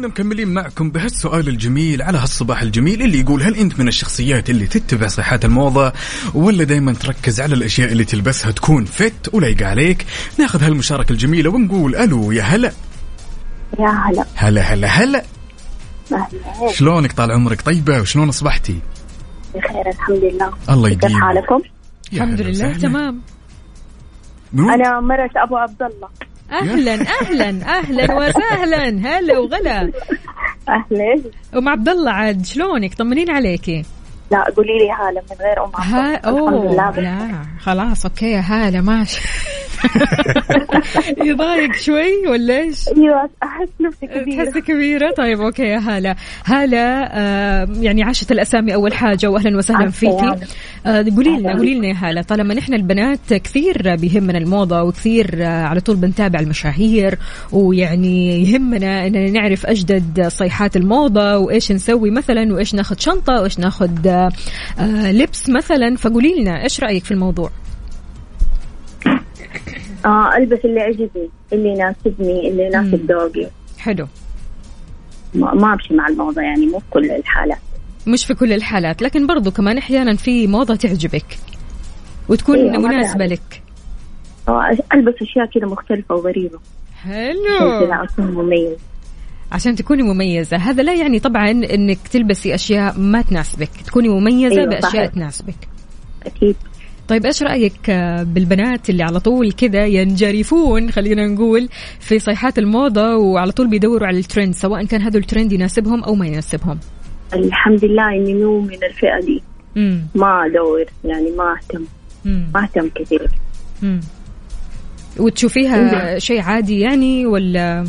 زلنا 0.00 0.08
مكملين 0.12 0.48
معكم 0.48 0.90
بهالسؤال 0.90 1.48
الجميل 1.48 2.02
على 2.02 2.18
هالصباح 2.18 2.62
الجميل 2.62 3.02
اللي 3.02 3.20
يقول 3.20 3.42
هل 3.42 3.56
أنت 3.56 3.80
من 3.80 3.88
الشخصيات 3.88 4.50
اللي 4.50 4.66
تتبع 4.66 5.06
صيحات 5.06 5.44
الموضة 5.44 5.92
ولا 6.34 6.64
دائما 6.64 6.92
تركز 6.92 7.40
على 7.40 7.54
الأشياء 7.54 7.92
اللي 7.92 8.04
تلبسها 8.04 8.50
تكون 8.50 8.84
فت 8.84 9.34
ولايقه 9.34 9.66
عليك؟ 9.66 10.06
ناخذ 10.38 10.64
هالمشاركة 10.64 11.12
الجميلة 11.12 11.50
ونقول 11.50 11.96
ألو 11.96 12.32
يا 12.32 12.42
هلا. 12.42 12.72
يا 13.78 13.88
هلا. 13.88 14.26
هلا 14.34 14.60
هلا 14.60 14.88
هلا. 14.88 15.24
أهلا. 16.12 16.72
شلونك 16.72 17.12
طال 17.12 17.30
عمرك؟ 17.32 17.62
طيبة 17.62 18.00
وشلون 18.00 18.28
أصبحتي؟ 18.28 18.78
بخير 19.54 19.88
الحمد 19.88 20.24
لله. 20.24 20.50
الله 20.70 20.88
كيف 20.88 21.04
يديم 21.04 21.20
حالكم؟ 21.20 21.60
يا 22.12 22.24
الحمد 22.24 22.40
لله. 22.40 22.72
تمام؟ 22.72 23.20
أنا 24.54 25.00
مرت 25.00 25.36
أبو 25.36 25.56
عبد 25.56 25.82
الله. 25.82 26.08
أهلا 26.52 26.94
أهلا 27.22 27.78
أهلا 27.78 28.04
وسهلا. 28.16 28.88
هلا 28.88 29.38
وغلا. 29.38 29.92
أهلا. 30.68 31.22
أم 31.56 31.68
عبد 31.68 31.88
الله 31.88 32.10
عاد 32.10 32.46
شلونك؟ 32.46 32.94
طمنين 32.94 33.30
عليكي. 33.30 33.84
لا 34.30 34.44
قولي 34.56 34.78
لي 34.78 34.90
هالة 34.90 35.22
من 35.30 35.36
غير 35.40 35.64
أم 35.64 35.70
عبد 35.74 35.94
ها 35.94 36.30
الحمد 36.30 36.64
لله. 36.72 36.90
لا 37.00 37.42
خلاص 37.60 38.06
أوكي 38.06 38.30
يا 38.30 38.40
هلا 38.40 38.80
ماشي 38.80 39.20
يضايق 41.24 41.74
شوي 41.74 42.26
ولا 42.28 42.58
إيش؟ 42.58 42.88
أيوة 42.88 43.30
أحس 43.42 43.68
نفسي 43.80 44.06
كبيرة 44.06 44.44
تحسي 44.44 44.60
كبيرة 44.60 45.10
طيب 45.10 45.40
أوكي 45.40 45.62
يا 45.62 45.78
هلا 45.78 46.16
هلا 46.44 47.10
آه 47.18 47.68
يعني 47.80 48.02
عاشت 48.02 48.32
الأسامي 48.32 48.74
أول 48.74 48.92
حاجة 48.92 49.26
واهلا 49.26 49.56
وسهلا 49.56 49.90
فيكي. 49.90 50.34
آه 50.86 51.04
قولي 51.16 51.30
لنا 51.38 51.52
قولي 51.56 51.74
لنا 51.74 51.88
يا 51.88 51.94
هلا 51.94 52.22
طالما 52.22 52.54
نحن 52.54 52.74
البنات 52.74 53.34
كثير 53.34 53.96
بيهمنا 53.96 54.38
الموضة 54.38 54.82
وكثير 54.82 55.30
آه 55.38 55.64
على 55.64 55.80
طول 55.80 55.96
بنتابع 55.96 56.40
المشاهير 56.40 57.18
ويعني 57.52 58.42
يهمنا 58.44 59.06
إننا 59.06 59.30
نعرف 59.30 59.66
أجدد 59.66 60.28
صيحات 60.28 60.76
الموضة 60.76 61.36
وإيش 61.36 61.72
نسوي 61.72 62.10
مثلا 62.10 62.54
وإيش 62.54 62.74
ناخذ 62.74 62.96
شنطة 62.98 63.40
وإيش 63.40 63.58
ناخذ 63.58 64.08
آه 64.08 64.19
لبس 65.10 65.48
مثلا 65.48 65.96
فقولي 65.96 66.34
لنا 66.42 66.62
إيش 66.62 66.80
رأيك 66.80 67.04
في 67.04 67.10
الموضوع؟ 67.10 67.50
آه 70.06 70.36
ألبس 70.36 70.58
اللي 70.64 70.80
عجبني 70.80 71.30
اللي 71.52 71.68
يناسبني 71.68 72.48
اللي 72.50 72.66
يناسب 72.66 73.12
ذوقي. 73.12 73.50
حلو. 73.78 74.06
ما 75.34 75.72
أمشي 75.74 75.94
مع 75.94 76.08
الموضة 76.08 76.42
يعني 76.42 76.66
مو 76.66 76.78
في 76.78 76.84
كل 76.90 77.10
الحالات. 77.10 77.58
مش 78.06 78.26
في 78.26 78.34
كل 78.34 78.52
الحالات 78.52 79.02
لكن 79.02 79.26
برضو 79.26 79.50
كمان 79.50 79.78
أحيانا 79.78 80.16
في 80.16 80.46
موضة 80.46 80.74
تعجبك 80.76 81.38
وتكون 82.28 82.58
مناسبة 82.58 83.26
تعرف. 83.26 83.32
لك. 83.32 83.62
آه 84.48 84.70
ألبس 84.94 85.14
أشياء 85.22 85.46
كذا 85.46 85.66
مختلفة 85.66 86.14
وغريبة. 86.14 86.58
عشان 87.04 87.12
حلو 87.12 88.06
كذا 88.16 88.26
مميز. 88.26 88.76
عشان 89.52 89.74
تكوني 89.74 90.02
مميزة. 90.02 90.56
هذا 90.56 90.82
لا 90.82 90.94
يعني 90.94 91.18
طبعا 91.18 91.50
إنك 91.50 91.98
تلبسي 92.12 92.54
أشياء 92.54 92.98
ما 92.98 93.22
تناسبك. 93.22 93.70
تكوني 93.86 94.08
مميزة 94.08 94.56
أيوة، 94.56 94.66
بأشياء 94.66 94.90
صحيح. 94.90 95.06
تناسبك. 95.06 95.68
أكيد. 96.26 96.56
طيب 97.08 97.26
إيش 97.26 97.42
رأيك 97.42 97.90
آه، 97.90 98.22
بالبنات 98.22 98.90
اللي 98.90 99.02
على 99.02 99.20
طول 99.20 99.52
كذا 99.52 99.86
ينجرفون 99.86 100.90
خلينا 100.90 101.26
نقول 101.26 101.68
في 102.00 102.18
صيحات 102.18 102.58
الموضة 102.58 103.16
وعلى 103.16 103.52
طول 103.52 103.68
بيدوروا 103.68 104.06
على 104.06 104.18
الترند 104.18 104.54
سواء 104.54 104.84
كان 104.84 105.02
هذا 105.02 105.18
الترند 105.18 105.52
يناسبهم 105.52 106.04
أو 106.04 106.14
ما 106.14 106.26
يناسبهم؟ 106.26 106.78
الحمد 107.34 107.84
لله 107.84 108.08
إني 108.08 108.34
مو 108.34 108.60
من 108.60 108.74
الفئة 108.74 109.26
دي. 109.26 109.42
امم 109.76 110.06
ما 110.14 110.46
أدور 110.46 110.84
يعني 111.04 111.30
ما 111.30 111.54
أهتم. 111.56 111.84
امم 112.26 112.50
ما 112.54 112.62
أهتم 112.62 112.88
كثير. 112.94 113.28
امم 113.82 114.00
وتشوفيها 115.18 116.18
شيء 116.18 116.40
عادي 116.40 116.80
يعني 116.80 117.26
ولا 117.26 117.84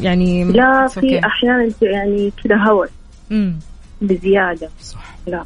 يعني 0.00 0.44
لا 0.44 0.86
في 0.86 1.00
okay. 1.00 1.24
أحيانا 1.24 1.72
يعني 1.82 2.32
كذا 2.44 2.56
هوس 2.56 2.88
بزيادة. 4.02 4.68
صح. 4.80 5.16
لا. 5.26 5.44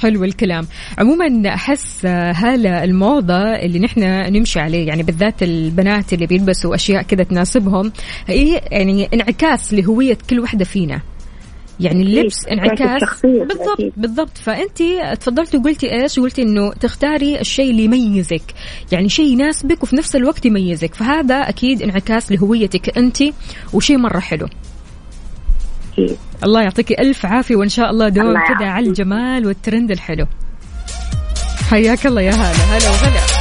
حلو 0.00 0.24
الكلام. 0.24 0.66
عموما 0.98 1.48
أحس 1.54 2.06
هالة 2.06 2.84
الموضة 2.84 3.54
اللي 3.54 3.78
نحن 3.78 4.00
نمشي 4.32 4.60
عليه 4.60 4.86
يعني 4.86 5.02
بالذات 5.02 5.42
البنات 5.42 6.12
اللي 6.12 6.26
بيلبسوا 6.26 6.74
أشياء 6.74 7.02
كذا 7.02 7.22
تناسبهم 7.22 7.92
هي 8.26 8.60
يعني 8.70 9.08
انعكاس 9.14 9.74
لهوية 9.74 10.18
كل 10.30 10.40
واحدة 10.40 10.64
فينا. 10.64 11.00
يعني 11.80 12.02
اللبس 12.02 12.46
أكيد، 12.46 12.58
انعكاس. 12.58 13.20
بالضبط 13.22 13.80
أكيد. 13.80 13.92
بالضبط 13.96 14.38
فانت 14.38 14.82
تفضلتي 15.20 15.56
وقلتي 15.56 16.02
إيش؟ 16.02 16.20
قلتي 16.20 16.42
إنه 16.42 16.72
تختاري 16.72 17.40
الشيء 17.40 17.70
اللي 17.70 17.84
يميزك. 17.84 18.42
يعني 18.92 19.08
شيء 19.08 19.26
يناسبك 19.32 19.82
وفي 19.82 19.96
نفس 19.96 20.16
الوقت 20.16 20.46
يميزك. 20.46 20.94
فهذا 20.94 21.34
أكيد 21.34 21.82
انعكاس 21.82 22.32
لهويتك 22.32 22.98
انت 22.98 23.18
وشيء 23.72 23.98
مرة 23.98 24.20
حلو. 24.20 24.48
أكيد. 25.92 26.16
الله 26.44 26.62
يعطيكي 26.62 26.94
ألف 26.98 27.26
عافية 27.26 27.56
وإن 27.56 27.68
شاء 27.68 27.90
الله 27.90 28.08
دوم 28.08 28.34
كذا. 28.34 28.68
على 28.68 28.88
الجمال 28.88 29.46
والترند 29.46 29.90
الحلو. 29.90 30.26
حياك 31.70 32.06
الله 32.06 32.20
يا 32.20 32.30
هلا 32.30 32.52
هلا 32.52 32.90
وغلا 32.90 33.31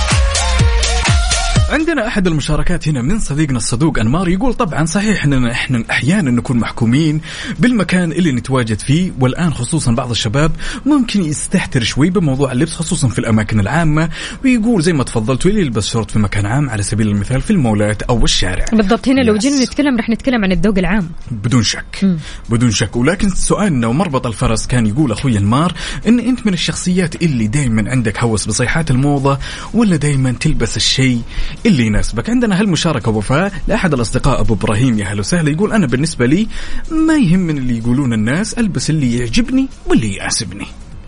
عندنا 1.72 2.07
أحد 2.07 2.28
المشاركات 2.28 2.88
هنا 2.88 3.01
من 3.01 3.19
صديقنا 3.19 3.57
الصدوق 3.57 3.99
أنمار 3.99 4.30
يقول 4.30 4.53
طبعا 4.53 4.86
صحيح 4.86 5.24
أننا 5.24 5.51
إحنا 5.51 5.84
أحيانا 5.91 6.32
نكون 6.32 6.57
محكومين 6.57 7.22
بالمكان 7.59 8.11
اللي 8.11 8.32
نتواجد 8.32 8.80
فيه 8.80 9.11
والآن 9.19 9.53
خصوصا 9.53 9.91
بعض 9.91 10.09
الشباب 10.09 10.51
ممكن 10.86 11.24
يستهتر 11.24 11.84
شوي 11.84 12.09
بموضوع 12.09 12.51
اللبس 12.51 12.72
خصوصا 12.72 13.07
في 13.07 13.19
الأماكن 13.19 13.59
العامة 13.59 14.09
ويقول 14.43 14.82
زي 14.82 14.93
ما 14.93 15.03
تفضلت 15.03 15.45
واللي 15.45 15.61
يلبس 15.61 15.89
شورت 15.89 16.11
في 16.11 16.19
مكان 16.19 16.45
عام 16.45 16.69
على 16.69 16.84
سبيل 16.84 17.07
المثال 17.07 17.41
في 17.41 17.51
المولات 17.51 18.01
أو 18.01 18.24
الشارع. 18.24 18.65
بالضبط 18.74 19.07
هنا 19.07 19.22
لو. 19.22 19.38
جينا 19.38 19.63
نتكلم 19.63 19.97
رح 19.97 20.09
نتكلم 20.09 20.43
عن 20.43 20.51
الذوق 20.51 20.78
العام. 20.78 21.09
بدون 21.32 21.63
شك 21.63 22.17
بدون 22.49 22.72
شك. 22.72 22.95
ولكن 22.95 23.30
سؤالنا 23.30 23.88
ومربط 23.88 24.28
الفرس 24.28 24.67
كان 24.67 24.86
يقول 24.86 25.11
أخوي 25.11 25.38
أنمار 25.38 25.74
إن 26.07 26.19
أنت 26.19 26.47
من 26.47 26.53
الشخصيات 26.53 27.24
اللي 27.24 27.47
دائما 27.47 27.91
عندك 27.91 28.19
هوس 28.19 28.45
بصيحات 28.45 28.91
الموضة 28.91 29.39
ولا 29.74 29.95
دائما 29.95 30.32
تلبس 30.32 30.78
الشيء 30.78 31.22
اللي 31.66 31.86
يناسبك. 31.86 32.30
عندنا 32.30 32.59
هالمشاركة 32.59 33.12
وفاء 33.12 33.51
لأحد 33.68 33.93
الأصدقاء 33.93 34.41
أبو 34.41 34.53
إبراهيم 34.53 34.99
يا 34.99 35.05
هلا 35.05 35.20
وسهلا. 35.20 35.51
يقول 35.51 35.74
أنا 35.74 35.88
بالنسبة 35.88 36.26
لي 36.26 36.47
ما 36.91 37.18
يهمني 37.18 37.59
اللي 37.59 37.78
يقولون 37.78 38.14
الناس 38.14 38.53
ألبس 38.53 38.89
اللي 38.89 39.18
يعجبني 39.18 39.68
واللي 39.88 40.16
يناسبني 40.16 40.66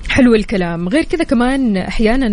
حلو 0.10 0.36
الكلام. 0.36 0.90
غير 0.90 1.04
كذا 1.04 1.24
كمان 1.24 1.78
أحيانا 1.78 2.28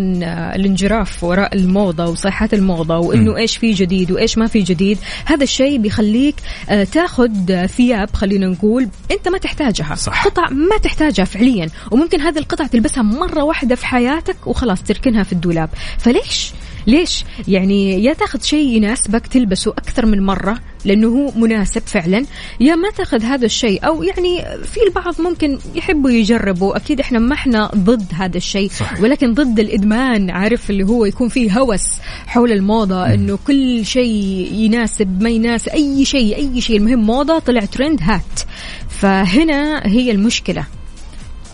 الانجراف 0.56 1.24
وراء 1.24 1.54
الموضة 1.54 2.04
وصيحات 2.04 2.54
الموضة 2.54 2.98
وإنه 2.98 3.36
إيش 3.36 3.56
في 3.56 3.72
جديد 3.72 4.12
وإيش 4.12 4.38
ما 4.38 4.46
في 4.46 4.62
جديد 4.62 4.98
هذا 5.24 5.42
الشيء 5.42 5.78
بيخليك 5.78 6.34
آه، 6.70 6.84
تاخذ 6.84 7.66
ثياب 7.66 8.14
خلينا 8.14 8.46
نقول 8.46 8.88
أنت 9.10 9.28
ما 9.28 9.38
تحتاجها. 9.38 9.94
صح. 9.94 10.24
قطع 10.24 10.48
ما 10.50 10.78
تحتاجها 10.82 11.24
فعليا 11.24 11.68
وممكن 11.90 12.20
هذه 12.20 12.38
القطع 12.38 12.66
تلبسها 12.66 13.02
مرة 13.02 13.42
واحدة 13.44 13.74
في 13.74 13.86
حياتك 13.86 14.46
وخلاص 14.46 14.82
تركنها 14.82 15.22
في 15.22 15.32
الدولاب. 15.32 15.68
فليش 15.98 16.52
ليش؟ 16.86 17.24
يعني 17.48 18.04
يا 18.04 18.12
تاخذ 18.12 18.42
شيء 18.42 18.68
يناسبك 18.68 19.26
تلبسه 19.26 19.70
أكثر 19.70 20.06
من 20.06 20.22
مرة 20.22 20.58
لأنه 20.84 21.08
هو 21.08 21.40
مناسب 21.40 21.82
فعلا 21.86 22.26
يا 22.60 22.74
ما 22.74 22.90
تاخذ 22.90 23.22
هذا 23.22 23.46
الشيء. 23.46 23.86
أو 23.86 24.02
يعني 24.02 24.42
في 24.64 24.80
البعض 24.86 25.20
ممكن 25.20 25.58
يحبوا 25.74 26.10
يجربوا 26.10 26.76
أكيد 26.76 27.00
إحنا 27.00 27.18
ما 27.18 27.34
إحنا 27.34 27.70
ضد 27.76 28.06
هذا 28.14 28.36
الشيء 28.36 28.70
صحيح. 28.70 29.00
ولكن 29.00 29.34
ضد 29.34 29.60
الإدمان 29.60 30.30
عارف؟ 30.30 30.70
اللي 30.70 30.84
هو 30.84 31.04
يكون 31.04 31.28
فيه 31.28 31.58
هوس 31.60 31.84
حول 32.26 32.52
الموضة 32.52 33.14
إنه 33.14 33.38
كل 33.46 33.86
شيء 33.86 34.52
يناسب 34.52 35.22
ما 35.22 35.30
يناسب 35.30 35.68
أي 35.68 36.04
شيء 36.04 36.36
أي 36.36 36.60
شيء. 36.60 36.76
المهم 36.76 37.06
موضة 37.06 37.38
طلع 37.38 37.60
ترند 37.60 38.00
هات. 38.02 38.40
فهنا 38.88 39.86
هي 39.86 40.10
المشكلة. 40.10 40.66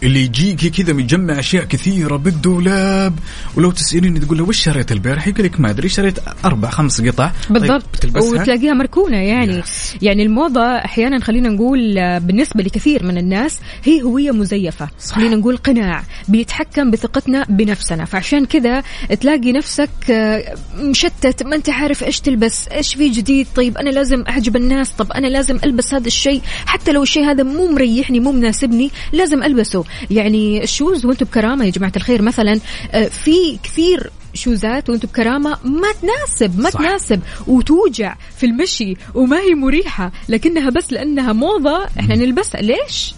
اللي 0.03 0.21
يجيك 0.21 0.67
كذا 0.69 0.93
مجمع 0.93 1.39
أشياء 1.39 1.65
كثيرة 1.65 2.17
بالدولاب. 2.17 3.19
ولو 3.57 3.71
تساليني 3.71 4.21
تقول 4.21 4.39
له 4.39 4.45
وش 4.45 4.65
شريت 4.65 4.93
البارح؟ 4.93 5.29
يقول 5.29 5.45
لك 5.45 5.61
ما 5.61 5.71
أدري 5.71 5.89
شريت 5.89 6.19
أربع 6.45 6.71
خمس 6.71 7.01
قطع. 7.01 7.31
بالضبط. 7.51 7.85
طيب 8.03 8.17
وتلاقيها 8.17 8.75
مركونة 8.75 9.17
يعني. 9.17 9.63
Yes. 9.63 9.67
يعني 10.03 10.23
الموضة 10.23 10.61
أحيانا 10.61 11.21
خلينا 11.21 11.49
نقول 11.49 11.99
آه، 11.99 12.19
بالنسبة 12.19 12.63
لكثير 12.63 13.05
من 13.05 13.19
الناس 13.19 13.59
هي 13.85 14.03
هوية 14.03 14.31
مزيفة. 14.31 14.89
صح. 14.99 15.17
خلينا 15.17 15.37
نقول 15.37 15.57
قناع 15.57 16.03
بيتحكم 16.29 16.91
بثقتنا 16.91 17.45
بنفسنا. 17.49 18.05
فعشان 18.05 18.45
كذا 18.45 18.83
تلاقي 19.21 19.53
نفسك 19.53 19.91
آه، 20.11 20.55
مشتت 20.79 21.43
ما 21.43 21.57
أنت 21.57 21.71
عارف 21.71 22.05
إيش 22.05 22.21
تلبس 22.21 22.69
إيش 22.69 22.95
في 22.95 23.09
جديد 23.09 23.47
طيب 23.55 23.79
أنا 23.79 23.91
لازم 23.91 24.25
أعجب 24.29 24.57
الناس 24.57 24.91
طب 24.91 25.13
أنا 25.13 25.27
لازم 25.27 25.59
ألبس 25.65 25.95
هذا 25.95 26.07
الشيء. 26.07 26.43
حتى 26.67 26.93
لو 26.93 27.03
الشيء 27.03 27.25
هذا 27.25 27.43
مو 27.43 27.73
مريحني 27.73 28.21
مو 28.21 28.33
مناسبني 28.33 28.91
لازم 29.13 29.43
ألبسه. 29.43 29.86
يعني 30.11 30.63
الشوز 30.63 31.07
وأنتم 31.07 31.27
بكرامة 31.27 31.65
يا 31.65 31.71
جماعة 31.71 31.93
الخير 31.97 32.23
مثلا 32.23 32.61
آه، 32.93 33.05
في 33.09 33.59
كثير 33.63 34.11
شوزات 34.35 34.91
وأنتم 34.91 35.09
بكرامة 35.09 35.59
ما 35.65 35.89
تناسب 36.03 36.61
ما 36.61 36.71
صح. 36.71 36.79
تناسب 36.81 37.21
وتوجع 37.47 38.17
في 38.39 38.47
المشي 38.47 38.97
وما 39.15 39.39
هي 39.41 39.55
مريحة 39.55 40.13
لكنها 40.29 40.71
بس 40.71 40.93
لأنها 40.93 41.33
موضة 41.33 41.85
إحنا 42.01 42.15
نلبسها 42.15 42.61
ليش؟ 42.61 43.15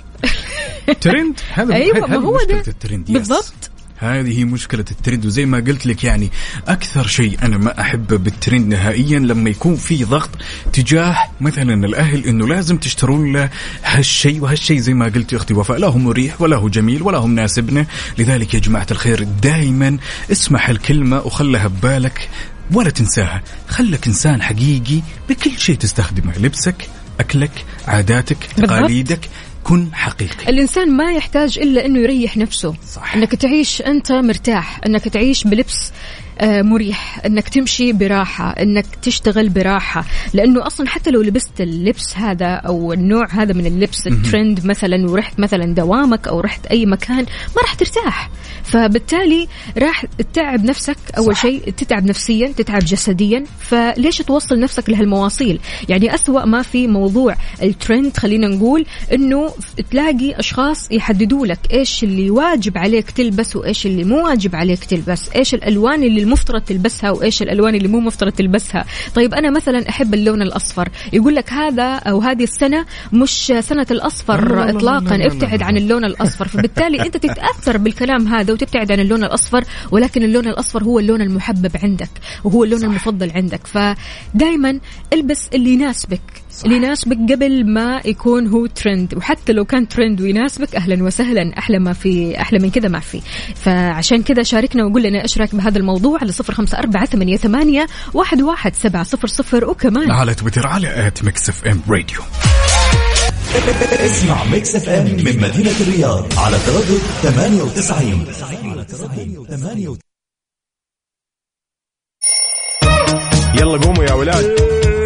ترند 1.00 1.40
هذا 1.52 1.74
هذه 1.76 1.92
ما 2.00 2.16
هو 2.16 2.38
ده. 2.48 2.62
الترند. 2.68 3.12
بالضبط. 3.12 3.70
هذه 3.98 4.44
مشكلة 4.44 4.84
الترند 4.90 5.26
وزي 5.26 5.46
ما 5.46 5.58
قلت 5.58 5.86
لك 5.86 6.04
يعني 6.04 6.30
أكثر 6.68 7.06
شيء 7.06 7.38
أنا 7.42 7.58
ما 7.58 7.80
أحبه 7.80 8.16
بالترند 8.16 8.66
نهائيا 8.66 9.18
لما 9.18 9.50
يكون 9.50 9.76
في 9.76 10.04
ضغط 10.04 10.30
تجاه 10.72 11.16
مثلا 11.40 11.86
الأهل 11.86 12.24
إنه 12.24 12.46
لازم 12.48 12.76
تشترون 12.76 13.32
له 13.32 13.50
هالشيء 13.84 14.42
وهالشيء 14.42 14.78
زي 14.78 14.94
ما 14.94 15.04
قلت 15.04 15.32
يا 15.32 15.38
أختي 15.38 15.54
وفاء 15.54 15.78
لا 15.78 15.86
هو 15.86 15.98
مريح 15.98 16.40
ولا 16.40 16.56
هو 16.56 16.68
جميل 16.68 17.02
ولا 17.02 17.18
هو 17.18 17.26
مناسبنا 17.26 17.86
لذلك 18.18 18.54
يا 18.54 18.58
جماعة 18.58 18.86
الخير 18.90 19.22
دائما 19.42 19.98
اسمح 20.32 20.68
الكلمة 20.68 21.18
وخلها 21.18 21.66
ببالك 21.66 22.28
ولا 22.72 22.90
تنساها. 22.90 23.42
خلك 23.68 24.06
إنسان 24.06 24.42
حقيقي 24.42 25.02
بكل 25.28 25.58
شيء 25.58 25.76
تستخدمه 25.76 26.38
لبسك 26.38 26.88
أكلك 27.20 27.64
عاداتك. 27.88 28.36
تقاليدك. 28.56 29.20
كن 29.64 29.94
حقيقي 29.94 30.48
الإنسان 30.48 30.96
ما 30.96 31.12
يحتاج 31.12 31.58
إلا 31.58 31.86
إنه 31.86 31.98
يريح 31.98 32.36
نفسه 32.36 32.74
صح. 32.92 33.14
إنك 33.14 33.34
تعيش 33.34 33.82
أنت 33.82 34.12
مرتاح 34.12 34.80
إنك 34.86 35.08
تعيش 35.08 35.44
بلبس 35.44 35.92
مريح. 36.42 37.20
إنك 37.26 37.48
تمشي 37.48 37.92
براحة 37.92 38.50
إنك 38.50 38.86
تشتغل 39.02 39.48
براحة. 39.48 40.04
لأنه 40.34 40.66
أصلا 40.66 40.88
حتى 40.88 41.10
لو 41.10 41.22
لبست 41.22 41.60
اللبس 41.60 42.16
هذا 42.16 42.46
أو 42.46 42.92
النوع 42.92 43.28
هذا 43.30 43.52
من 43.52 43.66
اللبس 43.66 44.06
الترند 44.06 44.66
مثلا 44.66 45.10
ورحت 45.10 45.40
مثلا 45.40 45.74
دوامك 45.74 46.28
أو 46.28 46.40
رحت 46.40 46.66
أي 46.66 46.86
مكان 46.86 47.26
ما 47.56 47.62
راح 47.62 47.74
ترتاح. 47.74 48.30
فبالتالي 48.64 49.48
راح 49.78 50.04
تتعب 50.04 50.64
نفسك 50.64 50.96
أول. 51.18 51.36
شيء 51.36 51.70
تتعب 51.70 52.04
نفسيا 52.04 52.48
تتعب 52.48 52.78
جسديا. 52.84 53.44
فليش 53.60 54.18
توصل 54.18 54.60
نفسك 54.60 54.90
لهالمواصيل؟ 54.90 55.60
يعني 55.88 56.14
أسوأ 56.14 56.44
ما 56.44 56.62
في 56.62 56.86
موضوع 56.86 57.36
الترند 57.62 58.16
خلينا 58.16 58.48
نقول 58.48 58.86
إنه 59.12 59.50
تلاقي 59.90 60.38
أشخاص 60.38 60.92
يحددوا 60.92 61.46
لك 61.46 61.58
إيش 61.72 62.04
اللي 62.04 62.30
واجب 62.30 62.78
عليك 62.78 63.10
تلبس 63.10 63.56
وإيش 63.56 63.86
اللي 63.86 64.04
مو 64.04 64.26
واجب 64.26 64.56
عليك 64.56 64.84
تلبس 64.84 65.28
إيش 65.28 65.54
الألوان 65.54 66.02
اللي 66.02 66.24
المفترض 66.28 66.62
تلبسها 66.62 67.10
وإيش 67.10 67.42
الألوان 67.42 67.74
اللي 67.74 67.88
مو 67.88 68.00
مفترض 68.00 68.32
تلبسها. 68.32 68.84
طيب 69.14 69.34
أنا 69.34 69.50
مثلا 69.50 69.88
أحب 69.88 70.14
اللون 70.14 70.42
الأصفر. 70.42 70.88
يقول 71.12 71.34
لك 71.34 71.52
هذا 71.52 71.94
أو 71.94 72.20
هذه 72.20 72.42
السنة 72.42 72.86
مش 73.12 73.52
سنة 73.60 73.62
لا، 73.70 73.82
لا، 73.82 73.92
الاصفر 73.92 74.48
لا، 74.48 74.54
لا، 74.54 74.76
اطلاقا. 74.76 75.16
لا، 75.16 75.22
لا، 75.22 75.26
ابتعد. 75.26 75.62
عن 75.62 75.76
اللون 75.76 76.04
الأصفر. 76.04 76.48
فبالتالي 76.48 77.02
أنت 77.02 77.16
تتأثر 77.16 77.76
بالكلام 77.76 78.28
هذا 78.28 78.52
وتبتعد 78.52 78.92
عن 78.92 79.00
اللون 79.00 79.24
الأصفر 79.24 79.64
ولكن 79.90 80.22
اللون 80.22 80.46
الأصفر 80.46 80.84
هو 80.84 80.98
اللون 80.98 81.22
المحبب 81.22 81.70
عندك 81.82 82.10
وهو 82.44 82.64
اللون 82.64 82.80
صح. 82.80 82.86
المفضل 82.86 83.30
عندك. 83.30 83.60
فدائما 83.66 84.80
البس 85.12 85.48
اللي 85.54 85.70
يناسبك. 85.70 86.20
صح. 86.50 86.64
اللي 86.64 86.76
يناسبك 86.76 87.32
قبل 87.32 87.72
ما 87.72 88.00
يكون 88.04 88.46
هو 88.46 88.66
ترند 88.66 89.14
وحتى 89.14 89.52
لو 89.52 89.64
كان 89.64 89.88
ترند 89.88 90.20
ويناسبك 90.20 90.76
أهلا 90.76 91.04
وسهلا 91.04 91.58
أحلى 91.58 91.78
ما 91.78 91.92
في 91.92 92.40
أحلى 92.40 92.58
من 92.58 92.70
كذا 92.70 92.88
ما 92.88 93.00
في. 93.00 93.20
فعشان 93.54 94.22
كذا 94.22 94.42
شاركنا 94.42 94.84
وقول 94.84 95.02
لنا 95.02 95.22
إيش 95.22 95.38
رأيك 95.38 95.54
بهذا 95.54 95.78
الموضوع 95.78 96.18
على 96.20 96.32
صفر 96.32 96.54
خمسة 96.54 96.78
أربعة 96.78 97.06
ثمانية 97.06 97.36
ثمانية 97.36 97.86
واحد 98.14 98.42
واحد 98.42 98.74
سبعة 98.74 99.02
صفر 99.02 99.28
صفر. 99.28 99.64
وكمان 99.64 100.10
على 100.10 100.34
تويتر 100.34 100.66
على 100.66 101.06
at 101.06 101.24
Mix 101.24 101.48
FM 101.48 101.82
Radio 101.88 102.20
اسمع 103.92 104.44
Mix 104.44 104.76
FM 104.76 105.06
من 105.06 105.40
مدينة 105.40 105.72
الرياض 105.80 106.38
على 106.38 106.56
تردد 106.66 106.98
98 107.22 108.24
98 108.24 109.98
يلا 113.54 113.78
قوموا 113.78 114.04
يا 114.04 114.12
ولاد. 114.12 114.97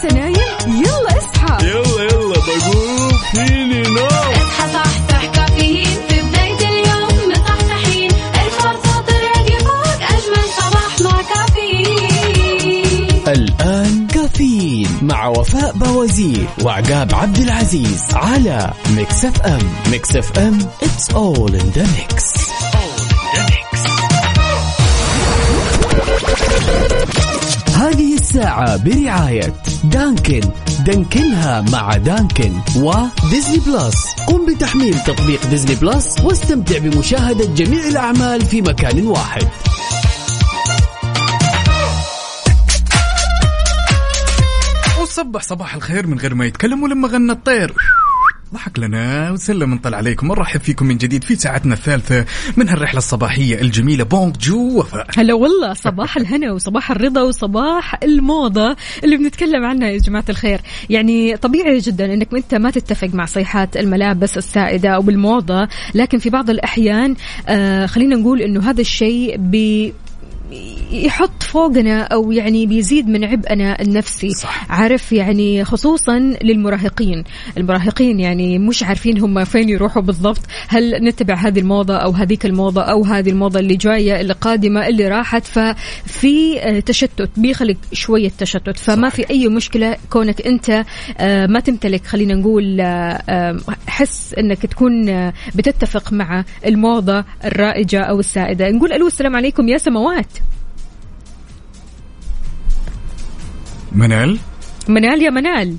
لسه 0.00 0.14
نايم 0.14 0.34
يلا 0.66 1.18
اصحى. 1.18 1.66
يلا 1.66 2.02
يلا 2.02 2.34
بقوم 2.34 3.12
فيني 3.32 3.82
نوم 3.82 4.06
اصحى 4.06 4.72
صحصح 4.72 5.24
كافيين. 5.24 5.86
في 6.08 6.20
بداية 6.20 6.68
اليوم 6.68 7.30
مصحصحين. 7.32 8.10
الفرصة 8.34 9.00
تراك 9.06 9.62
فوق 9.62 10.00
أجمل 10.02 10.44
صباح 10.58 11.00
مع 11.00 11.22
كافيين. 11.22 13.08
الآن 13.28 14.06
كافيين 14.06 14.88
مع 15.02 15.26
وفاء 15.26 15.72
بوازير 15.72 16.46
وعقاب 16.62 17.14
عبد 17.14 17.38
العزيز 17.38 18.02
على 18.12 18.72
Mix 18.96 19.24
FM. 19.24 19.72
Mix 19.90 20.16
FM 20.16 20.58
it's 20.82 21.14
all 21.14 21.50
in 21.54 21.72
the 21.76 21.86
mix. 21.96 22.40
هذه 27.74 28.14
الساعة 28.14 28.76
برعاية 28.76 29.54
دانكن. 29.84 30.40
دانكنها 30.86 31.60
مع 31.60 31.96
دانكن 31.96 32.52
وديزني 32.76 33.58
بلس. 33.66 33.96
قم 34.26 34.46
بتحميل 34.46 34.98
تطبيق 35.00 35.46
ديزني 35.46 35.74
بلس 35.74 36.20
واستمتع 36.20 36.78
بمشاهدة 36.78 37.44
جميع 37.44 37.88
الأعمال 37.88 38.44
في 38.44 38.62
مكان 38.62 39.06
واحد. 39.06 39.48
وصبح 45.02 45.42
صباح 45.42 45.74
الخير 45.74 46.06
من 46.06 46.18
غير 46.18 46.34
ما 46.34 46.46
يتكلم 46.46 46.82
ولما 46.82 47.08
غنى 47.08 47.32
الطير. 47.32 47.74
ضحك 48.54 48.78
لنا 48.78 49.30
وسلم 49.30 49.74
نطلع 49.74 49.96
عليكم. 49.96 50.30
ونرحب 50.30 50.60
فيكم 50.60 50.86
من 50.86 50.96
جديد 50.96 51.24
في 51.24 51.36
ساعتنا 51.36 51.74
الثالثة 51.74 52.24
من 52.56 52.68
هالرحلة 52.68 52.98
الصباحية 52.98 53.60
الجميلة. 53.60 54.04
Bonjour 54.04 54.78
وفاء. 54.78 55.06
هلا 55.16 55.34
والله 55.34 55.74
صباح 55.74 56.16
الهنا 56.16 56.52
وصباح 56.52 56.90
الرضا 56.90 57.22
وصباح 57.22 58.02
الموضة 58.02 58.76
اللي 59.04 59.16
بنتكلم 59.16 59.64
عنها 59.64 59.88
يا 59.88 59.98
جماعة 59.98 60.24
الخير. 60.28 60.60
يعني 60.90 61.36
طبيعي 61.36 61.78
جدا 61.78 62.14
إنك 62.14 62.34
انت 62.34 62.54
ما 62.54 62.70
تتفق 62.70 63.08
مع 63.14 63.24
صيحات 63.24 63.76
الملابس 63.76 64.38
السائدة 64.38 64.88
أو 64.88 65.02
بالموضة 65.02 65.68
لكن 65.94 66.18
في 66.18 66.30
بعض 66.30 66.50
الأحيان 66.50 67.16
آه 67.48 67.86
خلينا 67.86 68.16
نقول 68.16 68.42
إنه 68.42 68.70
هذا 68.70 68.80
الشيء 68.80 69.36
بي 69.36 69.92
يحط 70.92 71.42
فوقنا 71.42 72.02
أو 72.02 72.32
يعني 72.32 72.66
بيزيد 72.66 73.08
من 73.08 73.24
عبئنا 73.24 73.82
النفسي. 73.82 74.30
صح. 74.30 74.70
عارف 74.72 75.12
يعني 75.12 75.64
خصوصا 75.64 76.18
للمراهقين. 76.42 77.24
المراهقين 77.58 78.20
يعني 78.20 78.58
مش 78.58 78.82
عارفين 78.82 79.18
هم 79.18 79.44
فين 79.44 79.68
يروحوا 79.68 80.02
بالضبط. 80.02 80.40
هل 80.68 81.04
نتبع 81.04 81.34
هذه 81.34 81.58
الموضة 81.58 81.96
أو 81.96 82.10
هذيك 82.10 82.46
الموضة 82.46 82.82
أو 82.82 83.04
هذه 83.04 83.30
الموضة 83.30 83.60
اللي 83.60 83.76
جاية 83.76 84.20
اللي 84.20 84.32
قادمة 84.32 84.86
اللي 84.86 85.08
راحت؟ 85.08 85.44
ففي 85.46 86.60
آه، 86.60 86.80
تشتت 86.80 87.30
بيخلق 87.36 87.76
شوية 87.92 88.30
تشتت. 88.38 88.78
فما 88.78 89.08
صح. 89.08 89.14
في 89.14 89.30
أي 89.30 89.48
مشكلة 89.48 89.96
كونك 90.10 90.46
أنت 90.46 90.84
آه، 91.18 91.46
ما 91.46 91.60
تمتلك 91.60 92.06
خلينا 92.06 92.34
نقول 92.34 92.80
آه، 92.80 93.56
حس 93.86 94.34
أنك 94.34 94.66
تكون 94.66 95.30
بتتفق 95.54 96.12
مع 96.12 96.44
الموضة 96.66 97.24
الرائجة 97.44 98.00
أو 98.00 98.20
السائدة. 98.20 98.70
نقول 98.70 98.92
ألو 98.92 99.06
السلام 99.06 99.36
عليكم 99.36 99.68
يا 99.68 99.78
سماوات 99.78 100.39
منال؟ 103.92 104.38
منال 104.88 105.22
يا 105.22 105.30
منال. 105.30 105.76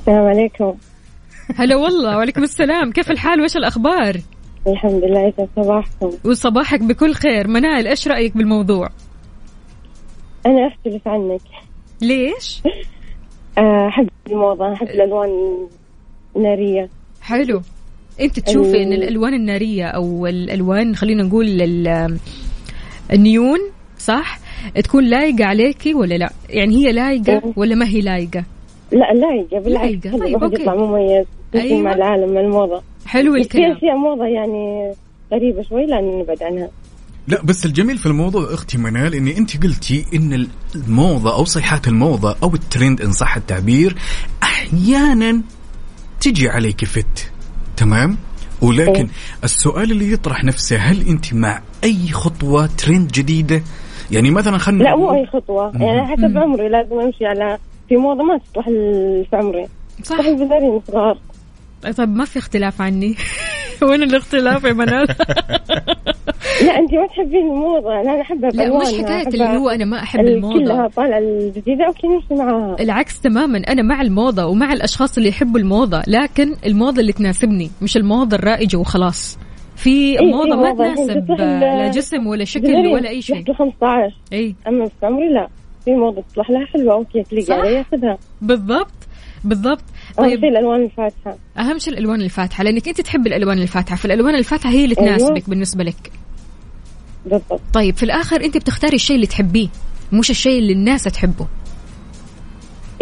السلام 0.00 0.26
عليكم. 0.26 0.74
هلا 1.56 1.76
والله 1.76 2.16
وعليكم 2.16 2.42
السلام. 2.42 2.92
كيف 2.92 3.10
الحال؟ 3.10 3.40
وش 3.40 3.56
الأخبار؟ 3.56 4.20
الحمد 4.66 5.04
لله 5.04 5.20
يسعد 5.28 5.48
صباحكم؟ 5.56 6.10
وصباحك 6.24 6.80
بكل 6.80 7.14
خير. 7.14 7.48
منال 7.48 7.86
إيش 7.86 8.08
رأيك 8.08 8.36
بالموضوع؟ 8.36 8.88
أنا 10.46 10.68
أختلف 10.68 11.08
عنك. 11.08 11.40
ليش؟ 12.02 12.62
آه، 13.58 13.88
أحب 13.88 14.08
الموضة 14.30 14.72
أحب 14.72 14.86
الألوان 14.86 15.30
النارية. 16.36 16.88
حلو. 17.22 17.62
أنت 18.20 18.40
تشوفي 18.40 18.82
إن 18.82 18.92
الألوان 18.92 19.34
النارية 19.34 19.84
أو 19.86 20.26
الألوان 20.26 20.96
خلينا 20.96 21.22
نقول 21.22 21.62
ال- 21.62 22.18
النيون 23.12 23.58
صح؟ 23.98 24.38
تكون 24.84 25.04
لايقة 25.04 25.44
عليكي 25.44 25.94
ولا 25.94 26.14
لا؟ 26.14 26.32
يعني 26.48 26.76
هي 26.76 26.92
لايقة 26.92 27.52
ولا 27.56 27.74
ما 27.74 27.88
هي 27.88 28.00
لايقة؟ 28.00 28.44
لا 28.92 29.12
لايقة 29.14 29.64
بالعكس 29.64 29.84
لايقة. 29.84 30.10
خلي 30.10 30.20
طيب، 30.20 30.42
okay. 30.42 30.62
يطلع 30.62 30.74
مميز. 30.74 31.26
أيوة. 31.54 31.80
مع 31.80 31.92
العالم 31.92 32.34
مع 32.34 32.40
الموضة. 32.40 32.82
حلو 33.06 33.32
بس 33.32 33.38
في 33.38 33.42
الكلام. 33.42 33.76
أشياء 33.76 33.96
موضة 33.96 34.24
يعني 34.24 34.92
غريبة 35.32 35.62
شوي 35.62 35.86
لأن 35.86 36.18
نبعد 36.18 36.42
عنها. 36.42 36.68
لا 37.28 37.42
بس 37.42 37.66
الجميل 37.66 37.98
في 37.98 38.06
الموضوع 38.06 38.54
أختي 38.54 38.78
منال 38.78 39.14
إني 39.14 39.38
أنت 39.38 39.62
قلتي 39.62 40.04
إن 40.14 40.48
الموضة 40.74 41.34
أو 41.34 41.44
صيحات 41.44 41.88
الموضة 41.88 42.36
أو 42.42 42.54
الترند 42.54 43.00
إن 43.00 43.12
صح 43.12 43.36
التعبير 43.36 43.96
أحيانا 44.42 45.42
تجي 46.20 46.48
عليك 46.48 46.84
fit. 46.84 47.30
تمام؟ 47.76 48.16
ولكن 48.62 48.94
إيه. 48.94 49.08
السؤال 49.44 49.90
اللي 49.90 50.12
يطرح 50.12 50.44
نفسه 50.44 50.76
هل 50.76 51.08
أنت 51.08 51.34
مع 51.34 51.62
أي 51.84 52.08
خطوة 52.12 52.66
ترند 52.66 53.12
جديدة؟ 53.12 53.62
يعني 54.10 54.30
مثلا 54.30 54.58
خلينا 54.58 54.82
لا 54.84 54.96
مو 54.96 55.14
أي 55.14 55.26
خطوة. 55.26 55.72
يعني 55.80 56.06
حسب. 56.06 56.38
عمري 56.38 56.68
لازم 56.68 57.00
أمشي 57.00 57.26
على 57.26 57.58
في 57.88 57.96
موضة 57.96 58.22
ما 58.22 58.38
تصلح 58.38 58.64
في 58.64 59.26
عمري. 59.32 59.66
صح. 60.02 60.18
البزارين 60.18 60.80
صغار. 60.88 61.18
طيب 61.96 62.08
ما 62.08 62.24
في 62.24 62.38
اختلاف 62.38 62.80
عني. 62.82 63.14
وين 63.82 64.02
الاختلاف 64.02 64.64
يا 64.64 64.72
منال؟ 64.72 65.06
لا 66.66 66.78
أنت 66.78 66.94
ما 66.94 67.06
تحبين 67.06 67.46
الموضة. 67.52 67.88
لا 67.88 68.00
أنا 68.14 68.20
أحبها 68.20 68.50
لا 68.50 68.78
مش 68.78 68.86
حكاية 68.86 69.26
اللي 69.28 69.44
هو 69.44 69.68
أنا 69.68 69.84
ما 69.84 70.02
أحب 70.02 70.20
ال- 70.20 70.28
الموضة. 70.34 70.58
كلها 70.64 70.88
طالعة 70.96 71.18
الجديدة 71.18 71.86
أوكي 71.86 72.06
نمشي 72.06 72.34
معاها. 72.34 72.76
العكس 72.80 73.20
تماما 73.20 73.58
أنا 73.68 73.82
مع 73.82 74.00
الموضة 74.02 74.46
ومع 74.46 74.72
الأشخاص 74.72 75.16
اللي 75.16 75.28
يحبوا 75.28 75.60
الموضة 75.60 76.02
لكن 76.06 76.54
الموضة 76.66 77.00
اللي 77.00 77.12
تناسبني 77.12 77.70
مش 77.82 77.96
الموضة 77.96 78.36
الرائجة 78.36 78.76
وخلاص. 78.76 79.38
في 79.76 80.18
إيه، 80.20 80.26
موضة 80.26 80.44
في 80.44 80.50
ما 80.50 80.68
موضة 80.72 80.84
الحين 80.84 81.06
تناسب 81.06 81.30
لا 81.30 81.90
جسم 81.90 82.26
ولا 82.26 82.44
شكل 82.44 82.74
ولا 82.76 83.08
أي 83.08 83.22
شيء. 83.22 83.36
يحكوا 83.36 83.54
15 83.54 84.14
اي 84.32 84.54
أما 84.68 84.84
في 84.84 85.06
عمري 85.06 85.28
لا. 85.28 85.48
في 85.84 85.90
موضة 85.90 86.22
تصلح 86.22 86.50
لها 86.50 86.66
حلوة 86.66 86.94
أوكي 86.94 87.22
تليق 87.22 87.44
صح. 87.44 87.54
عليها 87.54 87.82
خذها. 87.82 88.18
بالضبط. 88.42 88.92
بالضبط. 89.44 89.82
طيب. 90.16 90.40
شيء 90.40 90.48
الألوان 90.48 90.82
الفاتحة. 90.84 91.36
أهم 91.58 91.78
شيء 91.78 91.92
الألوان 91.92 92.20
الفاتحة 92.22 92.64
لأنك 92.64 92.88
أنت 92.88 93.00
تحب 93.00 93.26
الألوان 93.26 93.58
الفاتحة 93.58 93.96
فالألوان 93.96 94.34
الفاتحة 94.34 94.70
هي 94.70 94.84
اللي 94.84 94.96
أيوة. 94.98 95.16
تناسبك 95.16 95.50
بالنسبة 95.50 95.84
لك. 95.84 96.12
بالضبط. 97.26 97.60
طيب 97.72 97.94
في 97.96 98.02
الآخر 98.02 98.44
أنت 98.44 98.56
بتختاري 98.56 98.94
الشيء 98.94 99.16
اللي 99.16 99.26
تحبيه 99.26 99.68
مش 100.12 100.30
الشيء 100.30 100.58
اللي 100.58 100.72
الناس 100.72 101.02
تحبه. 101.04 101.46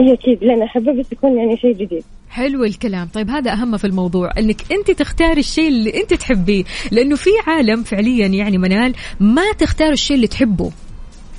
هي 0.00 0.12
أكيد 0.12 0.44
لأن 0.44 0.62
أحبه 0.62 0.92
بس 1.00 1.12
يكون 1.12 1.36
يعني 1.38 1.56
شيء 1.56 1.72
جديد. 1.72 2.04
حلو 2.32 2.64
الكلام. 2.64 3.08
طيب 3.14 3.30
هذا 3.30 3.52
أهم 3.52 3.76
في 3.76 3.86
الموضوع 3.86 4.30
أنك 4.38 4.72
أنت 4.72 4.90
تختاري 4.90 5.40
الشيء 5.40 5.68
اللي 5.68 6.00
أنت 6.02 6.14
تحبيه 6.14 6.64
لأنه 6.90 7.16
في 7.16 7.30
عالم 7.46 7.82
فعليا 7.82 8.26
يعني 8.26 8.58
منال 8.58 8.94
ما 9.20 9.52
تختار 9.58 9.92
الشيء 9.92 10.16
اللي 10.16 10.26
تحبه. 10.26 10.72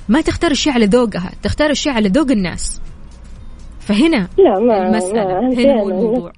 ما 0.08 0.20
تختار 0.20 0.50
الشيء 0.50 0.72
على 0.72 0.86
ذوقها 0.86 1.32
تختار 1.42 1.70
الشيء 1.70 1.92
على 1.92 2.08
ذوق 2.08 2.30
الناس. 2.30 2.80
فهنا 3.80 4.28
لا 4.38 4.58
ما 4.60 4.88
المسألة 4.88 5.24
ما 5.24 5.54
هنا 5.54 5.82
هو 5.82 5.88
الموضوع. 5.88 6.32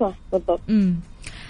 صح 0.00 0.14
بالضبط. 0.32 0.60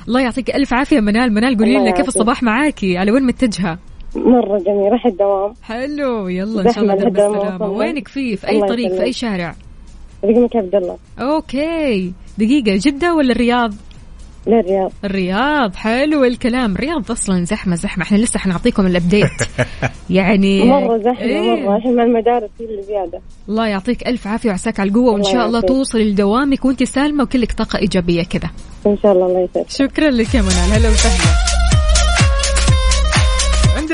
الله 0.09 0.20
يعطيك 0.20 0.51
ألف 0.51 0.74
عافية 0.74 1.01
منال. 1.01 1.32
منال 1.32 1.57
قولي 1.59 1.74
لنا 1.74 1.91
كيف. 1.91 2.09
الصباح 2.09 2.43
معاكي؟ 2.43 2.99
على 2.99 3.12
وين 3.12 3.22
متجهة؟ 3.22 3.78
مرة 4.16 4.59
جميل 4.59 4.93
راح 4.93 5.07
الدوام. 5.07 5.55
حلو 5.62 6.28
يلا 6.28 6.61
إن 6.61 6.72
شاء 6.72 6.84
الله 6.84 6.95
درب 6.95 7.16
السلامة. 7.16 7.68
وينك 7.68 8.09
فيه 8.09 8.37
في 8.37 8.49
أي 8.49 8.61
طريق 8.61 8.95
في 8.95 9.03
أي. 9.03 9.12
شارع؟ 9.12 9.55
رقمك 10.27 10.57
عبد 10.57 10.74
الله. 10.74 10.97
okay. 11.18 12.12
دقيقة 12.39 12.81
جدة 12.85 13.14
ولا 13.14 13.33
الرياض؟ 13.33 13.74
للرياض 14.47 14.93
الرياض. 15.05 15.74
حلو 15.74 16.24
الكلام. 16.24 16.72
الرياض 16.72 17.11
أصلا 17.11 17.45
زحمة 17.45 17.77
زحمة. 17.77 18.05
إحنا 18.05 18.16
لسه 18.16 18.39
حنعطيكم 18.39 18.87
ال 18.87 18.93
update 18.93 19.28
يعني 20.11 20.64
مرة 20.64 20.99
زحمة 20.99 21.20
إيه. 21.20 21.66
مرة. 21.66 21.77
الحين 21.77 21.97
مع 21.97 22.03
المدارس 22.03 22.51
هي 22.61 22.66
اللي 22.66 22.83
زيادة. 22.83 23.20
الله 23.49 23.66
يعطيك 23.66 24.09
ألف 24.09 24.27
عافية 24.27 24.51
وعساك 24.51 24.81
على 24.81 24.91
القوة 24.91 25.12
وإن 25.12 25.22
شاء 25.22 25.47
الله. 25.47 25.61
توصلي 25.61 26.11
لدوامك 26.11 26.64
وأنت 26.64 26.83
سالمة 26.83 27.22
وكلك 27.24 27.53
طاقة 27.53 27.79
إيجابية 27.79 28.22
كذا 28.22 28.51
إن 28.87 28.99
شاء 29.03 29.12
الله 29.12 29.27
الله 29.27 29.41
يسعدك. 29.41 29.70
شكرا 29.70 30.11
لك 30.11 30.35
يا 30.35 30.41
منال. 30.41 30.72
هلا 30.72 30.89
وسهلا. 30.89 31.55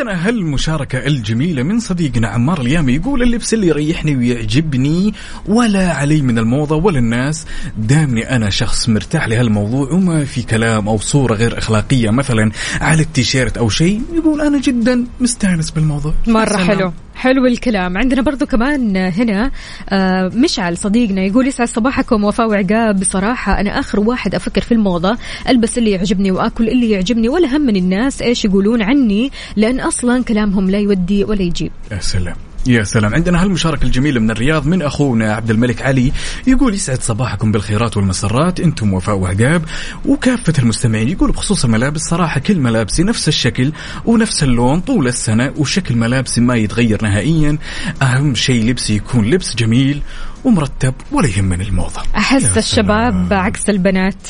عندنا 0.03 0.29
هالمشاركة 0.29 1.07
الجميلة 1.07 1.63
من 1.63 1.81
صديقنا 1.81 2.29
عمار 2.29 2.61
اليامي 2.61 2.95
يقول 2.95 3.23
اللبس 3.23 3.55
اللي 3.55 3.67
يريحني 3.67 4.17
ويعجبني 4.17 5.15
ولا 5.47 5.93
علي 5.93 6.23
من 6.23 6.39
الموضة 6.39 6.77
ولا 6.77 6.99
الناس. 6.99 7.47
دامني 7.79 8.37
أنا 8.37 8.51
شخص 8.51 8.89
مرتاح 8.89 9.29
لهالموضوع 9.29 9.93
وما 9.93 10.25
في 10.25 10.43
كلام 10.43 10.89
أو 10.89 10.99
صورة 10.99 11.35
غير 11.35 11.59
أخلاقية 11.59 12.11
مثلا 12.11 12.51
على 12.81 13.03
التيشيرت 13.03 13.59
أو 13.59 13.69
شيء 13.69 14.03
يقول 14.13 14.41
أنا 14.41 14.61
جدا 14.61 15.07
مستأنس 15.21 15.71
بالموضوع. 15.71 16.15
مرة. 16.27 16.57
حلو. 16.57 16.93
حلو 17.23 17.47
الكلام. 17.47 17.99
عندنا 17.99 18.23
برضو 18.23 18.47
كمان 18.47 18.97
هنا 18.97 19.51
آه، 19.89 20.31
مشعل 20.35 20.77
صديقنا 20.77 21.23
يقول 21.23 21.47
يسعد 21.47 21.69
صباحكم 21.69 22.25
وفاء 22.25 22.49
وعقاب. 22.49 23.01
بصراحة 23.01 23.61
أنا 23.61 23.81
آخر 23.81 24.01
واحد 24.01 24.35
أفكر 24.35 24.61
في 24.61 24.73
الموضة. 24.73 25.19
ألبس 25.49 25.79
اللي 25.79 25.91
يعجبني 25.91 26.31
وأكل 26.31 26.69
اللي 26.69 26.91
يعجبني 26.91 27.29
ولا 27.29 27.57
هم 27.57 27.61
من 27.61 27.77
الناس 27.77 28.23
إيش 28.23 28.45
يقولون 28.45 28.83
عني 28.83 29.31
لأن 29.57 29.81
أصلا 29.81 30.25
كلامهم 30.25 30.71
لا 30.71 30.79
يودي 30.79 31.25
ولا 31.25 31.43
يجيب. 31.43 31.73
يا 31.93 31.99
سلام. 32.01 32.37
يا 32.67 32.85
سلام. 32.85 33.15
عندنا 33.15 33.43
هالمشاركة 33.43 33.85
الجميلة 33.85 34.21
من 34.21 34.31
الرياض 34.31 34.67
من 34.67 34.83
أخونا 34.83 35.35
عبد 35.35 35.51
الملك 35.51 35.83
علي. 35.83 36.13
يقول 36.47 36.75
يسعد 36.75 37.03
صباحكم 37.03 37.53
بالخيرات 37.53 37.97
والمسرات. 37.97 38.61
أنتم 38.61 38.95
وفاء 38.95 39.17
وعقاب 39.17 39.63
وكافة 40.07 40.53
المستمعين. 40.59 41.09
يقول 41.09 41.33
بخصوص 41.33 41.65
الملابس 41.65 42.01
صراحة 42.01 42.41
كل 42.41 42.59
ملابسي 42.59 43.03
نفس 43.03 43.29
الشكل 43.29 43.73
ونفس 44.05 44.43
اللون 44.43 44.81
طول 44.81 45.09
السنة 45.09 45.53
وشكل 45.57 45.97
ملابسي 45.97 46.41
ما 46.41 46.55
يتغير 46.57 47.05
نهائيا. 47.05 47.59
أهم 48.03 48.35
شيء 48.35 48.65
لبسي 48.65 48.97
يكون 48.97 49.25
لبس 49.25 49.57
جميل 49.57 50.03
ومرتب 50.45 50.95
ولا 51.13 51.29
يهمني 51.29 51.65
الموضة. 51.65 52.03
أحس 52.17 52.59
الشباب. 52.59 53.33
عكس 53.33 53.71
البنات. 53.71 54.29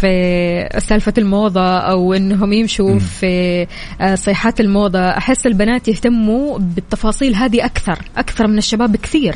في 0.00 0.68
سالفة 0.78 1.12
الموضة 1.18 1.78
أو 1.78 2.14
إنهم 2.14 2.52
يمشوا 2.52 2.98
في 2.98 3.66
آه، 4.00 4.14
صيحات 4.14 4.60
الموضة 4.60 4.98
أحس 4.98 5.46
البنات 5.46 5.88
يهتموا 5.88 6.58
بالتفاصيل 6.58 7.34
هذه 7.34 7.64
أكثر 7.64 7.98
أكثر 8.16 8.46
من 8.46 8.58
الشباب 8.58 8.92
بكثير 8.92 9.34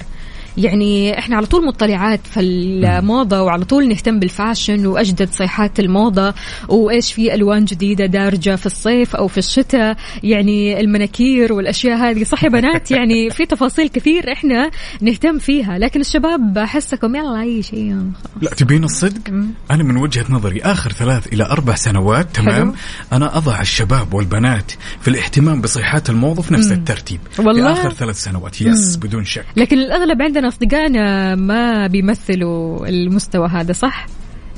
يعني 0.59 1.19
إحنا 1.19 1.37
على 1.37 1.47
طول 1.47 1.67
مطلعات 1.67 2.21
في 2.27 2.41
الموضة 2.41 3.43
وعلى 3.43 3.65
طول 3.65 3.89
نهتم 3.89 4.19
بالفاشن 4.19 4.87
وأجدد 4.87 5.29
صيحات 5.33 5.81
الموضة 5.81 6.35
وإيش 6.69 7.13
في 7.13 7.35
ألوان 7.35 7.65
جديدة 7.65 8.07
دارجة 8.07 8.57
في 8.57 8.67
الصيف 8.67 9.17
أو 9.17 9.29
في 9.29 9.39
الشتاء 9.39 9.97
يعني 10.23 10.81
المناكير 10.81 11.53
والأشياء 11.53 11.97
هذه. 11.97 12.25
صح 12.25 12.45
يا 12.45 12.49
بنات؟ 12.49 12.91
يعني 12.97 13.31
في 13.31 13.47
تفاصيل 13.47 13.89
كثير 13.89 14.33
إحنا 14.33 14.71
نهتم 15.01 15.39
فيها 15.39 15.79
لكن 15.79 16.01
الشباب 16.01 16.59
احسكم 16.59 17.17
يلا 17.17 17.41
أي 17.41 17.63
شيء 17.63 17.97
لا 18.43 18.51
تبين 18.51 18.85
الصدق؟ 18.85 19.29
أنا 19.71 19.83
من 19.83 19.97
وجهة 19.97 20.25
نظري 20.31 20.63
آخر 20.63 20.93
ثلاث 20.93 21.33
إلى 21.33 21.45
أربع 21.45 21.75
سنوات 21.75 22.37
تمام؟ 22.37 22.55
حلو. 22.55 22.75
أنا 23.13 23.37
أضع 23.37 23.61
الشباب 23.61 24.15
والبنات 24.15 24.73
في 25.01 25.09
الاهتمام 25.09 25.61
بصيحات 25.61 26.11
الموضة 26.11 26.43
في 26.43 26.55
نفس 26.55 26.73
الترتيب. 26.73 27.21
والله. 27.39 27.75
في 27.75 27.81
آخر 27.81 27.93
ثلاث 27.93 28.17
سنوات 28.17 28.61
يس 28.61 28.97
بدون 28.97 29.25
شك. 29.25 29.47
لكن 29.57 29.79
الأغلب 29.79 30.23
عندنا 30.23 30.44
أصدقائنا 30.49 31.35
ما 31.35 31.87
بيمثلوا 31.87 32.89
المستوى 32.89 33.49
هذا 33.49 33.73
صح؟ 33.73 34.07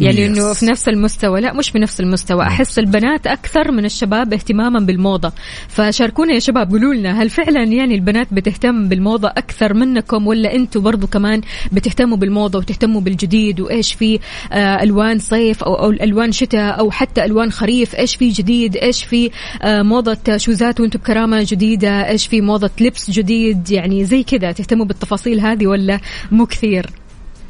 يعني 0.00 0.16
Yes. 0.16 0.38
إنه 0.38 0.52
في 0.52 0.66
نفس 0.66 0.88
المستوى 0.88 1.40
لا 1.40 1.52
مش 1.52 1.72
بنفس 1.72 2.00
المستوى. 2.00 2.42
أحس 2.42 2.78
البنات 2.78 3.26
أكثر 3.26 3.72
من 3.72 3.84
الشباب 3.84 4.32
اهتماما 4.32 4.80
بالموضة. 4.80 5.32
فشاركونا 5.68 6.32
يا 6.34 6.38
شباب 6.38 6.70
قولوا 6.70 6.94
لنا 6.94 7.22
هل 7.22 7.30
فعلا 7.30 7.62
يعني 7.62 7.94
البنات 7.94 8.28
بتهتم 8.32 8.88
بالموضة 8.88 9.28
أكثر 9.28 9.74
منكم 9.74 10.26
ولا 10.26 10.54
أنتم 10.54 10.80
برضو 10.80 11.06
كمان 11.06 11.40
بتهتموا 11.72 12.16
بالموضة 12.16 12.58
وتهتموا 12.58 13.00
بالجديد؟ 13.00 13.60
وإيش 13.60 13.94
في 13.94 14.18
آه 14.52 14.82
ألوان 14.82 15.18
صيف 15.18 15.64
أو 15.64 15.74
أو 15.74 15.90
ألوان 15.90 16.32
شتاء 16.32 16.78
أو 16.78 16.90
حتى 16.90 17.24
ألوان 17.24 17.52
خريف؟ 17.52 17.94
إيش 17.94 18.16
في 18.16 18.28
جديد؟ 18.28 18.76
إيش 18.76 19.04
في 19.04 19.30
آه 19.62 19.82
موضة 19.82 20.36
شوزات 20.36 20.80
وأنتم 20.80 20.98
بكرامة 20.98 21.42
جديدة؟ 21.48 22.08
إيش 22.08 22.26
في 22.26 22.40
موضة 22.40 22.70
لبس 22.80 23.10
جديد؟ 23.10 23.70
يعني 23.70 24.04
زي 24.04 24.22
كذا 24.22 24.52
تهتموا 24.52 24.86
بالتفاصيل 24.86 25.40
هذه 25.40 25.66
ولا 25.66 26.00
مو 26.32 26.46
كثير؟ 26.46 26.86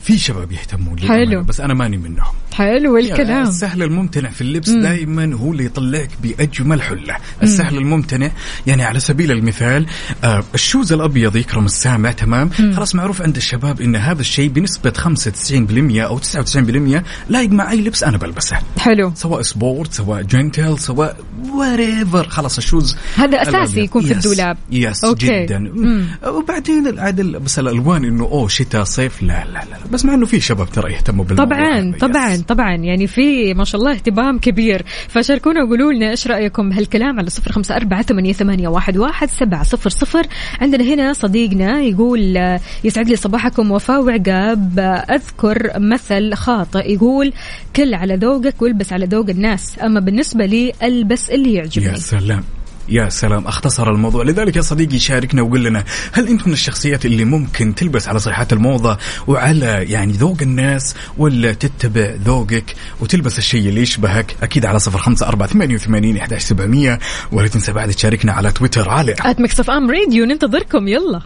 في 0.07 0.19
شباب 0.19 0.53
يهتمون 0.53 0.99
حلو. 0.99 1.15
للأمانة، 1.15 1.43
بس 1.43 1.61
أنا 1.61 1.75
ماني 1.75 1.97
منهم 1.97 2.35
حلو 2.53 2.97
الكلام 2.97 3.43
السهل 3.49 3.83
الممتنع 3.83 4.31
في 4.31 4.41
اللبس 4.41 4.71
دائما 4.71 5.35
هو 5.35 5.53
اللي 5.53 5.65
يطلعك 5.65 6.09
بأجمل 6.23 6.83
حلة 6.83 7.17
السهل 7.43 7.77
الممتنع 7.77 8.31
يعني 8.67 8.85
على 8.85 9.01
سبيل 9.01 9.33
المثال 9.33 9.87
آه 10.25 10.45
ال 10.55 10.61
shoes 10.61 10.93
الأبيض 10.93 11.37
يكرم 11.37 11.65
السامع 11.65 12.13
تمام 12.13 12.51
خلاص 12.51 12.95
معروف 12.95 13.23
عند 13.23 13.37
الشباب 13.37 13.81
إن 13.81 13.97
هذا 13.97 14.21
الشيء 14.21 14.49
بنسبة 14.49 14.91
95% 14.91 16.01
أو 16.01 16.19
99% 16.19 17.03
لايق 17.29 17.51
مع 17.51 17.71
أي 17.71 17.81
لبس 17.81 18.05
أنا 18.05 18.17
بلبسه 18.17 18.57
حلو 18.79 19.13
سواء 19.15 19.43
sport 19.43 19.93
سواء 19.93 20.23
gentle 20.23 20.79
سواء 20.79 21.17
whatever 21.53 22.29
خلاص 22.29 22.57
ال 22.57 22.64
shoes 22.64 22.97
هذا 23.17 23.43
الأبيض. 23.43 23.77
يكون 23.77 24.03
في 24.03 24.11
yes. 24.11 24.17
الدولاب. 24.17 24.57
yes 24.71 25.05
okay. 25.05 25.27
جدا 25.45 25.59
مم. 25.59 26.07
وبعدين 26.27 26.99
عاد 26.99 27.21
بس 27.21 27.59
الألوان 27.59 28.05
إنه 28.05 28.25
أوه 28.25 28.49
شتاء 28.49 28.85
صيف 28.85 29.23
لا 29.23 29.45
لا 29.45 29.65
لا 29.71 29.96
بس 29.97 30.05
مع 30.05 30.15
إنه 30.15 30.27
في 30.27 30.41
شباب 30.41 30.71
ترى 30.71 30.93
يهتموا 30.93 31.25
بالموضوع. 31.25 31.57
طبعا. 31.57 31.79
yes. 31.79 32.01
طبعا 32.01 32.37
طبعا. 32.37 32.75
يعني 32.75 33.07
في 33.07 33.55
ما 33.55 33.65
شاء 33.65 33.81
الله 33.81 33.93
اهتمام 33.93 34.39
كبير. 34.39 34.83
فشاركونا 35.09 35.63
وقولوا 35.63 35.93
لنا 35.93 36.11
إيش 36.11 36.27
رأيكم 36.27 36.69
بهالكلام 36.69 37.19
على 37.19 37.31
صفر 37.31 37.53
خمسة 37.53 37.77
أربعة 37.77 38.03
ثمانية, 38.03 38.33
ثمانية 38.33 38.69
واحد, 38.69 38.97
واحد 38.97 39.29
سبعة 39.29 39.63
صفر 39.63 39.91
صفر. 39.91 40.27
عندنا 40.61 40.85
هنا 40.85 41.13
صديقنا 41.13 41.81
يقول 41.81 42.37
يسعد 42.85 43.09
لي 43.09 43.17
صباحكم 43.17 43.71
وفاء 43.71 44.03
وعقاب. 44.03 44.79
أذكر 45.11 45.71
مثل 45.77 46.35
خاطئ 46.35 46.93
يقول 46.93 47.33
كل 47.77 47.95
على 47.95 48.17
ذوقك 48.17 48.63
والبس 48.63 48.93
على 48.93 49.07
ذوق 49.07 49.31
الناس. 49.31 49.77
أما 49.83 50.01
بالنسبة 50.01 50.47
لي 50.47 50.73
ألبس 50.83 51.31
اللي 51.31 51.55
يعجبني. 51.55 51.89
يا 51.89 51.97
سلام. 51.97 52.45
يا 52.89 53.09
سلام 53.09 53.47
أختصر 53.47 53.91
الموضوع. 53.91 54.25
لذلك 54.25 54.57
يا 54.57 54.63
صديقي 54.63 54.99
شاركنا 54.99 55.43
وقول 55.43 55.65
لنا 55.65 55.85
هل 56.13 56.29
انت 56.29 56.47
من 56.47 56.53
الشخصيات 56.53 57.07
اللي 57.07 57.25
ممكن 57.25 57.75
تلبس 57.75 58.09
على 58.09 58.19
صيحات 58.19 58.53
الموضة 58.53 58.99
وعلى 59.27 59.85
يعني 59.89 60.13
ذوق 60.13 60.37
الناس 60.43 60.95
ولا 61.19 61.53
تتبع 61.53 62.15
ذوقك 62.25 62.75
وتلبس 63.01 63.39
الشيء 63.39 63.69
اللي 63.69 63.81
يشبهك؟ 63.81 64.37
أكيد 64.43 64.67
على 64.67 64.79
صفر 64.79 64.99
خمسة 64.99 65.29
أربعة 65.29 65.49
ثمانية 65.49 65.75
وثمانين 65.75 66.17
أحداش 66.17 66.43
سبعمية 66.43 66.99
ولا 67.33 67.49
تنسى 67.49 67.73
بعد 67.73 67.91
تشاركنا 67.91 68.33
على 68.33 68.53
تويتر 68.53 68.91
على 68.91 69.13
ات 69.13 69.71
ام 69.71 69.91
راديو 69.91 70.25
ننتظركم. 70.25 70.89
يلا. 70.89 71.23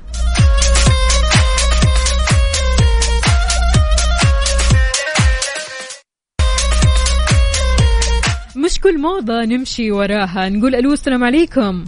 كل 8.82 9.00
موضة 9.00 9.44
نمشي 9.44 9.92
وراها. 9.92 10.48
نقول 10.48 10.74
ألو 10.74 10.92
السلام 10.92 11.24
عليكم. 11.24 11.84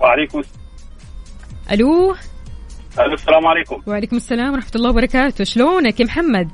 وعليكم 0.00 0.42
ألو؟ 1.72 2.14
ألو 2.98 3.14
السلام 3.14 3.46
عليكم. 3.46 3.82
وعليكم 3.86 4.16
السلام 4.16 4.52
ورحمة 4.52 4.70
الله 4.76 4.90
وبركاته. 4.90 5.44
شلونك 5.44 6.00
يا 6.00 6.04
محمد؟ 6.04 6.48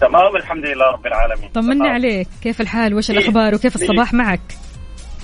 تمام 0.00 0.36
الحمد 0.36 0.64
لله 0.64 0.86
رب 0.92 1.06
العالمين. 1.06 1.48
طمني. 1.48 1.88
عليك. 1.88 2.28
كيف 2.42 2.60
الحال؟ 2.60 2.94
وش 2.94 3.10
إيه. 3.10 3.18
الأخبار؟ 3.18 3.54
وكيف 3.54 3.76
إيه. 3.76 3.82
الصباح 3.82 4.14
معك؟ 4.14 4.40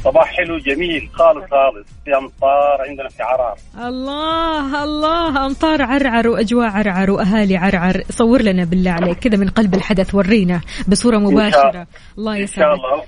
صباح 0.05 0.33
حلو 0.37 0.59
جميل. 0.59 1.09
خالص 1.13 1.45
خالص 1.51 1.89
في 2.05 2.17
أمطار 2.17 2.89
عندنا 2.89 3.09
في 3.09 3.23
عرار. 3.23 3.55
الله 3.89 4.85
الله 4.85 5.47
أمطار 5.47 5.83
عرعر 5.83 6.29
وأجواء 6.29 6.71
عرعر 6.71 7.11
وأهالي 7.11 7.57
عرعر. 7.57 8.03
صور 8.11 8.43
لنا 8.43 8.65
بالله 8.65 8.91
عليك 8.91 9.19
كذا 9.19 9.37
من 9.39 9.49
قلب 9.49 9.75
الحدث 9.75 10.15
ورينا 10.15 10.61
بصورة 10.89 11.19
مباشرة. 11.19 11.87
الله. 12.19 12.33
إن 12.33 12.47
شاء 12.47 12.65
يسعدك. 12.65 12.75
الله. 12.85 13.03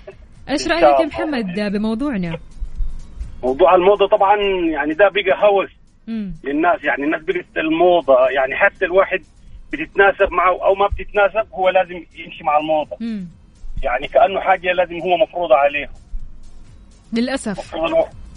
إيش 0.51 0.69
رأيك 0.69 1.01
يا. 1.01 1.07
محمد 1.07 1.73
بموضوعنا؟ 1.73 2.39
موضوع 3.43 3.75
الموضة 3.75 4.09
طبعا 4.09 4.37
يعني 4.73 4.95
ده 4.95 5.09
بقى 5.09 5.49
هوس 5.49 5.71
مم. 6.07 6.35
للناس. 6.45 6.85
يعني 6.85 7.05
الناس 7.05 7.23
بقت 7.23 7.57
الموضة 7.57 8.15
يعني 8.37 8.55
حتى 8.57 8.85
الواحد 8.85 9.19
بتتناسب 9.73 10.33
معه 10.33 10.65
أو 10.67 10.75
ما 10.75 10.87
بتتناسب 10.87 11.53
هو 11.55 11.69
لازم 11.69 11.95
يمشي 11.95 12.45
مع 12.45 12.59
الموضة. 12.59 12.97
مم. 13.01 13.29
يعني 13.83 14.09
كأنه 14.09 14.41
حاجة 14.41 14.73
لازم 14.73 14.95
هو 14.95 15.17
مفروضه 15.17 15.55
عليه 15.55 15.91
للأسف 17.13 17.75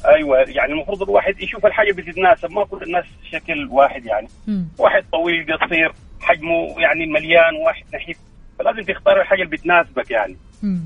أيوه 0.06 0.38
يعني 0.40 0.74
المفروض 0.74 1.02
الواحد 1.04 1.42
يشوف 1.42 1.66
الحاجة 1.66 1.92
بتتناسب 1.92 2.52
ما 2.52 2.66
كل 2.66 2.84
الناس 2.84 3.06
شكل 3.32 3.68
واحد 3.72 4.06
يعني 4.06 4.28
مم. 4.48 4.68
واحد 4.78 5.04
طويل 5.12 5.58
قصير 5.58 5.92
حجمه 6.22 6.82
يعني 6.82 7.06
مليان 7.06 7.56
واحد 7.66 7.84
نحيف 7.96 8.18
فلازم 8.60 8.82
تختار 8.94 9.22
الحاجة 9.22 9.42
اللي 9.44 9.58
بتناسبك 9.58 10.12
يعني 10.12 10.38
مم. 10.64 10.82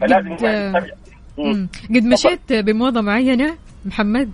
فلازم 0.00 0.36
قد-. 0.36 0.90
مم. 1.38 1.68
قد 1.90 2.04
مشيت 2.04 2.52
بموضة 2.52 3.00
معينة 3.00 3.56
محمد؟ 3.84 4.30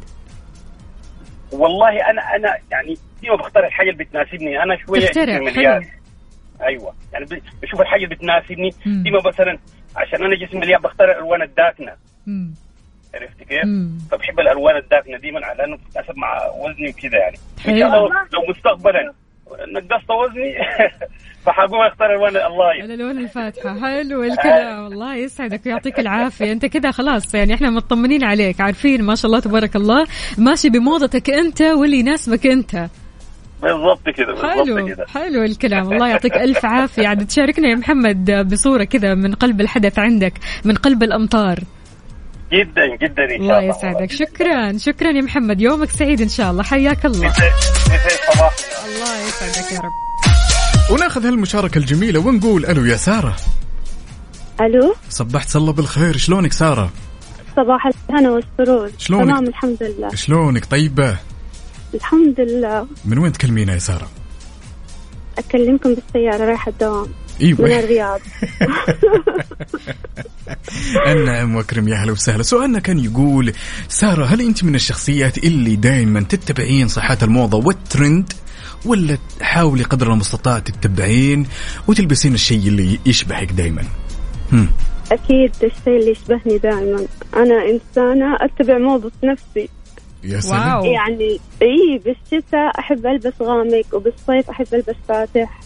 والله 1.52 2.10
أنا 2.10 2.22
أنا 2.36 2.56
يعني 2.70 2.94
ديما 3.22 3.36
بختار 3.36 3.66
الحاجة 3.66 3.90
اللي 3.90 4.04
بتناسبني 4.04 4.62
أنا 4.62 4.76
شوية. 4.86 5.10
مليان 5.40 5.84
أيوه 6.62 6.94
يعني 7.12 7.26
بشوف 7.62 7.80
الحاجة 7.80 8.04
اللي 8.04 8.14
بتناسبني. 8.14 8.70
ديما 8.86 9.18
مثلا 9.26 9.58
عشان 9.96 10.24
أنا 10.24 10.46
جسمي 10.46 10.60
مليان 10.60 10.80
بختار 10.80 11.10
الألوان 11.10 11.42
الداكنة. 11.42 11.92
عرفت 13.14 13.42
كيف؟ 13.48 13.64
فبحب 14.10 14.40
الألوان 14.40 14.76
الداكنه 14.76 15.18
ديما 15.18 15.38
لأنه 15.38 15.76
بتتناسب 15.76 16.16
مع 16.16 16.38
وزني 16.46 16.88
وكذا 16.88 17.18
يعني. 17.18 17.36
إن 17.68 17.78
شاء 17.80 17.88
الله 17.88 18.08
لو 18.08 18.40
مستقبلا 18.50 19.12
نقصت 19.72 20.10
وزني 20.10 20.54
فحقوم 21.46 21.80
أختار 21.80 22.14
ألوان 22.14 22.36
الله. 22.36 22.84
الألوان 22.84 23.18
الفاتحة. 23.18 23.80
حلو 23.80 24.22
الكلام. 24.22 24.86
الله 24.86 25.16
يسعدك 25.16 25.66
ويعطيك 25.66 26.00
العافية. 26.00 26.52
أنت 26.52 26.66
كذا 26.66 26.90
خلاص 26.90 27.34
يعني 27.34 27.54
إحنا 27.54 27.70
مطمنين 27.70 28.24
عليك. 28.24 28.60
عارفين 28.60 29.02
ما 29.02 29.14
شاء 29.14 29.26
الله 29.26 29.40
تبارك 29.40 29.76
الله. 29.76 30.06
ماشي 30.38 30.70
بموضتك 30.70 31.30
أنت 31.30 31.62
واللي 31.62 31.98
يناسبك 31.98 32.46
أنت. 32.46 32.86
بالضبط 33.62 34.00
بالضبط 34.06 34.44
حلو. 34.44 34.86
كده. 34.86 35.06
حلو 35.06 35.42
الكلام. 35.42 35.82
الله 35.92 36.08
يعطيك 36.08 36.36
ألف 36.36 36.64
عافية. 36.64 37.08
عاد 37.08 37.26
تشاركنا 37.26 37.68
يا 37.68 37.74
محمد 37.74 38.48
بصورة 38.52 38.84
كذا 38.84 39.14
من 39.14 39.34
قلب 39.34 39.60
الحدث 39.60 39.98
عندك 39.98 40.32
من 40.64 40.74
قلب 40.74 41.02
الأمطار. 41.02 41.58
جدا 42.52 42.96
جدا 42.96 43.24
إن 43.24 43.28
شاء 43.28 43.36
الله 43.38 43.58
الله. 43.58 43.78
يسعدك. 43.78 44.12
شكرا 44.12 44.78
شكرا 44.78 45.10
يا 45.10 45.22
محمد. 45.22 45.60
يومك 45.60 45.90
سعيد 45.90 46.20
إن 46.20 46.28
شاء 46.28 46.50
الله. 46.50 46.62
حياك 46.62 47.06
الله. 47.06 47.32
الله 48.86 49.28
يسعدك 49.28 49.72
يا 49.72 49.78
رب. 49.78 49.92
وناخذ 50.90 51.26
هالمشاركة 51.26 51.78
الجميلة 51.78 52.20
ونقول 52.20 52.66
ألو 52.66 52.84
يا 52.84 52.96
سارة. 52.96 53.36
ألو؟ 54.60 54.94
صبحت 55.10 55.56
الله 55.56 55.72
بالخير. 55.72 56.16
شلونك 56.16 56.52
سارة؟ 56.52 56.90
صباح 57.56 57.86
الهنا 58.10 58.30
والسرور. 58.30 58.90
شلونك؟ 58.98 59.24
تمام 59.24 59.46
الحمد 59.46 59.82
لله. 59.82 60.08
شلونك؟ 60.14 60.64
طيبة؟ 60.64 61.16
الحمد 61.94 62.40
لله. 62.40 62.86
من 63.04 63.18
وين 63.18 63.32
تكلمينا 63.32 63.72
يا 63.72 63.78
سارة؟ 63.78 64.08
أكلمكم 65.38 65.94
بالسيارة 65.94 66.44
رايحة 66.44 66.70
الدوام. 66.70 67.06
من 67.40 67.46
أيوه 67.46 67.78
الرياض. 67.78 68.20
النعم 71.06 71.54
وأكرم 71.54 71.88
يا 71.88 71.96
هلا 71.96 72.12
وسهلا. 72.12 72.42
سؤالنا 72.42 72.78
كان 72.78 72.98
يقول 72.98 73.52
سارة 73.88 74.24
هل 74.24 74.40
أنت 74.40 74.64
من 74.64 74.74
الشخصيات 74.74 75.38
اللي 75.38 75.76
دائما 75.76 76.20
تتبعين 76.20 76.88
صحات 76.88 77.22
الموضة 77.22 77.66
والترند 77.66 78.32
ولا 78.84 79.18
تحاولي 79.38 79.82
قدر 79.82 80.12
المستطاع 80.12 80.58
تتبعين 80.58 81.46
وتلبسين 81.88 82.34
الشيء 82.34 82.68
اللي 82.68 82.98
يشبهك 83.06 83.52
دائما. 83.52 83.82
أكيد 85.12 85.52
الشيء 85.62 85.96
اللي 86.00 86.10
يشبهني 86.10 86.58
دائما 86.58 87.06
أنا 87.36 87.54
إنسانة 87.70 88.36
أتبع 88.40 88.78
موضة 88.78 89.12
نفسي. 89.24 89.68
يا 90.24 90.40
سلام. 90.40 90.84
يعني 90.84 91.40
إي 91.62 92.00
بالشتاء 92.04 92.78
أحب 92.78 93.06
ألبس 93.06 93.32
غامق 93.42 93.94
وبالصيف 93.94 94.50
أحب 94.50 94.66
ألبس 94.72 94.96
فاتح 95.08 95.60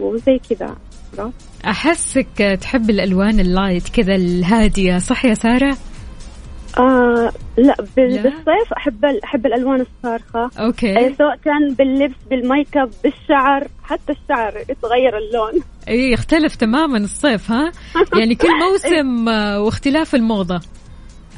وزي 0.00 0.40
كذا. 0.50 0.76
عرفت؟ 1.18 1.34
أحسك 1.66 2.58
تحب 2.60 2.90
الألوان 2.90 3.40
ال 3.40 3.48
light 3.48 3.88
كذا 3.88 4.14
الهادية 4.14 4.98
صح 4.98 5.24
يا 5.24 5.34
سارة؟ 5.34 5.76
آه 6.78 7.32
لا, 7.58 7.74
بال- 7.96 8.14
لا؟ 8.14 8.22
بالصيف 8.22 8.72
أحب 8.76 9.04
أحب 9.04 9.46
الألوان 9.46 9.80
الصارخة. 9.80 10.50
okay. 10.58 10.98
أي 10.98 11.14
سواء 11.14 11.36
كان 11.44 11.74
باللبس 11.78 12.16
بال 12.30 12.45
make 12.45 12.76
up 12.76 12.90
بالشعر 13.04 13.68
حتى 13.84 14.12
الشعر 14.12 14.56
يتغير 14.68 15.18
اللون. 15.18 15.62
إي 15.88 16.12
يختلف 16.12 16.56
تماما 16.56 16.98
الصيف 16.98 17.50
ها؟ 17.50 17.72
يعني 18.18 18.34
كل 18.34 18.48
موسم 18.70 19.28
آه، 19.28 19.60
واختلاف 19.60 20.14
الموضة. 20.14 20.60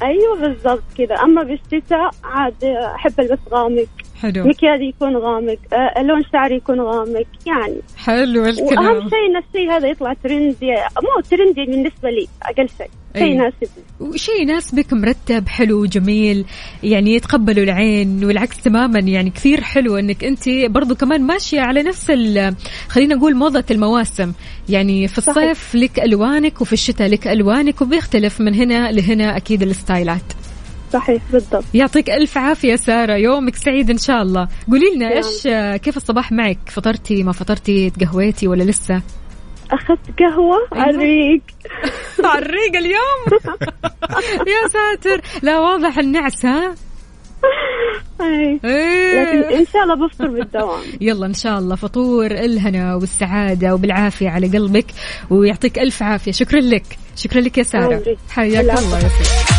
أيوه 0.03 0.39
بالضبط 0.41 0.83
كذا. 0.97 1.15
أما 1.23 1.43
بالشتاء 1.43 2.09
عاد 2.23 2.63
أحب 2.95 3.19
ألبس 3.19 3.39
غامق. 3.51 3.87
حلو. 4.21 4.47
مكياجي 4.47 4.83
يكون 4.83 5.17
غامق. 5.17 5.57
آه 5.73 6.03
لون 6.03 6.23
شعري 6.33 6.55
يكون 6.55 6.81
غامق 6.81 7.27
يعني. 7.47 7.81
حلو 7.97 8.41
وأهم 8.41 8.49
الكلام 8.49 9.09
شيء 9.09 9.25
إن 9.29 9.37
الشيء 9.47 9.71
هذا 9.71 9.87
يطلع 9.87 10.13
ترندي 10.23 10.71
مو 11.03 11.21
ترندي 11.31 11.65
بالنسبة 11.65 12.09
لي 12.09 12.27
أقل 12.43 12.69
شيء. 12.77 12.87
شيء. 13.17 13.27
يناسبني. 13.27 13.83
وشيء 13.99 14.41
يناسبك 14.41 14.93
مرتب 14.93 15.47
حلو 15.47 15.85
جميل 15.85 16.45
يعني 16.83 17.15
يتقبلوا 17.15 17.63
العين 17.63 18.25
والعكس 18.25 18.61
تماما 18.61 18.99
يعني 18.99 19.29
كثير 19.29 19.61
حلو 19.61 19.97
إنك 19.97 20.23
أنت 20.23 20.43
برضو 20.49 20.95
كمان 20.95 21.21
ماشية 21.21 21.61
على 21.61 21.83
نفس 21.83 22.11
خلينا 22.89 23.15
نقول 23.15 23.35
موضة 23.35 23.63
المواسم. 23.71 24.33
يعني 24.69 25.07
في 25.07 25.21
صحيح. 25.21 25.37
الصيف 25.37 25.75
لك 25.75 25.99
ألوانك 25.99 26.61
وفي 26.61 26.73
الشتاء 26.73 27.07
لك 27.07 27.27
ألوانك 27.27 27.81
وبيختلف 27.81 28.41
من 28.41 28.55
هنا 28.55 28.91
لهنا 28.91 29.37
أكيد 29.37 29.61
الستايلات. 29.61 30.33
صحيح 30.95 31.23
بالضبط. 31.31 31.63
يعطيك 31.73 32.09
ألف 32.09 32.37
عافية 32.37 32.75
سارة. 32.75 33.13
يومك 33.13 33.55
سعيد 33.55 33.89
إن 33.89 33.97
شاء 33.97 34.21
الله. 34.21 34.47
قولي 34.67 34.95
لنا 34.95 35.17
إيش 35.17 35.47
كيف 35.81 35.97
الصباح 35.97 36.31
معك؟ 36.31 36.59
فطرتي 36.67 37.23
ما 37.23 37.31
فطرتي 37.31 37.89
تقهويتي 37.89 38.47
ولا 38.47 38.63
لسه؟ 38.63 39.01
أخذت 39.71 39.99
قهوة 40.19 40.57
على 40.71 40.95
الريق. 40.95 41.41
على 42.31 42.45
الريق 42.45 42.75
اليوم؟ 42.75 43.41
يا 44.53 44.67
ساتر. 44.67 45.21
لا 45.41 45.59
واضح 45.59 45.97
النعس 45.97 46.45
ها؟ 46.45 46.75
أي. 48.21 48.53
لكن. 48.55 49.55
إن 49.57 49.65
شاء 49.73 49.83
الله 49.83 50.07
بفطر 50.07 50.27
بالدوام. 50.27 50.81
يلا 51.01 51.25
إن 51.25 51.33
شاء 51.33 51.59
الله. 51.59 51.75
فطور 51.75 52.31
الهنا 52.31 52.95
والسعادة 52.95 53.73
وبالعافية 53.73 54.29
على 54.29 54.47
قلبك 54.47 54.85
ويعطيك 55.29 55.79
ألف 55.79 56.03
عافية. 56.03 56.31
شكرا 56.31 56.59
لك. 56.59 56.97
شكرا 57.15 57.41
لك 57.41 57.57
يا 57.57 57.63
سارة. 57.63 58.17
حياك. 58.29 58.61
الله 58.61 58.99
يا 58.99 59.09
سيدي. 59.09 59.54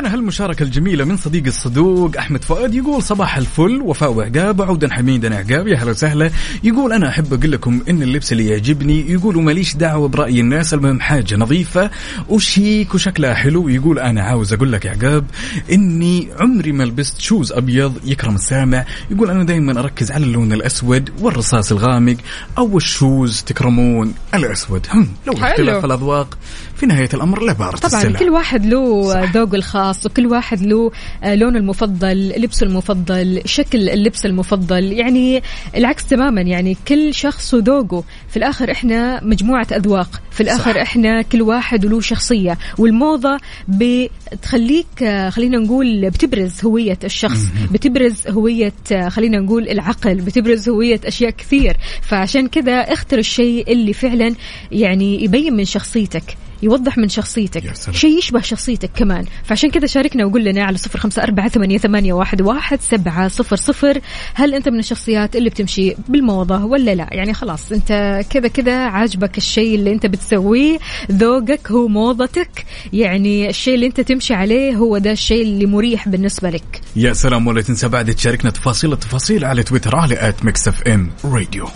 عندنا 0.00 0.14
هالمشاركة 0.14 0.62
الجميلة 0.62 1.04
من 1.04 1.16
صديق 1.16 1.46
الصدوق 1.46 2.16
أحمد 2.18 2.44
فؤاد 2.44 2.74
يقول 2.74 3.02
صباح 3.02 3.36
الفل 3.36 3.80
وفاء 3.82 4.12
وعقاب 4.12 4.62
عودا 4.62 4.94
حميدا 4.94 5.34
عقاب 5.34 5.66
يا 5.66 5.76
هلا 5.76 5.90
وسهلا. 5.90 6.30
يقول 6.64 6.92
أنا 6.92 7.08
أحب 7.08 7.34
أقول 7.34 7.52
لكم 7.52 7.80
إن 7.88 8.02
اللبس 8.02 8.32
اللي 8.32 8.46
يعجبني 8.46 9.12
يقول 9.12 9.36
وماليش 9.36 9.76
دعوة 9.76 10.08
برأي 10.08 10.40
الناس 10.40 10.74
المهم 10.74 11.00
حاجة 11.00 11.36
نظيفة. 11.36 11.90
وشيك 12.28 12.94
وشكلها 12.94 13.34
حلو؟ 13.34 13.68
يقول 13.68 13.98
أنا 13.98 14.22
عاوز 14.22 14.52
أقول 14.52 14.72
لك 14.72 14.84
يا 14.84 14.90
عقاب 14.90 15.24
إني 15.72 16.28
عمري 16.40 16.72
ما 16.72 16.84
لبست 16.84 17.20
shoes 17.20 17.52
أبيض 17.52 17.94
يكرم 18.04 18.34
السامع. 18.34 18.84
يقول 19.10 19.30
أنا 19.30 19.44
دائما 19.44 19.80
أركز 19.80 20.10
على 20.10 20.24
اللون 20.24 20.52
الأسود 20.52 21.10
والرصاص 21.20 21.72
الغامق 21.72 22.16
أو 22.58 22.76
ال 22.76 22.87
shoes 22.87 23.42
تكرمون 23.42 24.14
الأسود. 24.34 24.86
هم 24.94 25.08
لولا. 25.26 25.32
اختلاف 25.32 25.84
الأذواق 25.84 26.38
في 26.76 26.86
نهاية 26.86 27.08
الأمر 27.14 27.42
لبارت 27.42 27.76
طبعا 27.76 28.02
السلع. 28.02 28.18
كل 28.18 28.28
واحد 28.28 28.66
له 28.66 29.30
ذوقه 29.34 29.54
الخاص. 29.54 29.89
وكل 30.06 30.26
واحد 30.26 30.62
له 30.62 30.90
آه، 31.24 31.34
لونه 31.34 31.58
المفضل 31.58 32.28
لبسه 32.36 32.66
المفضل 32.66 33.42
شكل 33.44 33.88
اللبس 33.88 34.26
المفضل. 34.26 34.92
يعني 34.92 35.42
العكس 35.76 36.06
تماما 36.06 36.40
يعني 36.40 36.76
كل 36.88 37.14
شخص 37.14 37.54
وذوقه. 37.54 38.04
في 38.28 38.36
الآخر 38.36 38.70
إحنا 38.70 39.24
مجموعة 39.24 39.66
أذواق. 39.72 40.22
في 40.30 40.40
الآخر 40.40 40.74
صح. 40.74 40.80
إحنا 40.80 41.22
كل 41.22 41.42
واحد 41.42 41.84
وله 41.86 42.00
شخصية. 42.00 42.58
والموضة 42.78 43.38
بتخليك 43.68 45.02
آه، 45.02 45.30
خلينا 45.30 45.58
نقول 45.58 46.10
بتبرز 46.10 46.64
هوية 46.64 46.98
الشخص. 47.04 47.40
بتبرز 47.72 48.28
هوية 48.28 48.72
آه، 48.92 49.08
خلينا 49.08 49.38
نقول 49.38 49.68
العقل. 49.68 50.14
بتبرز 50.14 50.68
هوية 50.68 51.00
أشياء 51.04 51.30
كثير. 51.30 51.76
فعشان 52.02 52.48
كذا 52.48 52.80
اختر 52.80 53.18
الشيء 53.18 53.72
اللي 53.72 53.92
فعلا 53.92 54.34
يعني 54.72 55.24
يبين 55.24 55.54
من 55.54 55.64
شخصيتك. 55.64 56.36
يوضح 56.62 56.98
من 56.98 57.08
شخصيتك. 57.08 57.72
شيء 57.90 58.18
يشبه 58.18 58.40
شخصيتك 58.40 58.90
كمان. 58.96 59.24
فعشان 59.44 59.70
كذا 59.70 59.86
شاركنا 59.86 60.24
وقول 60.24 60.44
لنا 60.44 60.64
على 60.64 60.76
صفر 60.76 60.98
خمسة 60.98 61.22
أربعة 61.22 61.48
ثمانية, 61.48 61.78
ثمانية 61.78 62.12
واحد, 62.12 62.42
واحد 62.42 62.80
سبعة 62.80 63.28
صفر 63.28 63.56
صفر. 63.56 64.00
هل 64.34 64.54
أنت 64.54 64.68
من 64.68 64.78
الشخصيات 64.78 65.36
اللي 65.36 65.50
بتمشي 65.50 65.94
بالموضة 66.08 66.64
ولا 66.64 66.94
لا؟ 66.94 67.08
يعني 67.12 67.34
خلاص 67.34 67.72
أنت 67.72 68.20
كذا 68.30 68.48
كذا 68.48 68.76
عاجبك 68.76 69.38
الشيء 69.38 69.74
اللي 69.74 69.92
أنت 69.92 70.06
بتسويه 70.06 70.78
ذوقك 71.12 71.70
هو 71.70 71.88
موضتك. 71.88 72.64
يعني 72.92 73.48
الشيء 73.48 73.74
اللي 73.74 73.86
أنت 73.86 74.00
تمشي 74.00 74.34
عليه 74.34 74.76
هو 74.76 74.98
ده 74.98 75.12
الشيء 75.12 75.42
اللي 75.42 75.66
مريح 75.66 76.08
بالنسبة 76.08 76.50
لك. 76.50 76.80
يا 76.96 77.12
سلام 77.12 77.46
ولا 77.46 77.62
تنسى 77.62 77.88
بعد 77.88 78.14
تشاركنا 78.14 78.50
تفاصيل 78.50 78.92
التفاصيل 78.92 79.44
على 79.44 79.62
تويتر 79.62 79.96
على 79.96 80.28
at 80.28 80.44
Mix 80.44 80.68
FM 80.68 81.10
Radio. 81.24 81.68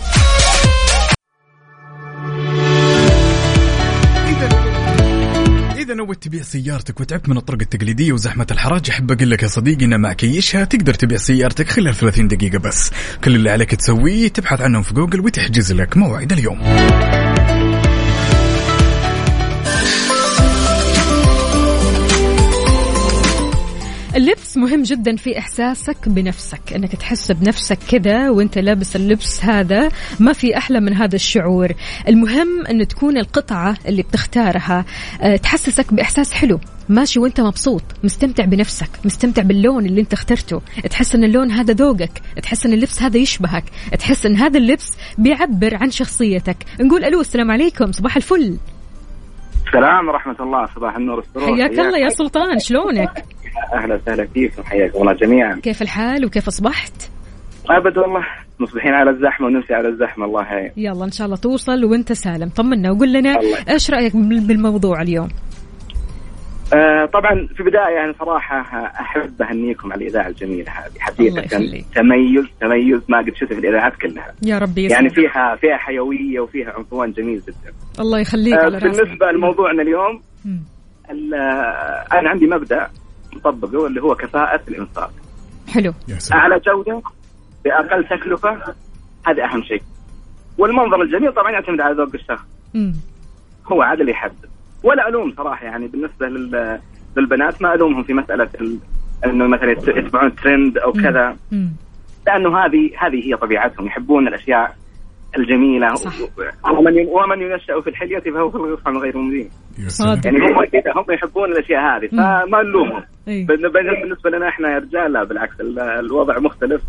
إذا 5.85 5.93
نويت 5.93 6.23
تبيع 6.23 6.41
سيارتك 6.41 6.99
وتعبت 6.99 7.29
من 7.29 7.37
الطرق 7.37 7.57
التقليدية 7.61 8.13
وزحمة 8.13 8.47
الحراج 8.51 8.89
أحب 8.89 9.11
أقول 9.11 9.31
لك 9.31 9.43
يا 9.43 9.47
صديقي 9.47 9.85
إن 9.85 9.99
مع 10.01 10.13
كيشها 10.13 10.65
تقدر 10.65 10.93
تبيع 10.93 11.17
سيارتك 11.17 11.69
خلال 11.69 11.95
30 11.95 12.27
دقيقة 12.27 12.57
بس. 12.59 12.91
كل 13.23 13.35
اللي 13.35 13.49
عليك 13.49 13.75
تسويه 13.75 14.27
تبحث 14.27 14.61
عنهم 14.61 14.81
في 14.81 14.93
جوجل 14.93 15.19
وتحجز 15.19 15.73
لك 15.73 15.97
موعد 15.97 16.31
اليوم. 16.31 16.59
اللبس 24.15 24.57
مهم 24.57 24.81
جدا 24.81 25.15
في 25.15 25.39
إحساسك 25.39 26.09
بنفسك 26.09 26.73
إنك 26.75 26.95
تحس 26.95 27.31
بنفسك 27.31 27.77
كذا 27.89 28.29
وأنت 28.29 28.57
لابس 28.57 28.95
اللبس 28.95 29.45
هذا 29.45 29.89
ما 30.19 30.33
في 30.33 30.57
أحلى 30.57 30.79
من 30.79 30.93
هذا 30.93 31.15
الشعور. 31.15 31.69
المهم 32.07 32.65
إن 32.65 32.87
تكون 32.87 33.17
القطعة 33.17 33.77
اللي 33.87 34.01
بتختارها 34.01 34.85
آه، 35.21 35.35
تحسسك 35.35 35.93
بإحساس 35.93 36.33
حلو 36.33 36.59
ماشي 36.89 37.19
وأنت 37.19 37.41
مبسوط 37.41 37.81
مستمتع 38.03 38.45
بنفسك 38.45 38.89
مستمتع 39.05 39.41
باللون 39.41 39.85
اللي 39.85 40.01
أنت 40.01 40.13
اخترته. 40.13 40.61
تحس 40.89 41.15
إن 41.15 41.23
اللون 41.23 41.51
هذا 41.51 41.73
ذوقك 41.73 42.21
تحس 42.43 42.65
إن 42.65 42.73
اللبس 42.73 43.01
هذا 43.01 43.17
يشبهك 43.17 43.63
تحس 43.99 44.25
إن 44.25 44.35
هذا 44.35 44.57
اللبس 44.57 44.91
بيعبر 45.17 45.75
عن 45.75 45.91
شخصيتك. 45.91 46.57
نقول 46.79 47.03
ألو 47.03 47.21
السلام 47.21 47.51
عليكم 47.51 47.91
صباح 47.91 48.15
الفل. 48.15 48.57
السلام 49.67 50.07
ورحمة 50.07 50.35
الله 50.39 50.65
صباح 50.75 50.95
النور 50.95 51.15
والسرور 51.15 51.55
حياك 51.55 51.71
الله 51.71 51.97
يا 51.97 52.09
سلطان 52.09 52.59
شلونك؟ 52.59 53.25
أهلا 53.73 53.95
وسهلا 53.95 54.25
فيكم 54.33 54.63
حياكم 54.63 55.01
الله 55.01 55.13
جميعا. 55.13 55.59
كيف 55.63 55.81
الحال 55.81 56.25
وكيف 56.25 56.47
أصبحت؟ 56.47 57.09
أبد 57.69 57.97
والله 57.97 58.25
مصبحين 58.59 58.93
على 58.93 59.09
الزحمة 59.09 59.47
ونمسي 59.47 59.73
على 59.73 59.87
الزحمة 59.87 60.25
الله 60.25 60.43
يعين 60.43 60.71
يلا 60.77 61.05
إن 61.05 61.11
شاء 61.11 61.25
الله 61.25 61.37
توصل 61.37 61.85
وأنت 61.85 62.13
سالم. 62.13 62.49
طمنا 62.49 62.91
وقول 62.91 63.13
لنا 63.13 63.31
الله. 63.39 63.57
إيش 63.69 63.91
رأيك 63.91 64.15
بال- 64.15 64.47
بالموضوع 64.47 65.01
اليوم؟ 65.01 65.29
آه 66.73 67.05
طبعا 67.05 67.47
في 67.57 67.63
بداية 67.63 67.95
يعني 67.95 68.13
صراحة 68.19 68.59
أحب 68.99 69.41
أهنيكم 69.41 69.91
على 69.93 70.01
الإذاعة 70.01 70.27
الجميلة 70.27 70.71
هذه. 70.71 71.23
يخليك. 71.27 71.85
تميز 71.95 72.45
تميز 72.61 73.01
ما 73.09 73.17
قد 73.17 73.35
شفته 73.35 73.55
في 73.55 73.59
الإذاعات 73.59 73.93
كلها. 73.95 74.33
يا 74.41 74.57
ربي. 74.57 74.87
يعني 74.87 75.09
فيها 75.09 75.55
فيها 75.55 75.77
حيوية 75.77 76.39
وفيها 76.39 76.73
عنفوان 76.77 77.11
جميل 77.11 77.41
جدا. 77.47 77.73
الله 77.99 78.19
يخليك 78.19 78.53
آه 78.53 78.63
على 78.65 78.77
راسي 78.77 79.01
بالنسبة 79.01 79.31
لموضوعنا 79.31 79.81
اليوم 79.81 80.21
آه، 81.33 82.19
أنا 82.19 82.29
عندي 82.29 82.47
مبدأ. 82.47 82.89
مطبقه 83.35 83.87
اللي 83.87 84.01
هو 84.01 84.15
كفاءة 84.15 84.61
الإنفاق 84.67 85.11
حلو. 85.73 85.93
يا 86.07 86.15
سلام. 86.19 86.39
اعلى 86.41 86.59
جودة 86.59 87.01
بأقل 87.65 88.03
تكلفة 88.03 88.57
هذا 89.27 89.43
أهم 89.45 89.63
شيء. 89.63 89.81
والمنظر 90.57 91.01
الجميل 91.01 91.33
طبعا 91.33 91.51
يعتمد 91.51 91.81
على 91.81 91.95
ذوق 91.95 92.09
الشخص. 92.13 92.45
مم. 92.73 92.93
هو 93.71 93.81
عاد 93.81 93.99
اللي 93.99 94.11
يحدد. 94.11 94.45
ولا 94.83 95.07
ألوم 95.09 95.33
صراحة 95.37 95.65
يعني 95.65 95.87
بالنسبة 95.87 96.27
لل- 96.27 96.79
للبنات 97.17 97.61
ما 97.61 97.73
ألومهم 97.73 98.03
في 98.03 98.13
مسألة 98.13 98.49
ال... 98.61 98.77
إنه 99.25 99.47
مثلا 99.47 99.71
يت- 99.71 99.87
يتبعون 99.87 100.35
ترند 100.35 100.77
أو 100.77 100.91
كذا. 100.93 101.37
مم. 101.51 101.69
لأنه 102.27 102.57
هذه 102.57 102.91
هذه 102.99 103.27
هي 103.29 103.35
طبيعتهم 103.35 103.85
يحبون 103.85 104.27
الأشياء 104.27 104.75
الجميلة 105.37 105.93
صح. 105.93 106.13
ومن 106.71 106.93
ومن 107.07 107.41
ينشأ 107.41 107.81
في 107.81 107.89
الحلية 107.89 108.19
فهو 108.19 108.49
في 108.49 108.55
الغفر 108.55 108.91
من 108.91 108.97
غير 108.97 109.17
مبين. 109.17 109.49
يعني 110.25 110.37
هم 110.37 110.65
كذا 110.65 110.91
هم 110.95 111.05
يحبون 111.13 111.51
الأشياء 111.51 111.81
هذه 111.81 112.07
فما 112.07 112.63
نلومهم 112.63 113.03
إيه. 113.27 113.47
بالن- 113.47 113.71
بالنسبة 114.01 114.29
لنا 114.29 114.49
إحنا 114.49 114.69
يا 114.73 114.77
رجال 114.77 115.13
لا 115.13 115.23
بالعكس 115.23 115.61
ال- 115.61 115.79
الوضع 115.79 116.39
مختلف 116.39 116.81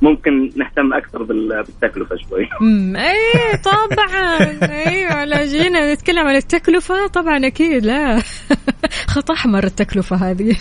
فممكن 0.00 0.50
نهتم 0.56 0.92
أكثر 0.92 1.22
بال- 1.22 1.62
بالتكلفة 1.66 2.16
شوي. 2.28 2.48
امم 2.62 2.96
إيه 2.96 3.56
طبعا. 3.64 4.38
أيوه 4.70 5.24
لا 5.24 5.46
جينا 5.46 5.94
نتكلم 5.94 6.26
عن 6.26 6.36
التكلفة. 6.36 7.06
طبعا 7.06 7.46
أكيد 7.46 7.84
لا. 7.86 8.22
خط 9.12 9.30
احمر 9.30 9.64
التكلفة 9.64 10.16
هذه. 10.16 10.56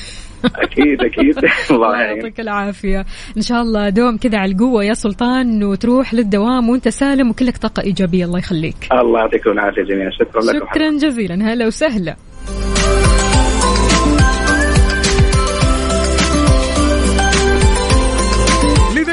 أكيد 0.45 1.01
أكيد. 1.03 1.37
الله 1.71 2.01
يعطيك 2.01 2.39
العافية. 2.39 3.05
إن 3.37 3.41
شاء 3.41 3.61
الله 3.61 3.89
دوم 3.89 4.17
كذا 4.17 4.37
على 4.37 4.51
القوة 4.51 4.83
يا 4.83 4.93
سلطان 4.93 5.63
وتروح 5.63 6.13
للدوام 6.13 6.69
وأنت 6.69 6.87
سالم 6.89 7.29
وكلك 7.29 7.57
طاقة 7.57 7.81
إيجابية 7.83 8.25
الله 8.25 8.39
يخليك. 8.39 8.75
الله 8.91 9.19
يعطيكم 9.19 9.51
العافية 9.51 9.83
جميعا. 9.83 10.09
شكرا 10.09 10.41
لكم 10.41 10.65
شكرا 10.67 10.91
جزيلا. 10.91 11.53
هلا 11.53 11.67
وسهلا. 11.67 12.15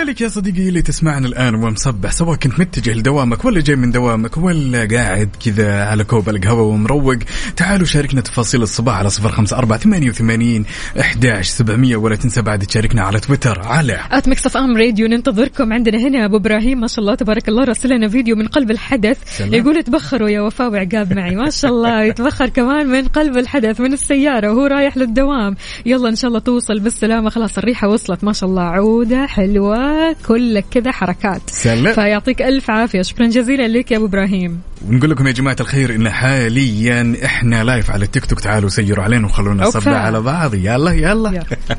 لذلك 0.04 0.20
يا 0.20 0.28
صديقي 0.28 0.68
اللي 0.68 0.82
تسمعنا 0.82 1.26
الآن 1.26 1.54
ومصبح 1.54 2.12
سواء 2.12 2.36
كنت 2.36 2.60
متجه 2.60 2.92
لدوامك 2.92 3.44
ولا 3.44 3.60
جاي 3.60 3.76
من 3.76 3.90
دوامك 3.90 4.36
ولا 4.36 4.88
قاعد 4.92 5.28
كذا 5.44 5.84
على 5.84 6.04
كوب 6.04 6.28
القهوة 6.28 6.62
ومروق 6.62 7.16
تعالوا 7.56 7.86
شاركنا 7.86 8.20
تفاصيل 8.20 8.62
الصباح 8.62 8.96
على 8.96 9.10
صفر 9.10 9.28
خمسة 9.28 9.58
أربعة 9.58 9.78
ثمانية 9.78 10.08
وثمانين 10.08 10.64
أحداش 11.00 11.48
سبعمية 11.48 11.96
ولا 11.96 12.16
تنسى 12.16 12.42
بعد 12.42 12.58
تشاركنا 12.58 13.02
على 13.02 13.20
تويتر 13.20 13.60
على 13.60 14.00
at 14.10 14.28
Mix 14.28 14.46
FM 14.46 14.76
Radio 14.76 15.08
ننتظركم. 15.08 15.72
عندنا 15.72 15.98
هنا 15.98 16.24
أبو 16.24 16.36
إبراهيم 16.36 16.80
ما 16.80 16.86
شاء 16.86 17.00
الله 17.00 17.14
تبارك 17.14 17.48
الله 17.48 17.64
راسل 17.64 17.88
لنا 17.88 18.08
فيديو 18.08 18.36
من 18.36 18.46
قلب 18.46 18.70
الحدث. 18.70 19.18
سلام. 19.38 19.54
يقول 19.54 19.82
تبخروا 19.82 20.28
يا 20.28 20.40
وفاء 20.40 20.70
وعقاب 20.70 21.12
معي. 21.12 21.34
ما 21.34 21.50
شاء 21.50 21.70
الله 21.70 22.02
يتبخر 22.08 22.48
كمان 22.48 22.86
من 22.86 23.08
قلب 23.08 23.38
الحدث 23.38 23.80
من 23.80 23.92
السيارة 23.92 24.52
وهو 24.52 24.66
رايح 24.66 24.96
للدوام. 24.96 25.56
يلا 25.86 26.08
إن 26.08 26.16
شاء 26.16 26.28
الله 26.28 26.40
توصل 26.40 26.80
بالسلامة. 26.80 27.30
خلاص 27.30 27.58
الريحة 27.58 27.88
وصلت 27.88 28.24
ما 28.24 28.32
شاء 28.32 28.50
الله. 28.50 28.62
عودة 28.62 29.26
حلوة. 29.26 29.93
كلك 30.28 30.64
كذا 30.70 30.92
حركات. 30.92 31.42
سلام. 31.46 31.94
فيعطيك 31.94 32.42
ألف 32.42 32.70
عافية. 32.70 33.02
شكرا 33.02 33.26
جزيلا 33.26 33.68
لك 33.68 33.90
يا 33.90 33.96
أبو 33.96 34.06
إبراهيم. 34.06 34.60
ونقول 34.88 35.10
لكم 35.10 35.26
يا 35.26 35.32
جماعة 35.32 35.56
الخير 35.60 35.94
إن 35.94 36.10
حاليا 36.10 37.16
إحنا 37.24 37.64
live 37.64 37.90
على 37.90 38.04
التيك 38.04 38.26
توك 38.26 38.40
تعالوا 38.40 38.68
سيروا 38.68 39.04
علينا 39.04 39.26
وخلونا. 39.26 39.64
نصبح 39.64 39.88
على 39.88 40.20
بعض. 40.20 40.54
يلا 40.54 40.92
يلا. 40.92 41.30
يلا. 41.30 41.44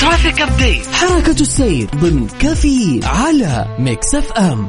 traffic 0.00 0.40
update 0.40 0.86
حركة 0.92 1.40
السير 1.40 1.88
ضمن 1.96 2.26
كافيين 2.40 3.00
على 3.04 3.76
Mix 3.78 4.14
FM 4.14 4.68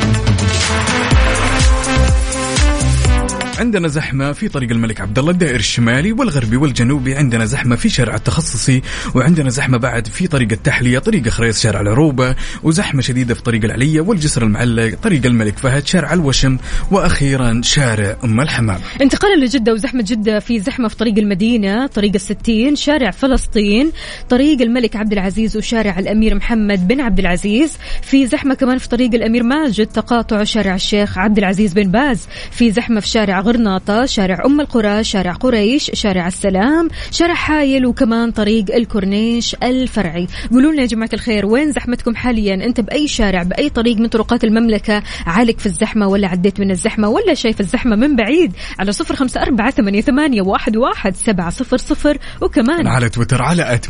عندنا 3.61 3.87
زحمة 3.87 4.31
في 4.31 4.47
طريق 4.47 4.71
الملك 4.71 5.01
عبد 5.01 5.19
الله 5.19 5.31
الدائري 5.31 5.55
الشمالي 5.55 6.11
والغربي 6.11 6.57
والجنوبي. 6.57 7.15
عندنا 7.15 7.45
زحمة 7.45 7.75
في 7.75 7.89
شارع 7.89 8.15
التخصصي 8.15 8.81
وعندنا 9.15 9.49
زحمة 9.49 9.77
بعد 9.77 10.07
في 10.07 10.27
طريق 10.27 10.51
التحلية 10.51 10.99
طريق 10.99 11.27
خريص 11.27 11.61
شارع 11.63 11.81
العروبة 11.81 12.35
وزحمة 12.63 13.01
شديدة 13.01 13.33
في 13.33 13.41
طريق 13.41 13.63
العلية 13.63 14.01
والجسر 14.01 14.43
المعلق 14.43 14.95
طريق 15.03 15.25
الملك 15.25 15.57
فهد 15.57 15.87
شارع 15.87 16.13
الوشم 16.13 16.57
وأخيرا 16.91 17.61
شارع 17.63 18.17
أم 18.23 18.41
الحمام. 18.41 18.79
انتقالا 19.01 19.45
لجدة 19.45 19.73
وزحمة 19.73 20.03
جدة 20.07 20.39
في 20.39 20.59
زحمة 20.59 20.87
في 20.87 20.95
طريق 20.95 21.17
المدينة 21.17 21.87
طريق 21.87 22.11
الستين 22.15 22.75
شارع 22.75 23.11
فلسطين 23.11 23.91
طريق 24.29 24.61
الملك 24.61 24.95
عبد 24.95 25.13
العزيز 25.13 25.57
وشارع 25.57 25.99
الأمير 25.99 26.35
محمد 26.35 26.87
بن 26.87 27.01
عبد 27.01 27.19
العزيز. 27.19 27.77
في 28.01 28.27
زحمة 28.27 28.53
كمان 28.53 28.77
في 28.77 28.89
طريق 28.89 29.13
الأمير 29.13 29.43
ماجد 29.43 29.87
تقاطع 29.87 30.43
شارع 30.43 30.75
الشيخ 30.75 31.17
عبد 31.17 31.37
العزيز 31.37 31.73
بن 31.73 31.91
باز. 31.91 32.27
في 32.51 32.71
زحمة 32.71 32.99
في 32.99 33.07
شارع 33.07 33.50
غرناطة 33.51 34.05
شارع 34.05 34.45
أم 34.45 34.61
القرى 34.61 35.03
شارع 35.03 35.31
قريش 35.31 35.91
شارع 35.93 36.27
السلام 36.27 36.89
شارع 37.11 37.33
حايل 37.33 37.85
وكمان 37.85 38.31
طريق 38.31 38.75
الكورنيش 38.75 39.55
الفرعي. 39.63 40.27
قولوا 40.51 40.71
لنا 40.71 40.81
يا 40.81 40.87
جماعة 40.87 41.09
الخير 41.13 41.45
وين 41.45 41.71
زحمتكم 41.71 42.15
حاليا؟ 42.15 42.53
أنت 42.53 42.79
بأي 42.81 43.07
شارع 43.07 43.43
بأي 43.43 43.69
طريق 43.69 43.97
من 43.97 44.07
طرقات 44.07 44.43
المملكة 44.43 45.03
عالق 45.25 45.59
في 45.59 45.65
الزحمة 45.65 46.07
ولا 46.07 46.27
عديت 46.27 46.59
من 46.59 46.71
الزحمة 46.71 47.09
ولا 47.09 47.33
شايف 47.33 47.59
الزحمة 47.59 47.95
من 47.95 48.15
بعيد؟ 48.15 48.53
على 48.79 48.91
صفر 48.91 49.15
خمسة 49.15 49.41
أربعة 49.41 49.71
ثمانية, 49.71 50.01
ثمانية 50.01 50.41
واحد, 50.41 50.77
واحد 50.77 51.15
سبعة 51.15 51.49
صفر 51.49 51.77
صفر 51.77 52.17
وكمان 52.41 52.87
على 52.87 53.09
تويتر 53.09 53.41
على 53.41 53.73
at 53.73 53.85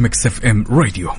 FM 0.45 0.65
Radio 0.69 1.09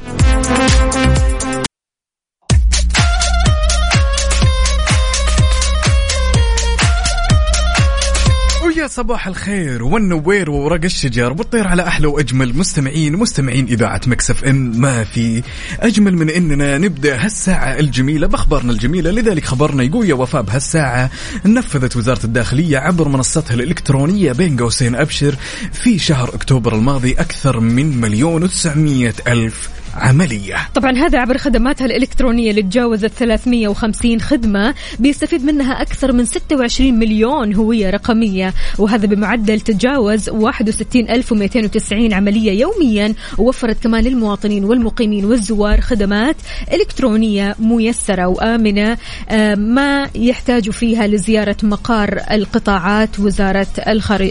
صباح 8.93 9.27
الخير 9.27 9.85
والنوير 9.85 10.51
وورق 10.51 10.85
الشجر 10.85 11.33
والطير 11.33 11.69
على 11.69 11.87
أحلى 11.87 12.07
وأجمل. 12.07 12.57
مستمعين 12.57 13.17
مستمعين 13.17 13.67
إذاعة 13.67 14.01
Mix 14.07 14.31
FM 14.31 14.81
ما 14.81 15.05
في 15.05 15.43
أجمل 15.81 16.17
من 16.17 16.31
إننا 16.31 16.79
نبدأ 16.79 17.25
هالساعة 17.25 17.79
الجميلة 17.79 18.27
بأخبارنا 18.27 18.73
الجميلة. 18.73 19.11
لذلك 19.11 19.45
خبرنا 19.45 19.83
يقول 19.83 20.09
يا 20.09 20.15
وفاء 20.15 20.43
بهالساعة 20.43 21.11
نفذت 21.45 21.97
وزارة 21.97 22.25
الداخلية 22.25 22.79
عبر 22.79 23.09
منصتها 23.09 23.55
الإلكترونية 23.55 24.33
بين 24.33 24.57
قوسين 24.57 24.95
أبشر 24.95 25.37
في 25.73 25.99
شهر 25.99 26.35
أكتوبر 26.35 26.75
الماضي 26.75 27.13
أكثر 27.13 27.61
من 27.61 28.01
مليون 28.01 28.43
وتسعمية 28.43 29.15
ألف 29.29 29.82
عملية. 29.95 30.57
طبعا 30.75 30.97
هذا 30.97 31.19
عبر 31.19 31.39
خدماتها 31.39 31.85
الإلكترونية 31.85 32.51
اللي 32.51 32.63
تجاوزت 32.63 33.13
350 33.13 34.21
خدمة 34.21 34.75
بيستفيد 34.99 35.45
منها 35.45 35.83
أكثر 35.83 36.13
من 36.13 36.25
26 36.25 36.95
مليون 36.99 37.55
هوية 37.55 37.91
رقمية 37.91 38.55
وهذا 38.79 39.07
بمعدل 39.07 39.61
تجاوز 39.61 40.29
61290 40.29 42.13
عملية 42.13 42.61
يوميا 42.61 43.15
ووفرت 43.39 43.83
كمان 43.83 44.05
للمواطنين 44.05 44.65
والمقيمين 44.65 45.25
والزوار 45.25 45.81
خدمات 45.81 46.37
إلكترونية 46.73 47.57
ميسرة 47.59 48.27
وآمنة 48.27 48.97
آه، 49.29 49.55
ما 49.55 50.09
يحتاجوا 50.15 50.73
فيها 50.73 51.07
لزيارة 51.07 51.57
مقار 51.63 52.21
القطاعات 52.31 53.21
وزارة 53.21 53.67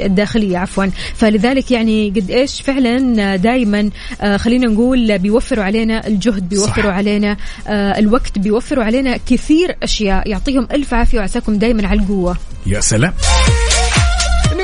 الداخلية 0.05 0.57
عفوا. 0.57 0.85
فلذلك 1.15 1.71
يعني 1.71 2.09
قد 2.09 2.31
إيش 2.31 2.61
فعلا 2.61 3.35
دائما 3.35 3.89
آه، 4.21 4.37
خلينا 4.37 4.67
نقول 4.67 5.21
بيوفروا 5.51 5.65
علينا 5.65 6.07
الجهد 6.07 6.49
بيوفروا 6.49 6.91
صح. 6.91 6.97
علينا 6.97 7.37
آه، 7.67 7.99
الوقت 7.99 8.39
بيوفروا 8.39 8.83
علينا 8.83 9.17
كثير 9.17 9.75
أشياء. 9.83 10.29
يعطيهم 10.29 10.67
ألف 10.71 10.93
عافية 10.93 11.19
وعساكم 11.19 11.55
دائما 11.55 11.87
على 11.87 11.99
القوة. 11.99 12.37
يا 12.65 12.79
سلام. 12.79 13.13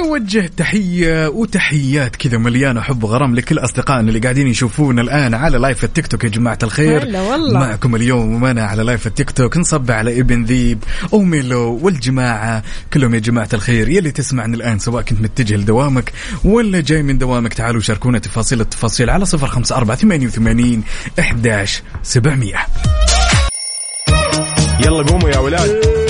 نوجه 0.07 0.51
تحية 0.57 1.27
وتحيات 1.27 2.15
كذا 2.15 2.37
مليانة 2.37 2.81
حب 2.81 3.03
وغرام 3.03 3.35
لكل 3.35 3.59
أصدقائنا 3.59 4.07
اللي 4.07 4.19
قاعدين 4.19 4.47
يشوفونا 4.47 5.01
الآن 5.01 5.33
على 5.33 5.57
live 5.57 5.83
التيك 5.83 6.07
توك 6.07 6.23
يا 6.23 6.29
جماعة 6.29 6.57
الخير 6.63 7.03
هلا 7.03 7.21
والله. 7.21 7.59
معكم 7.59 7.95
اليوم 7.95 8.33
ومعانا 8.35 8.65
على 8.65 8.83
live 8.83 9.07
التيك 9.07 9.31
توك 9.31 9.57
نصب 9.57 9.91
على 9.91 10.19
ابن 10.19 10.43
ذيب 10.43 10.83
وميلو 11.11 11.79
والجماعة. 11.81 12.63
كلهم 12.93 13.13
يا 13.13 13.19
جماعة 13.19 13.49
الخير 13.53 13.89
يلي 13.89 14.11
تسمعني 14.11 14.55
الآن 14.55 14.79
سواء 14.79 15.03
كنت 15.03 15.21
متجه 15.21 15.55
لدوامك 15.55 16.13
ولا 16.43 16.81
جاي 16.81 17.03
من 17.03 17.17
دوامك 17.17 17.53
تعالوا 17.53 17.81
شاركونا 17.81 18.19
تفاصيل 18.19 18.61
التفاصيل 18.61 19.09
على 19.09 19.25
صفر 19.25 19.47
خمسة 19.47 19.75
أربعة 19.75 19.97
ثمانية 19.97 20.27
وثمانين 20.27 20.83
إحداش 21.19 21.81
سبعمية. 22.03 22.57
يلا 24.85 25.03
قوموا 25.03 25.29
يا 25.29 25.37
ولاد. 25.37 26.06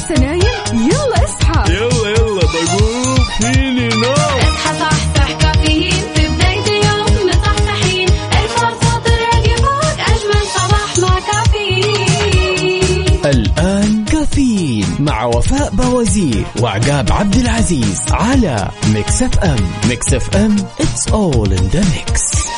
لسه 0.00 0.14
نايم؟ 0.20 0.40
يلا 0.72 1.24
اصحى. 1.24 1.72
يلا 1.72 2.08
يلا 2.10 2.40
بقوم 2.40 3.24
فيني 3.40 3.88
نوم. 3.88 4.12
اصحى 4.12 4.78
صحصح 4.80 5.32
كافيين. 5.32 5.92
في 6.14 6.28
بداية 6.28 6.64
اليوم 6.66 7.28
مصحصحين. 7.28 8.08
الفرصة 8.08 8.98
تراك 9.04 9.46
فوق 9.58 9.98
أجمل 10.08 10.44
صباح 10.54 10.98
مع 10.98 11.18
كافيين. 11.32 13.20
الآن 13.24 14.04
كافيين 14.04 14.86
مع 14.98 15.24
وفاء 15.24 15.70
بوازير 15.72 16.44
وعقاب 16.60 17.12
عبد 17.12 17.34
العزيز 17.36 18.00
على 18.10 18.68
Mix 18.94 19.22
FM. 19.22 19.56
Mix 19.88 20.14
FM 20.14 20.56
it's 20.80 21.06
all 21.12 21.44
in 21.52 21.70
the 21.74 21.84
mix. 21.94 22.49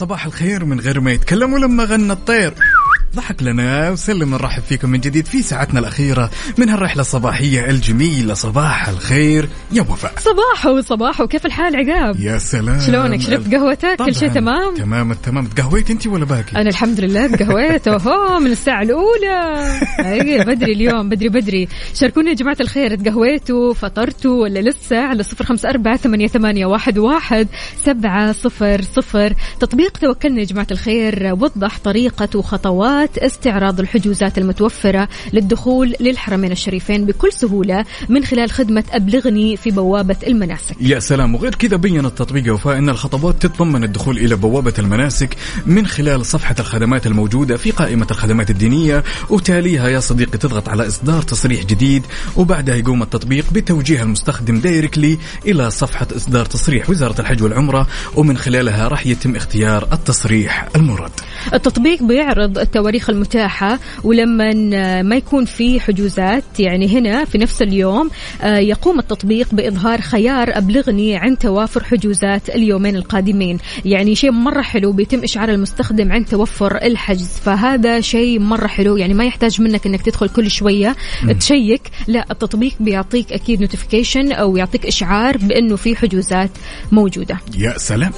صباح 0.00 0.26
الخير 0.26 0.64
من 0.64 0.80
غير 0.80 1.00
ما 1.00 1.12
يتكلم 1.12 1.52
ولما 1.52 1.84
غنى 1.84 2.12
الطير. 2.12 2.54
ضحك 3.16 3.42
لنا 3.42 3.90
وسلم 3.90 4.30
نرحب 4.30 4.62
فيكم 4.62 4.90
من 4.90 5.00
جديد 5.00 5.26
في 5.26 5.42
ساعتنا 5.42 5.80
الأخيرة 5.80 6.30
من 6.58 6.68
هالرحلة 6.68 7.00
الصباحية 7.00 7.70
الجميلة 7.70 8.34
صباح 8.34 8.88
الخير 8.88 9.48
يا 9.72 9.82
وفاء 9.82 10.12
صباحو 10.18 10.80
صباحو 10.80 11.26
كيف 11.26 11.46
الحال 11.46 11.76
عقاب؟ 11.76 12.20
يا 12.20 12.38
سلام 12.38 12.80
شلونك؟ 12.80 13.20
شربت 13.20 13.54
قهوتك؟ 13.54 13.96
كل 13.96 14.14
شيء. 14.14 14.28
تمام؟ 14.28 14.74
تمام 14.74 15.12
التمام 15.12 15.46
تقهويت 15.46 15.90
انت 15.90 16.06
ولا 16.06 16.24
باقي؟ 16.24 16.56
أنا 16.56 16.68
الحمد 16.68 17.00
لله 17.00 17.26
تقهويت 17.26 17.88
أوهو 17.88 18.38
من 18.40 18.50
الساعة 18.50 18.82
الأولى 18.82 19.78
أي 20.00 20.44
بدري 20.44 20.72
اليوم 20.72 21.08
بدري 21.08 21.28
بدري 21.28 21.68
شاركونا 21.94 22.30
يا 22.30 22.34
جماعة 22.34 22.56
الخير 22.60 22.94
تقهويتوا 22.94 23.74
فطرتوا 23.74 24.42
ولا 24.42 24.60
لسه 24.60 24.98
على 24.98 25.22
صفر 25.22 25.44
خمسة 25.44 25.70
أربعة 25.70 25.96
ثمانية, 25.96 26.26
ثمانية 26.26 26.66
واحد, 26.66 26.98
واحد 26.98 27.48
سبعة 27.84 28.32
صفر 28.32 28.82
صفر 28.82 29.34
تطبيق 29.60 29.98
توكلنا 29.98 30.40
يا 30.40 30.44
جماعة 30.44 30.66
الخير 30.70 31.36
وضح 31.40 31.78
طريقة 31.78 32.28
وخطوات 32.38 32.99
استعراض 33.18 33.80
الحجوزات 33.80 34.38
المتوفرة 34.38 35.08
للدخول 35.32 35.94
للحرمين 36.00 36.52
الشريفين 36.52 37.06
بكل 37.06 37.32
سهولة 37.32 37.84
من 38.08 38.24
خلال 38.24 38.50
خدمة 38.50 38.84
أبلغني 38.92 39.56
في 39.56 39.70
بوابة 39.70 40.16
المناسك 40.26 40.76
يا 40.80 40.98
سلام 40.98 41.34
وغير 41.34 41.54
كذا 41.54 41.76
بين 41.76 42.06
التطبيق 42.06 42.54
وفاء 42.54 42.78
إن 42.78 42.88
الخطوات 42.88 43.42
تتضمن 43.42 43.84
الدخول 43.84 44.18
إلى 44.18 44.36
بوابة 44.36 44.74
المناسك 44.78 45.36
من 45.66 45.86
خلال 45.86 46.26
صفحة 46.26 46.54
الخدمات 46.60 47.06
الموجودة 47.06 47.56
في 47.56 47.70
قائمة 47.70 48.06
الخدمات 48.10 48.50
الدينية 48.50 49.04
وتاليها 49.30 49.88
يا 49.88 50.00
صديقي 50.00 50.38
تضغط 50.38 50.68
على 50.68 50.86
إصدار 50.86 51.22
تصريح 51.22 51.64
جديد 51.64 52.02
وبعدها 52.36 52.74
يقوم 52.74 53.02
التطبيق 53.02 53.44
بتوجيه 53.52 54.02
المستخدم 54.02 54.60
دايركتلي 54.60 55.18
إلى 55.46 55.70
صفحة 55.70 56.06
إصدار 56.16 56.44
تصريح 56.46 56.90
وزارة 56.90 57.20
الحج 57.20 57.42
والعمرة 57.42 57.86
ومن 58.16 58.36
خلالها 58.36 58.88
راح 58.88 59.06
يتم 59.06 59.36
اختيار 59.36 59.88
التصريح 59.92 60.68
المراد. 60.76 61.10
التطبيق 61.54 62.02
بيعرض 62.02 62.58
التواريخ 62.58 62.89
التواريخ 62.90 63.10
المتاحة 63.10 63.78
ولما 64.04 65.02
ما 65.02 65.16
يكون 65.16 65.44
في 65.44 65.80
حجوزات 65.80 66.60
يعني 66.60 66.88
هنا 66.88 67.24
في 67.24 67.38
نفس 67.38 67.62
اليوم 67.62 68.10
آه، 68.42 68.58
يقوم 68.58 68.98
التطبيق 68.98 69.54
بإظهار 69.54 70.00
خيار 70.00 70.58
أبلغني 70.58 71.16
عن 71.16 71.38
توافر 71.38 71.84
حجوزات 71.84 72.48
اليومين 72.48 72.96
القادمين. 72.96 73.58
يعني 73.84 74.14
شيء 74.14 74.30
مرة 74.30 74.62
حلو 74.62 74.92
بيتم 74.92 75.22
إشعار 75.22 75.48
المستخدم 75.48 76.12
عن 76.12 76.24
توفر 76.24 76.76
الحجز. 76.76 77.28
فهذا 77.44 78.00
شيء 78.00 78.40
مرة 78.40 78.66
حلو 78.66 78.96
يعني 78.96 79.14
ما 79.14 79.24
يحتاج 79.24 79.60
منك 79.60 79.86
أنك 79.86 80.02
تدخل 80.02 80.28
كل 80.28 80.50
شوية 80.50 80.96
check. 81.40 81.82
لا 82.06 82.26
التطبيق 82.30 82.72
بيعطيك 82.80 83.32
أكيد 83.32 83.60
notification 83.60 84.32
أو 84.32 84.56
يعطيك 84.56 84.86
إشعار 84.86 85.36
بأنه 85.36 85.76
في 85.76 85.96
حجوزات 85.96 86.50
موجودة. 86.92 87.38
يا 87.58 87.78
سلام. 87.78 88.12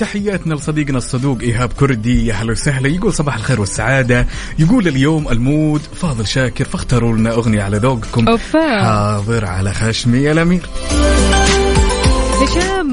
تحياتنا 0.00 0.54
لصديقنا 0.54 0.98
الصدوق 0.98 1.38
إيهاب 1.40 1.72
كردي. 1.72 2.26
يا 2.26 2.34
هلا 2.34 2.52
وسهلا. 2.52 2.88
يقول 2.88 3.12
صباح 3.12 3.34
الخير 3.34 3.60
والسعادة. 3.60 4.26
يقول 4.58 4.88
اليوم 4.88 5.28
ال 5.28 5.38
mood 5.38 5.80
فاضل 5.80 6.26
شاكر 6.26 6.64
فاختاروا 6.64 7.16
لنا 7.16 7.32
أغنية 7.32 7.62
على 7.62 7.76
ذوقكم. 7.76 8.38
حاضر 8.54 9.44
على 9.44 9.72
خشمي 9.74 10.18
يا 10.18 10.32
الأمير. 10.32 10.62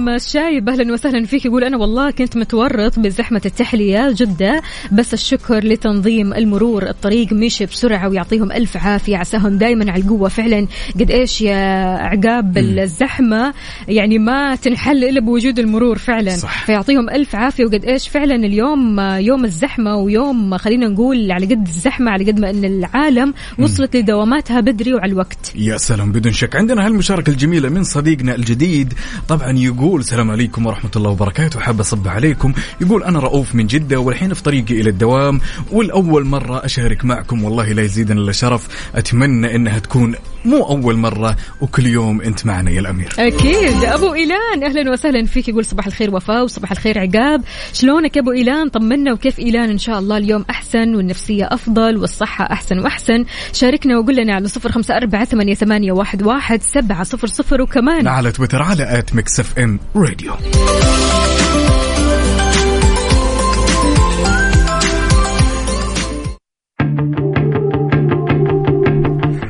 هشام 0.03 0.15
الشايب 0.15 0.69
أهلا 0.69 0.93
وسهلا 0.93 1.25
فيك. 1.25 1.45
يقول 1.45 1.63
أنا 1.63 1.77
والله 1.77 2.11
كنت 2.11 2.37
متورط 2.37 2.99
بزحمة 2.99 3.41
التحلية 3.45 4.11
جده 4.11 4.61
بس 4.91 5.13
الشكر 5.13 5.63
لتنظيم 5.63 6.33
المرور. 6.33 6.89
الطريق 6.89 7.33
مشي 7.33 7.65
بسرعة 7.65 8.09
ويعطيهم 8.09 8.51
ألف 8.51 8.77
عافية. 8.77 9.17
عساهم 9.17 9.57
دائما 9.57 9.91
على 9.91 10.03
القوة. 10.03 10.29
فعلا 10.29 10.67
قد 10.99 11.11
إيش 11.11 11.41
يا 11.41 11.55
عقاب 11.97 12.57
الزحمة 12.57 13.53
يعني 13.87 14.19
ما 14.19 14.55
تنحل 14.55 15.03
إلا 15.03 15.19
بوجود 15.19 15.59
المرور 15.59 15.97
فعلا. 15.97 16.35
صح. 16.35 16.65
فيعطيهم 16.65 17.09
ألف 17.09 17.35
عافية. 17.35 17.65
وقد 17.65 17.85
إيش 17.85 18.07
فعلا 18.07 18.35
اليوم 18.35 18.99
يوم 18.99 19.45
الزحمة 19.45 19.95
ويوم 19.95 20.57
خلينا 20.57 20.87
نقول 20.87 21.31
على 21.31 21.45
قد 21.45 21.67
الزحمة 21.67 22.11
على 22.11 22.31
قد 22.31 22.39
ما 22.39 22.49
إن 22.49 22.65
العالم 22.65 23.33
وصلت 23.59 23.95
لدواماتها 23.95 24.59
بدري 24.59 24.93
وعلى 24.93 25.11
الوقت. 25.11 25.53
يا 25.55 25.77
سلام 25.77 26.11
بدون 26.11 26.33
شك. 26.33 26.55
عندنا 26.55 26.85
هالمشاركة 26.85 27.29
الجميلة 27.29 27.69
من 27.69 27.83
صديقنا 27.83 28.35
الجديد. 28.35 28.93
طبعا 29.29 29.51
يقول 29.51 29.92
السلام 29.99 30.31
عليكم 30.31 30.65
ورحمة 30.65 30.91
الله 30.95 31.09
وبركاته. 31.09 31.59
حاب 31.59 31.79
أصب 31.79 32.07
عليكم. 32.07 32.53
يقول 32.81 33.03
أنا 33.03 33.19
رؤوف 33.19 33.55
من 33.55 33.67
جدة 33.67 33.99
والحين 33.99 34.33
في 34.33 34.43
طريقي 34.43 34.81
إلى 34.81 34.89
الدوام. 34.89 35.39
والأول 35.71 36.25
مرة 36.25 36.65
أشارك 36.65 37.05
معكم 37.05 37.43
والله 37.43 37.73
لا 37.73 37.81
يزيدنا 37.81 38.21
إلا 38.21 38.31
شرف. 38.31 38.67
أتمنى 38.95 39.55
إنها 39.55 39.79
تكون 39.79 40.15
مو 40.45 40.63
أول 40.63 40.97
مرة 40.97 41.37
وكل 41.61 41.85
يوم 41.85 42.21
أنت 42.21 42.45
معنا 42.45 42.71
يا 42.71 42.79
الأمير. 42.79 43.13
أكيد. 43.19 43.83
أبو 43.83 44.13
إيلان 44.13 44.63
أهلا 44.63 44.91
وسهلا 44.91 45.25
فيك. 45.25 45.49
يقول 45.49 45.65
صباح 45.65 45.87
الخير 45.87 46.15
وفاء 46.15 46.43
وصباح 46.43 46.71
الخير 46.71 46.99
عقاب. 46.99 47.41
شلونك 47.73 48.15
يا 48.15 48.21
أبو 48.21 48.31
إيلان؟ 48.31 48.69
طمنا 48.69 49.13
وكيف 49.13 49.39
إيلان؟ 49.39 49.69
إن 49.69 49.77
شاء 49.77 49.99
الله 49.99 50.17
اليوم 50.17 50.45
أحسن 50.49 50.95
والنفسية 50.95 51.45
أفضل 51.51 51.97
والصحة 51.97 52.45
أحسن 52.51 52.79
وأحسن. 52.79 53.25
شاركنا 53.53 53.97
وقول 53.97 54.15
لنا 54.15 54.33
على 54.35 54.47
صفر 54.47 54.71
أربعة 54.91 55.25
ثمانية, 55.25 55.53
ثمانية 55.53 55.91
واحد, 55.91 56.23
واحد 56.23 56.61
سبعة 56.61 57.03
صفر 57.03 57.27
صفر. 57.27 57.61
وكمان 57.61 58.07
على 58.07 58.31
تويتر 58.31 58.61
على 58.61 58.99
at 58.99 59.15
Mix 59.15 59.39
FM 59.39 59.79
Radio 59.95 60.34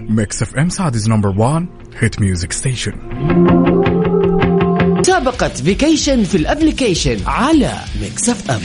Mix 0.09 0.41
FM 0.41 0.69
Saudi's 0.69 0.95
number 1.07 1.29
1 1.29 1.65
hit 1.99 2.21
music 2.21 2.51
station 2.51 2.93
مسابقة 4.99 5.49
vacation 5.49 6.23
في 6.23 6.37
ال 6.37 6.44
application 6.44 7.17
على 7.27 7.71
Mix 8.01 8.29
FM 8.29 8.61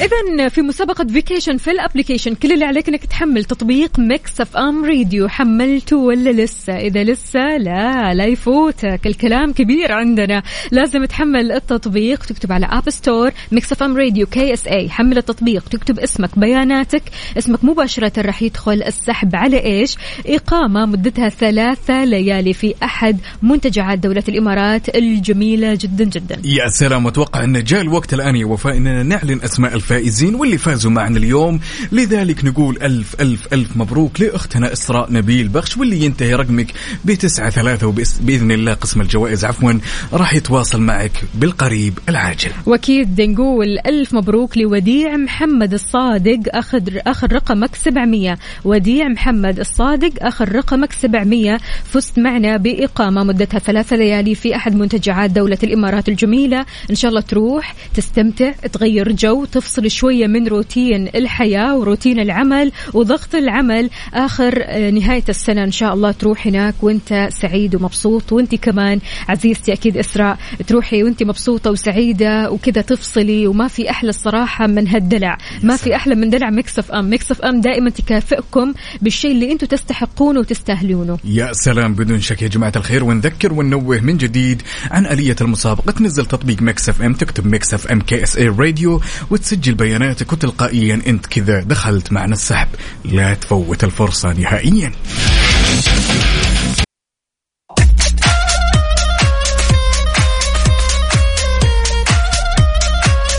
اذا 0.00 0.48
في 0.48 0.62
مسابقة 0.62 1.04
vacation 1.04 1.56
في 1.56 1.70
ال 1.70 1.75
application 1.75 2.34
كل 2.34 2.52
اللي 2.52 2.64
عليك 2.64 2.88
إنك 2.88 3.04
تحمل 3.04 3.44
تطبيق 3.44 3.98
Mix 3.98 4.40
FM 4.40 4.84
Radio 4.84 5.28
حملته 5.28 5.96
ولا 5.96 6.30
لسه؟ 6.30 6.76
إذا 6.76 7.04
لسه 7.04 7.56
لا 7.56 8.14
لا 8.14 8.26
يفوتك. 8.26 9.00
الكلام 9.06 9.52
كبير 9.52 9.92
عندنا. 9.92 10.42
لازم 10.70 11.04
تحمل 11.04 11.52
التطبيق. 11.52 12.24
تكتب 12.24 12.52
على 12.52 12.66
App 12.66 12.90
Store 12.90 13.30
Mix 13.52 13.72
FM 13.72 13.96
Radio 13.96 14.26
KSA 14.26 14.88
حمل 14.88 15.18
التطبيق. 15.18 15.68
تكتب 15.68 15.98
اسمك 15.98 16.38
بياناتك. 16.38 17.02
اسمك 17.38 17.64
مباشرة 17.64 18.12
راح 18.18 18.42
يدخل 18.42 18.82
السحب. 18.82 19.36
على 19.36 19.64
إيش؟ 19.64 19.96
إقامة 20.26 20.86
مدتها 20.86 21.28
ثلاثة 21.28 22.04
ليالي 22.04 22.52
في 22.52 22.74
أحد 22.82 23.20
منتجعات 23.42 23.98
دولة 23.98 24.24
الإمارات 24.28 24.96
الجميلة 24.96 25.78
جدا 25.80 26.04
جدا. 26.04 26.42
يا 26.44 26.68
سلام. 26.68 27.06
أتوقع 27.06 27.44
إن 27.44 27.64
جاء 27.64 27.80
الوقت 27.80 28.14
الآن 28.14 28.36
يا 28.36 28.46
وفاء 28.46 28.76
إننا 28.76 29.02
نعلن 29.02 29.40
أسماء 29.44 29.74
الفائزين 29.90 30.34
واللي 30.34 30.58
فازوا 30.58 30.90
معنا 30.90 31.18
اليوم. 31.18 31.60
لذلك 31.92 32.44
نقول 32.44 32.78
ألف 32.82 33.20
ألف 33.20 33.48
ألف 33.52 33.76
مبروك 33.76 34.20
لأختنا 34.20 34.72
إسراء 34.72 35.12
نبيل 35.12 35.48
بخش 35.48 35.76
واللي 35.76 36.04
ينتهي 36.04 36.34
رقمك 36.34 36.66
بتسعة 37.04 37.50
ثلاثة 37.50 37.86
وباذن 37.86 38.50
الله 38.50 38.74
قسم 38.74 39.00
الجوائز 39.00 39.44
عفوا 39.44 39.72
راح 40.12 40.34
يتواصل 40.34 40.80
معك 40.80 41.12
بالقريب 41.34 41.98
العاجل. 42.08 42.50
وأكيد 42.66 43.20
نقول 43.20 43.78
ألف 43.86 44.14
مبروك 44.14 44.58
لوديع 44.58 45.16
محمد 45.16 45.72
الصادق 45.72 46.40
اخذ 46.48 46.82
أخذ 47.06 47.32
رقمك 47.32 47.74
700 47.74 48.38
وديع 48.64 49.08
محمد 49.08 49.58
الصادق 49.60 50.12
أخذ 50.20 50.48
رقمك 50.52 50.92
700 50.92 51.58
فزت 51.84 52.18
معنا 52.18 52.56
بإقامة 52.56 53.24
مدتها 53.24 53.58
ثلاثة 53.58 53.96
ليالي 53.96 54.34
في 54.34 54.56
أحد 54.56 54.74
منتجعات 54.74 55.30
دولة 55.30 55.58
الإمارات 55.62 56.08
الجميلة. 56.08 56.66
إن 56.90 56.94
شاء 56.94 57.08
الله 57.08 57.20
تروح 57.20 57.74
تستمتع 57.94 58.50
تغير 58.72 59.12
جو 59.12 59.44
تفصل 59.44 59.79
شوية 59.88 60.26
من 60.26 60.48
روتين 60.48 61.08
الحياة 61.14 61.76
وروتين 61.76 62.20
العمل 62.20 62.72
وضغط 62.94 63.34
العمل. 63.34 63.90
آخر 64.14 64.62
آه، 64.62 64.90
نهاية 64.90 65.24
السنة 65.28 65.64
إن 65.64 65.72
شاء 65.72 65.94
الله 65.94 66.12
تروح 66.12 66.46
هناك 66.46 66.74
وأنت 66.82 67.28
سعيد 67.32 67.74
ومبسوط. 67.74 68.32
وأنت 68.32 68.54
كمان 68.54 69.00
عزيزتي 69.28 69.72
أكيد 69.72 69.96
إسراء 69.96 70.38
تروحي 70.66 71.02
وأنت 71.02 71.22
مبسوطة 71.22 71.70
وسعيدة 71.70 72.50
وكذا 72.50 72.82
تفصلي 72.82 73.46
وما 73.46 73.68
في 73.68 73.90
أحلى 73.90 74.10
الصراحة 74.10 74.66
من 74.66 74.88
هالدلع. 74.88 75.38
ما 75.62 75.76
في 75.76 75.96
أحلى 75.96 76.14
من 76.14 76.30
دلع 76.30 76.48
Mix 76.48 77.30
FM 77.30 77.60
دائما 77.60 77.90
تكافئكم 77.90 78.74
بالشيء 79.02 79.32
اللي 79.32 79.52
أنتم 79.52 79.66
تستحقونه 79.66 80.40
وتستاهلونه. 80.40 81.18
يا 81.24 81.52
سلام 81.52 81.94
بدون 81.94 82.20
شك 82.20 82.42
يا 82.42 82.48
جماعة 82.48 82.72
الخير. 82.76 83.04
ونذكر 83.04 83.52
وننوه 83.52 84.00
من 84.00 84.16
جديد 84.16 84.62
عن 84.90 85.06
آلية 85.06 85.36
المسابقة. 85.40 85.92
تنزل 85.92 86.26
تطبيق 86.26 86.62
Mix 86.62 86.88
FM 86.88 87.12
تكتب 87.12 87.46
Mix 87.46 87.74
FM 87.74 88.00
KSA 88.00 88.36
Radio 88.36 89.00
وتسجل 89.30 89.69
بياناتك 89.74 90.32
وتلقائيا 90.32 91.02
أنت 91.06 91.26
كذا 91.26 91.60
دخلت 91.60 92.12
معنا 92.12 92.32
السحب. 92.32 92.68
لا 93.04 93.34
تفوت 93.34 93.84
الفرصة 93.84 94.32
نهائيا. 94.32 94.92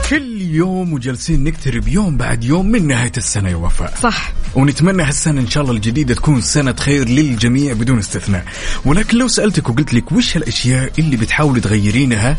كل 0.09 0.41
يوم 0.41 0.93
وجالسين 0.93 1.43
نقترب 1.43 1.87
يوم 1.87 2.17
بعد 2.17 2.43
يوم 2.43 2.65
من 2.65 2.87
نهاية 2.87 3.11
السنة 3.17 3.49
يا 3.49 3.55
وفاء. 3.55 3.93
صح. 4.01 4.31
ونتمنى 4.55 5.03
هالسنة 5.03 5.41
إن 5.41 5.49
شاء 5.49 5.63
الله 5.63 5.75
الجديدة 5.75 6.13
تكون 6.15 6.41
سنة 6.41 6.75
خير 6.79 7.09
للجميع 7.09 7.73
بدون 7.73 7.99
استثناء. 7.99 8.45
ولكن 8.85 9.17
لو 9.17 9.27
سألتك 9.27 9.69
وقلت 9.69 9.93
لك 9.93 10.11
وش 10.11 10.37
هالأشياء 10.37 10.91
اللي 10.99 11.17
بتحاولي 11.17 11.61
تغيرينها 11.61 12.37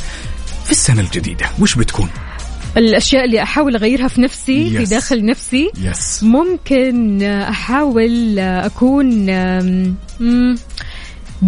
في 0.65 0.71
السنة 0.71 1.01
الجديدة 1.01 1.47
وش 1.59 1.75
بتكون؟ 1.75 2.09
الأشياء 2.77 3.25
اللي 3.25 3.43
أحاول 3.43 3.75
أغيرها 3.77 4.09
في 4.09 4.21
نفسي 4.21 4.71
في 4.71 4.87
Yes. 4.87 4.91
داخل 4.91 5.25
نفسي 5.25 5.71
يس 5.83 6.23
ممكن 6.23 7.23
أحاول 7.23 8.39
أكون 8.39 9.29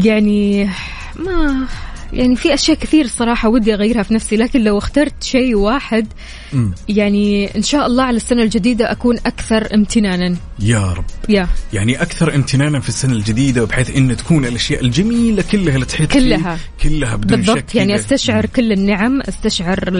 يعني 0.05 0.70
ما 1.16 1.66
يعني 2.12 2.37
في 2.37 2.55
أشياء 2.55 2.77
كثير 2.79 3.07
صراحة 3.07 3.49
ودي 3.49 3.75
أغيرها 3.75 4.03
في 4.03 4.14
نفسي 4.14 4.37
لكن 4.37 4.61
لو 4.64 4.79
اخترت 4.79 5.22
شيء 5.22 5.55
واحد 5.55 6.07
مم. 6.55 6.72
يعني 6.88 7.57
إن 7.57 7.62
شاء 7.62 7.86
الله 7.86 8.05
على 8.05 8.16
السنة 8.16 8.42
الجديدة 8.42 8.92
أكون 8.92 9.18
أكثر 9.26 9.74
امتنانا 9.74 10.36
يا 10.61 10.92
رب 10.92 11.05
يا 11.28 11.48
يعني 11.72 12.02
أكثر 12.02 12.34
امتنانا 12.34 12.80
في 12.80 12.88
السنة 12.88 13.12
الجديدة 13.12 13.64
بحيث 13.64 13.96
أن 13.96 14.16
تكون 14.16 14.44
الأشياء 14.44 14.84
الجميلة 14.84 15.44
كلها 15.52 15.74
اللي 15.74 15.86
تحيط 15.86 16.12
كلها. 16.12 16.59
كلها 16.82 17.16
بدون 17.16 17.42
شك 17.42 17.46
بالضبط 17.46 17.74
يعني 17.74 17.92
كذا. 17.92 18.00
أستشعر 18.00 18.46
كل 18.46 18.72
النعم 18.72 19.20
أستشعر. 19.20 19.90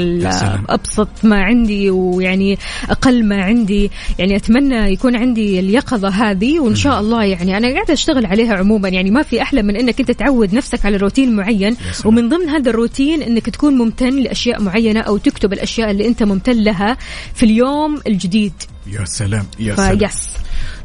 أبسط 0.69 1.09
ما 1.23 1.43
عندي 1.43 1.91
ويعني 1.91 2.59
أقل 2.91 3.25
ما 3.25 3.43
عندي 3.43 3.91
يعني 4.19 4.37
أتمنى 4.37 4.93
يكون 4.93 5.17
عندي 5.17 5.61
اليقظة 5.61 6.09
هذه 6.09 6.61
وإن 6.61 6.75
شاء 6.75 7.01
الله 7.01 7.25
يعني 7.25 7.57
أنا 7.57 7.73
قاعدة 7.73 7.95
أشتغل 7.95 8.27
عليها 8.27 8.55
عموما 8.55 8.89
يعني 8.89 9.11
ما 9.11 9.23
في 9.23 9.43
أحلى 9.43 9.63
من 9.63 9.77
إنك 9.77 10.01
أنت 10.01 10.11
تعود 10.11 10.55
نفسك 10.55 10.87
على 10.87 10.97
روتين 10.97 11.37
معين. 11.37 11.77
ومن 12.05 12.29
ضمن 12.29 12.49
هذا 12.49 12.71
الروتين 12.71 13.23
إنك 13.23 13.51
تكون 13.51 13.75
ممتن 13.75 14.17
لأشياء 14.17 14.63
معينة 14.63 15.01
أو 15.01 15.17
تكتب 15.17 15.53
الأشياء 15.53 15.91
اللي 15.91 16.09
أنت 16.09 16.23
ممتن 16.23 16.44
لها 16.53 16.97
في 17.35 17.43
اليوم 17.43 18.01
الجديد. 18.07 18.53
يا 18.87 19.05
سلام 19.05 19.47
يا 19.59 19.77
سلام. 19.77 19.99
فيس 19.99 20.35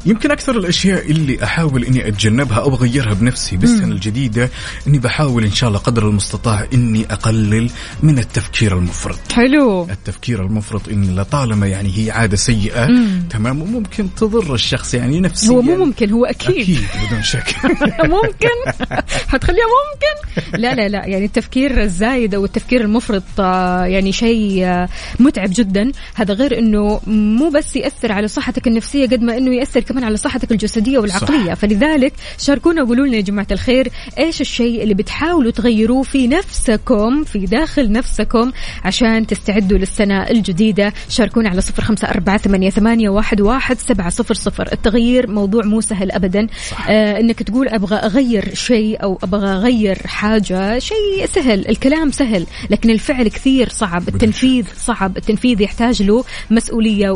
يمكن 0.06 0.30
أكثر 0.30 0.56
الأشياء 0.58 1.10
اللي 1.10 1.44
أحاول 1.44 1.84
إني 1.84 2.08
أتجنبها 2.08 2.58
أو 2.58 2.74
أغيرها 2.74 3.14
بنفسي 3.14 3.56
بالسنة 3.56 3.92
الجديدة 3.92 4.50
إني 4.86 4.98
بحاول 4.98 5.44
إن 5.44 5.52
شاء 5.52 5.68
الله 5.68 5.80
قدر 5.80 6.08
المستطاع 6.08 6.66
إني 6.74 7.06
أقلل 7.10 7.70
من 8.02 8.18
التفكير 8.18 8.78
المفرط. 8.78 9.32
حلو. 9.32 9.82
التفكير 9.90 10.42
المفرط 10.42 10.88
إن 10.88 11.16
لطالما 11.16 11.66
يعني 11.66 11.92
هي 11.96 12.10
عادة 12.10 12.36
سيئة 12.36 12.86
تمام 13.30 13.62
وممكن 13.62 14.14
تضر 14.14 14.54
الشخص 14.54 14.94
يعني 14.94 15.20
نفسيا. 15.20 15.50
هو 15.50 15.62
مو 15.62 15.76
ممكن 15.76 16.10
هو 16.10 16.24
أكيد. 16.24 16.60
أكيد 16.60 16.78
بدون 17.06 17.22
شك. 17.22 17.54
ممكن. 18.16 18.86
حتخليها 19.28 19.64
ممكن. 19.64 20.30
لا 20.58 20.74
لا 20.74 20.88
لا 20.88 21.06
يعني 21.06 21.24
التفكير 21.24 21.82
الزايد 21.82 22.34
أو 22.34 22.44
التفكير 22.44 22.80
المفرط 22.80 23.22
آه، 23.40 23.84
يعني 23.84 24.12
شيء 24.12 24.64
آه، 24.64 24.88
متعب 25.18 25.50
جدا. 25.52 25.92
هذا 26.14 26.34
غير 26.34 26.58
إنه 26.58 27.00
مو 27.06 27.50
بس 27.50 27.76
ياثر 27.90 28.12
على 28.12 28.28
صحتك 28.28 28.66
النفسية 28.66 29.06
قد 29.06 29.22
ما 29.22 29.38
إنه 29.38 29.54
ياثر 29.54 29.80
كمان 29.80 30.04
على 30.04 30.16
صحتك 30.16 30.52
الجسدية 30.52 30.98
والعقلية. 30.98 31.54
صح. 31.54 31.60
فلذلك 31.60 32.12
شاركونا 32.38 32.82
وقولوا 32.82 33.06
لنا 33.06 33.16
يا 33.16 33.20
جماعة 33.20 33.46
الخير 33.50 33.88
إيش 34.18 34.40
الشيء 34.40 34.82
اللي 34.82 34.94
بتحاولوا 34.94 35.50
تغيروه 35.50 36.02
في 36.02 36.28
نفسكم 36.28 37.24
في 37.24 37.38
داخل 37.38 37.92
نفسكم 37.92 38.52
عشان 38.84 39.26
تستعدوا 39.26 39.78
للسنة 39.78 40.22
الجديدة؟ 40.22 40.92
شاركونا 41.08 41.48
على 41.48 41.60
صفر 41.60 41.82
خمسة 41.82 42.08
أربعة 42.08 42.38
ثمانية, 42.38 42.70
ثمانية 42.70 43.08
واحد, 43.08 43.40
واحد 43.40 43.78
سبعة 43.78 44.10
صفر 44.10 44.34
صفر. 44.34 44.68
التغيير 44.72 45.30
موضوع 45.30 45.64
مو 45.64 45.80
سهل 45.80 46.12
ابدا. 46.12 46.46
آه 46.88 47.20
إنك 47.20 47.42
تقول 47.42 47.68
أبغى 47.68 47.96
أغير 47.96 48.54
شيء 48.54 49.02
أو 49.02 49.18
أبغى 49.22 49.48
أغير 49.48 49.98
حاجة 50.06 50.78
شيء 50.78 51.26
سهل 51.26 51.68
الكلام 51.68 52.10
سهل 52.10 52.46
لكن 52.70 52.90
الفعل 52.90 53.28
كثير 53.28 53.68
صعب 53.68 54.08
التنفيذ 54.08 54.64
صعب 54.76 55.16
التنفيذ 55.16 55.60
يحتاج 55.60 56.02
له 56.02 56.24
مسؤولية 56.50 57.14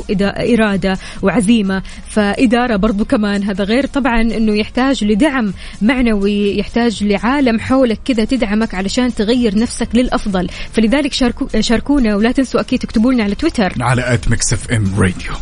واراده 0.64 0.98
وعزيمة. 1.22 1.82
فإدارة 2.08 2.76
برضو 2.76 3.04
كمان 3.04 3.42
هذا 3.42 3.64
غير 3.64 3.86
طبعا 3.86 4.20
إنه 4.20 4.54
يحتاج 4.54 5.04
لدعم 5.04 5.52
معنوي 5.82 6.58
يحتاج 6.58 7.04
لعالم 7.04 7.60
حولك 7.60 7.98
كذا 8.04 8.24
تدعمك 8.24 8.74
علشان 8.74 9.14
تغير 9.14 9.58
نفسك 9.58 9.88
للأفضل. 9.94 10.48
فلذلك 10.72 11.12
شاركو 11.12 11.48
شاركونا 11.60 12.16
ولا 12.16 12.32
تنسوا 12.32 12.60
أكيد 12.60 12.78
تكتبوا 12.78 13.12
لنا 13.12 13.24
على 13.24 13.34
تويتر. 13.34 13.72
على 13.80 14.14
إف 14.14 14.72
إم 14.72 14.94
راديو. 14.98 15.32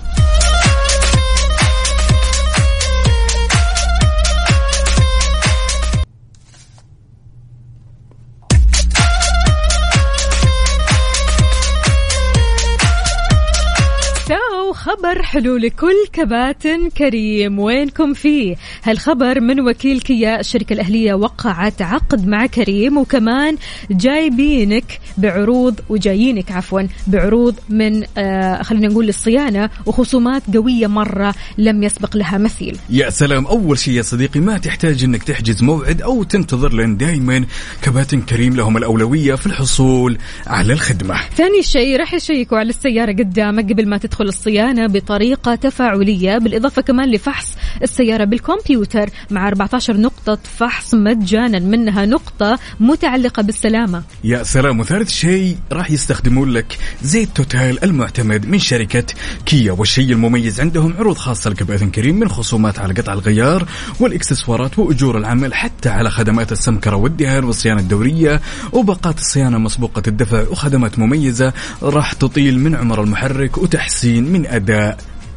خبر 14.83 15.23
حلو 15.23 15.57
لكل 15.57 16.07
كباتن 16.13 16.91
كريم. 16.91 17.59
وينكم 17.59 18.15
فيه؟ 18.15 18.57
هالخبر 18.85 19.41
من 19.41 19.61
وكيل 19.61 20.01
كيا 20.01 20.41
الشركة 20.41 20.73
الأهلية 20.73 21.15
وقعت 21.15 21.83
عقد 21.83 22.27
مع 22.27 22.47
كريم 22.47 22.99
وكمان 22.99 23.57
جايبينك 23.91 25.01
بعروض 25.19 25.81
وجايينك 25.89 26.53
عفوا 26.53 26.83
بعروض 27.07 27.55
من 27.69 28.05
آه 28.19 28.63
خلينا 28.63 28.89
نقول 28.89 29.09
الصيانة 29.09 29.71
وخصومات 29.87 30.43
قوية 30.57 30.87
مرة 30.87 31.35
لم 31.59 31.83
يسبق 31.83 32.17
لها 32.17 32.39
مثيل. 32.39 32.79
يا 32.91 33.11
سلام. 33.11 33.47
أول 33.47 33.79
شيء 33.79 33.95
يا 33.95 34.03
صديقي 34.03 34.41
ما 34.41 34.59
تحتاج 34.59 35.05
إنك 35.05 35.23
تحجز 35.23 35.63
موعد 35.63 36.03
أو 36.03 36.23
تنتظر 36.23 36.73
لأن 36.73 36.97
دائما 36.97 37.45
كباتن 37.83 38.21
كريم 38.21 38.57
لهم 38.57 38.77
الأولوية 38.77 39.35
في 39.35 39.47
الحصول 39.47 40.19
على 40.47 40.73
الخدمة. 40.73 41.21
ثاني 41.37 41.63
شيء 41.63 41.97
راح 41.97 42.15
يشيكوا 42.15 42.59
على 42.59 42.69
السيارة 42.69 43.13
قدامك 43.13 43.73
قبل 43.73 43.89
ما 43.89 43.99
تدخل 43.99 44.25
الصيانة. 44.25 44.72
بطريقة 44.81 45.55
تفاعلية 45.55 46.39
بالإضافة 46.39 46.83
كمان 46.83 47.11
لفحص 47.11 47.57
السيارة 47.83 48.25
بالكمبيوتر 48.25 49.11
مع 49.31 49.49
14 49.49 49.97
نقطة 49.97 50.39
فحص 50.59 50.95
مجانا 50.95 51.59
منها 51.59 52.07
نقطة 52.07 52.59
متعلقة 52.81 53.43
بالسلامة. 53.43 54.03
يا 54.25 54.43
سلام 54.43 54.81
وثالث 54.81 55.11
شيء 55.11 55.57
راح 55.73 55.91
يستخدمون 55.91 56.51
لك 56.51 56.79
زيت 57.03 57.29
توتال 57.35 57.85
المعتمد 57.85 58.47
من 58.47 58.59
شركة 58.59 59.05
كيا. 59.47 59.73
والشيء 59.73 60.13
المميز 60.13 60.61
عندهم 60.61 60.95
عروض 60.99 61.17
خاصة 61.17 61.51
لكباتن 61.51 61.91
كريم 61.91 62.19
من 62.19 62.29
خصومات 62.29 62.79
على 62.79 62.95
قطع 62.95 63.13
الغيار 63.13 63.69
والإكسسوارات 64.01 64.79
وأجور 64.79 65.19
العمل 65.19 65.55
حتى 65.55 65.89
على 65.89 66.11
خدمات 66.11 66.53
السمكرة 66.53 66.97
والدهان 66.97 67.45
والصيانة 67.45 67.81
الدورية 67.81 68.41
وباقات 68.73 69.19
الصيانة 69.19 69.59
مسبوقة 69.59 70.03
الدفع 70.09 70.49
وخدمات 70.49 70.99
مميزة 70.99 71.53
راح 71.83 72.13
تطيل 72.13 72.59
من 72.59 72.75
عمر 72.75 73.03
المحرك 73.03 73.59
وتحسين 73.59 74.33
من 74.33 74.47
أداء 74.47 74.62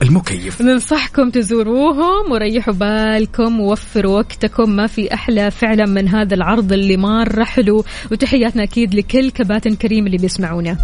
المكيف. 0.02 0.62
ننصحكم 0.62 1.30
تزوروهم 1.30 2.32
وريحوا 2.32 2.74
بالكم 2.74 3.60
ووفروا 3.60 4.18
وقتكم. 4.18 4.70
ما 4.70 4.88
في 4.88 5.14
أحلى 5.14 5.52
فعلا 5.52 5.86
من 5.86 6.08
هذا 6.08 6.36
العرض 6.36 6.74
اللي 6.74 6.98
مرة 6.98 7.44
حلو. 7.44 7.86
وتحياتنا 8.12 8.64
أكيد 8.64 8.96
لكل 8.96 9.32
كباتن 9.32 9.76
كريم 9.76 10.06
اللي 10.06 10.18
بيسمعونا. 10.18 10.78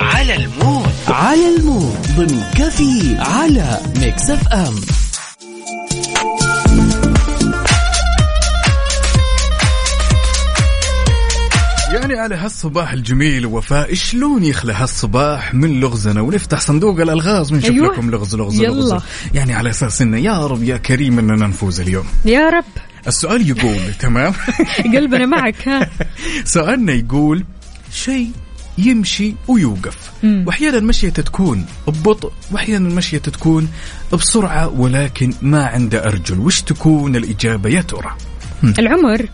على 0.00 0.36
ال 0.36 0.45
mood. 0.45 0.92
على 1.08 1.56
ال 1.56 1.63
mood. 1.63 1.96
ضمن 2.16 2.42
كفي 2.58 3.16
على 3.18 3.80
Mix 4.00 4.30
FM. 4.30 5.05
يعني 12.10 12.20
على 12.20 12.34
هالصباح 12.34 12.92
الجميل 12.92 13.46
وفاء 13.46 13.94
شلون 13.94 14.44
يخلى 14.44 14.72
هالصباح 14.72 15.54
من 15.54 15.80
لغزنا؟ 15.80 16.20
ونفتح 16.20 16.60
صندوق 16.60 17.00
الألغاز 17.00 17.52
ونشوف 17.52 17.70
أيوة. 17.70 17.92
لكم 17.92 18.10
لغز 18.10 18.34
لغز 18.36 18.60
يلا. 18.60 18.66
لغز 18.68 19.02
يعني 19.34 19.54
على 19.54 19.70
أساس 19.70 20.02
إنه 20.02 20.18
يا 20.18 20.46
رب 20.46 20.62
يا 20.62 20.76
كريم 20.76 21.18
إننا 21.18 21.46
نفوز 21.46 21.80
اليوم. 21.80 22.04
يا 22.24 22.50
رب. 22.50 22.64
السؤال 23.06 23.48
يقول 23.48 23.94
تمام؟ 24.00 24.32
قلبنا 24.94 25.26
معك 25.26 25.68
ها. 25.68 25.90
سؤالنا 26.44 26.92
يقول 26.92 27.44
شيء 27.92 28.30
يمشي 28.78 29.34
ويوقف. 29.48 29.96
مم. 30.22 30.44
وأحيانا 30.46 30.80
مشيته 30.80 31.22
تكون 31.22 31.66
ببطء 31.88 32.32
وأحيانا 32.50 32.88
مشيته 32.88 33.32
تكون 33.32 33.68
بسرعة 34.12 34.68
ولكن 34.68 35.32
ما 35.42 35.66
عنده 35.66 36.04
أرجل. 36.04 36.38
وش 36.38 36.60
تكون 36.62 37.16
الإجابة 37.16 37.70
يا 37.70 37.80
ترى؟ 37.82 38.16
العمر. 38.78 39.26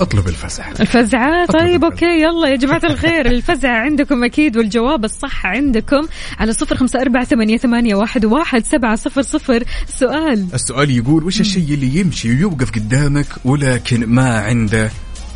اطلب 0.00 0.28
الفزع. 0.28 0.70
الفزعة؟ 0.80 1.44
أطلب 1.44 1.60
طيب 1.60 1.84
الفزع. 1.84 1.86
okay 1.86 2.22
يلا 2.22 2.48
يا 2.48 2.56
جماعة 2.56 2.80
الخير 2.84 3.26
الفزعة 3.26 3.78
عندكم 3.78 4.24
أكيد 4.24 4.56
والجواب 4.56 5.04
الصح 5.04 5.46
عندكم 5.46 6.08
على 6.38 6.52
صفر 6.52 6.76
خمسة 6.76 7.00
أربعة 7.00 7.24
ثمانية, 7.24 7.56
ثمانية 7.56 7.94
واحد, 7.94 8.24
واحد 8.24 8.64
سبعة 8.64 8.96
صفر 8.96 9.22
صفر. 9.22 9.64
سؤال. 9.88 10.46
السؤال 10.54 10.90
يقول 10.90 11.24
وش 11.24 11.40
الشيء 11.40 11.74
اللي 11.74 12.00
يمشي 12.00 12.30
ويوقف 12.30 12.70
قدامك 12.70 13.26
ولكن 13.44 14.06
ما 14.06 14.38
عنده 14.38 14.90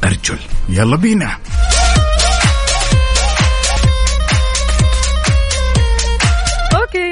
أرجل؟ 0.05 0.39
يلا 0.69 0.97
بينا. 0.97 1.37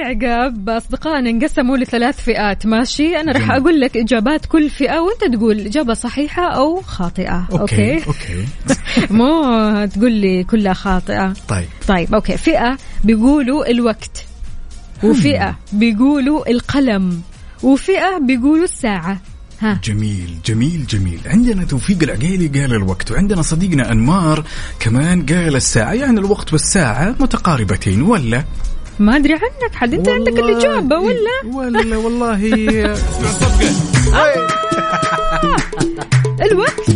عقاب 0.09 0.68
اصدقائنا 0.68 1.30
انقسموا 1.30 1.76
لثلاث 1.76 2.20
فئات. 2.20 2.66
ماشي؟ 2.66 3.16
أنا 3.20 3.32
راح. 3.32 3.51
أقول 3.51 3.80
لك 3.80 3.97
إجابات 3.97 4.47
كل 4.47 4.70
فئة 4.70 4.98
وأنت 4.98 5.35
تقول 5.35 5.60
إجابة 5.60 5.94
صحيحة 5.94 6.43
أو 6.43 6.82
خاطئة. 6.82 7.48
okay 7.52 7.94
okay, 7.94 8.06
okay. 8.06 8.46
مو 9.18 9.43
تقول 9.86 10.12
لي 10.12 10.44
كلها 10.44 10.72
خاطئة. 10.72 11.32
طيب. 11.48 11.68
طيب 11.89 12.14
أوكي. 12.14 12.36
فئة 12.36 12.78
بيقولوا 13.05 13.70
الوقت 13.70 14.24
وفئة 15.02 15.56
بيقولوا 15.72 16.51
القلم 16.51 17.22
وفئة 17.62 18.18
بيقولوا 18.18 18.64
الساعة. 18.64 19.20
ها. 19.60 19.80
جميل 19.85 20.36
جميل 20.47 20.86
جميل. 20.86 21.20
عندنا 21.26 21.64
توفيق 21.64 22.02
العقيلي 22.02 22.60
قال 22.60 22.74
الوقت. 22.74 23.10
وعندنا 23.10 23.43
صديقنا 23.43 23.93
أنمار 23.93 24.44
كمان 24.80 25.26
قال 25.26 25.56
الساعة 25.56 25.93
يعني 25.93 26.20
الوقت 26.20 26.52
والساعة 26.52 27.14
متقاربتين 27.20 28.02
ولا؟ 28.02 28.44
ما 28.98 29.16
أدري 29.16 29.32
عنك 29.32 29.74
حد. 29.74 29.94
أنت 29.94 30.08
عندك 30.08 30.32
الاجابه 30.32 30.98
ولا؟ 30.98 31.54
ولا 31.54 31.96
والله. 31.96 32.44
الوقت. 36.50 36.90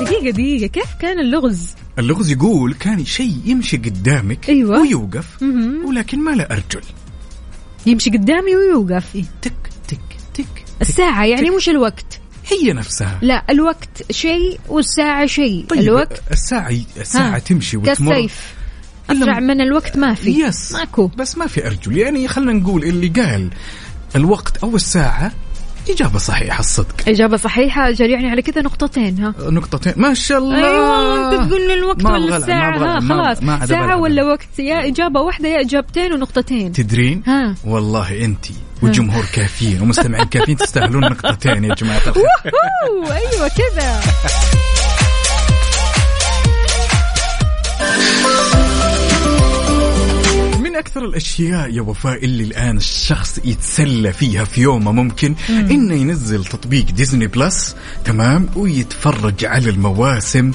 دقيقة 0.00 0.30
دقيقة. 0.30 0.66
كيف 0.66 0.94
كان 1.00 1.20
اللغز؟ 1.20 1.74
اللغز 1.98 2.30
يقول 2.30 2.74
كان 2.74 3.04
شيء 3.04 3.36
يمشي 3.44 3.76
قدامك 3.76 4.48
أيوة. 4.48 4.80
ويوقف. 4.80 5.42
ولكن 5.86 6.18
ما 6.18 6.30
له 6.30 6.44
أرجل. 6.44 6.82
يمشي 7.86 8.10
قدامي 8.10 8.56
ويوقف. 8.56 9.16
تك 9.42 9.52
تك 9.88 9.98
تك. 10.34 10.64
الساعة 10.80 11.24
يعني 11.24 11.50
مش 11.50 11.68
الوقت. 11.68 12.21
هي 12.46 12.72
نفسها. 12.72 13.18
لا 13.22 13.44
الوقت 13.50 14.12
شيء 14.12 14.60
والساعة 14.68 15.26
شيء. 15.26 15.66
طيب 15.68 15.80
الوقت 15.80 16.22
الساعة 16.32 16.76
الساعة 16.96 17.34
ها، 17.34 17.38
تمشي 17.38 17.76
وتمر. 17.76 18.12
كالسيف. 18.14 18.54
أسرع 19.10 19.40
من 19.40 19.60
الوقت 19.60 19.96
ما 19.96 20.14
في. 20.14 20.30
يس 20.30 20.72
ماكو. 20.72 21.06
بس 21.06 21.38
ما 21.38 21.46
في 21.46 21.66
أرجل. 21.66 21.96
يعني 21.96 22.28
خلينا 22.28 22.52
نقول 22.52 22.84
اللي 22.84 23.08
قال 23.08 23.50
الوقت 24.16 24.56
أو 24.56 24.76
الساعة 24.76 25.32
إجابة 25.90 26.18
صحيحة 26.18 26.60
الصدق. 26.60 26.94
إجابة 27.08 27.36
صحيحة. 27.36 27.88
أجل 27.88 28.10
يعني 28.10 28.30
على 28.30 28.42
كذا 28.42 28.62
نقطتين 28.62 29.18
ها؟ 29.18 29.34
نقطتين. 29.50 29.92
ما 29.96 30.14
شاء 30.14 30.38
الله. 30.38 30.56
أيوه 30.56 31.34
أنت 31.42 31.48
تقول 31.48 31.66
لي 31.68 31.74
الوقت 31.74 32.04
ولا 32.04 32.36
الساعة 32.36 32.96
ها؟ 32.96 33.00
خلاص. 33.00 33.42
ما 33.42 33.66
ساعة. 33.66 33.96
ولا 33.96 34.24
وقت؟ 34.24 34.58
يا 34.58 34.86
إجابة 34.86 35.20
واحدة 35.20 35.48
يا 35.48 35.60
إجابتين 35.60 36.12
ونقطتين. 36.12 36.72
تدرين؟ 36.72 37.22
ها. 37.26 37.54
والله 37.64 38.24
أنت 38.24 38.46
والجمهور 38.82 39.24
كافيين 39.32 39.80
ومستمعين 39.82 40.24
كافيين 40.24 40.56
تستاهلون 40.56 41.04
نقطتين 41.04 41.64
يا 41.64 41.74
جماعة 41.74 42.02
الخير. 42.06 42.24
أيوة 43.04 43.48
كذا. 43.48 44.00
من 50.72 50.78
أكثر 50.78 51.04
الأشياء 51.04 51.70
يا 51.70 51.82
وفاء 51.82 52.24
اللي 52.24 52.44
الآن 52.44 52.76
الشخص 52.76 53.38
يتسلى 53.44 54.12
فيها 54.12 54.44
في 54.44 54.60
يومه 54.60 54.92
ممكن؟ 54.92 55.34
إنه 55.48 55.94
ينزل 55.94 56.44
تطبيق 56.44 56.84
Disney 56.84 57.26
Plus 57.26 57.76
تمام؟ 58.04 58.48
ويتفرج 58.56 59.44
على 59.44 59.70
المواسم 59.70 60.50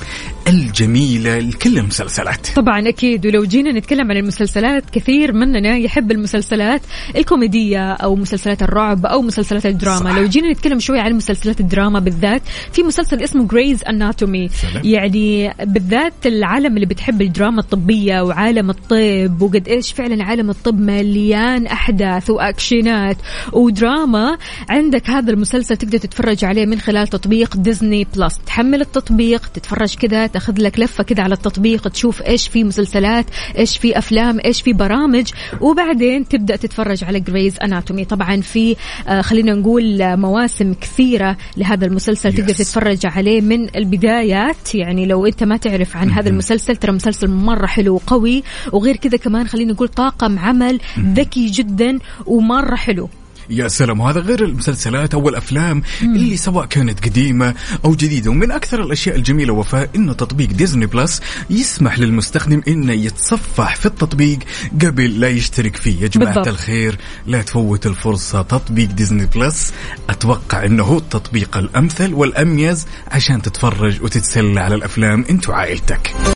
الجميلة 0.48 1.40
لكل 1.40 1.78
المسلسلات. 1.78 2.48
طبعا 2.56 2.90
أكيد 2.90 3.26
ولو 3.26 3.44
جينا 3.44 3.72
نتكلم 3.72 4.12
عن 4.12 4.18
المسلسلات 4.18 4.84
كثير 4.90 5.34
مننا 5.34 5.78
يحب 5.78 6.12
المسلسلات 6.12 6.82
الكوميدية 7.16 7.92
أو 7.92 8.16
مسلسلات 8.16 8.64
الرعب 8.64 9.06
أو 9.06 9.22
مسلسلات 9.22 9.66
الدراما. 9.66 10.14
صح. 10.14 10.18
لو 10.18 10.28
جينا 10.28 10.52
نتكلم 10.52 10.80
شوي 10.80 11.00
عن 11.00 11.14
مسلسلات 11.14 11.60
الدراما 11.60 12.00
بالذات 12.00 12.42
في 12.72 12.84
مسلسل 12.84 13.24
اسمه 13.24 13.48
Grey's 13.48 13.84
Anatomy. 13.84 14.50
يعني 14.84 15.54
بالذات 15.64 16.14
العالم 16.26 16.76
اللي 16.76 16.86
بتحب 16.86 17.22
الدراما 17.22 17.60
الطبية 17.60 18.22
وعالم 18.22 18.70
الطب 18.70 19.42
وقد 19.42 19.68
إيش 19.68 19.92
فعلا 19.92 20.17
عالم 20.22 20.50
الطب 20.50 20.80
مليان 20.80 21.68
أحداث 21.68 22.30
وأكشنات 22.30 23.18
ودراما. 23.54 24.38
عندك 24.70 25.10
هذا 25.10 25.32
المسلسل 25.32 25.78
تقدر 25.78 25.98
تتفرج 25.98 26.46
عليه 26.46 26.66
من 26.66 26.80
خلال 26.80 27.08
تطبيق 27.08 27.58
Disney 27.58 28.08
Plus. 28.16 28.40
تحمل 28.46 28.82
التطبيق 28.82 29.48
تتفرج 29.54 29.96
كذا 29.96 30.28
تأخذ 30.28 30.54
لك 30.62 30.80
لفة 30.80 31.04
كذا 31.04 31.24
على 31.24 31.34
التطبيق 31.34 31.88
تشوف 31.88 32.22
إيش 32.22 32.48
في 32.48 32.64
مسلسلات 32.64 33.26
إيش 33.58 33.78
في 33.78 33.98
أفلام 33.98 34.40
إيش 34.46 34.62
في 34.62 34.74
برامج. 34.74 35.26
وبعدين 35.62 36.28
تبدأ 36.28 36.56
تتفرج 36.56 37.04
على 37.04 37.20
Grey's 37.20 37.56
Anatomy 37.64 38.06
طبعا 38.06 38.42
في 38.42 38.76
آه 39.08 39.22
خلينا 39.22 39.54
نقول 39.54 40.02
آه، 40.02 40.16
مواسم 40.16 40.74
كثيرة 40.74 41.38
لهذا 41.58 41.86
المسلسل 41.86 42.34
تقدر 42.34 42.54
Yes. 42.54 42.58
تتفرج 42.58 43.06
عليه 43.06 43.42
من 43.42 43.76
البدايات. 43.76 44.76
يعني 44.76 45.06
لو 45.06 45.26
أنت 45.26 45.44
ما 45.44 45.58
تعرف 45.58 45.98
عن 45.98 46.10
هذا 46.12 46.30
المسلسل 46.30 46.76
ترى 46.76 46.92
مسلسل 46.92 47.28
مرة 47.28 47.66
حلو 47.66 47.96
وقوي. 47.96 48.44
وغير 48.74 48.96
كذا 48.96 49.18
كمان 49.18 49.48
خلينا 49.48 49.74
نقول 49.74 49.88
طاقم 49.98 50.40
عمل 50.40 50.80
ذكي 51.00 51.50
جدا 51.50 52.00
ومرة 52.26 52.76
حلو. 52.76 53.10
يا 53.50 53.68
سلام 53.68 54.00
وهذا 54.00 54.20
غير 54.20 54.44
المسلسلات 54.44 55.14
أو 55.14 55.30
الأفلام 55.30 55.84
اللي 56.02 56.38
سواء 56.38 56.66
كانت 56.66 57.06
قديمة 57.06 57.54
أو 57.86 57.96
جديدة. 57.96 58.32
ومن 58.32 58.52
أكثر 58.52 58.84
الأشياء 58.84 59.16
الجميلة 59.16 59.54
وفاء 59.54 59.90
انه 59.96 60.14
تطبيق 60.14 60.50
Disney 60.50 60.86
Plus 60.86 61.22
يسمح 61.50 62.00
للمستخدم 62.00 62.62
انه 62.68 62.94
يتصفح 62.94 63.76
في 63.76 63.86
التطبيق 63.86 64.40
قبل 64.82 65.20
لا 65.20 65.30
يشترك 65.30 65.76
فيه. 65.76 66.02
يا 66.02 66.08
جماعة 66.08 66.34
بالضبط. 66.34 66.48
الخير 66.48 66.98
لا 67.28 67.42
تفوت 67.42 67.86
الفرصة. 67.86 68.42
تطبيق 68.42 68.92
Disney 68.92 69.26
Plus 69.26 69.74
أتوقع 70.10 70.66
إنه 70.66 70.84
هو 70.84 70.98
التطبيق 70.98 71.58
الأمثل 71.58 72.14
والأميز 72.14 72.88
عشان 73.08 73.42
تتفرج 73.42 74.04
وتتسلى 74.04 74.60
على 74.60 74.76
الأفلام 74.76 75.26
أنت 75.30 75.50
وعائلتك. 75.50 76.14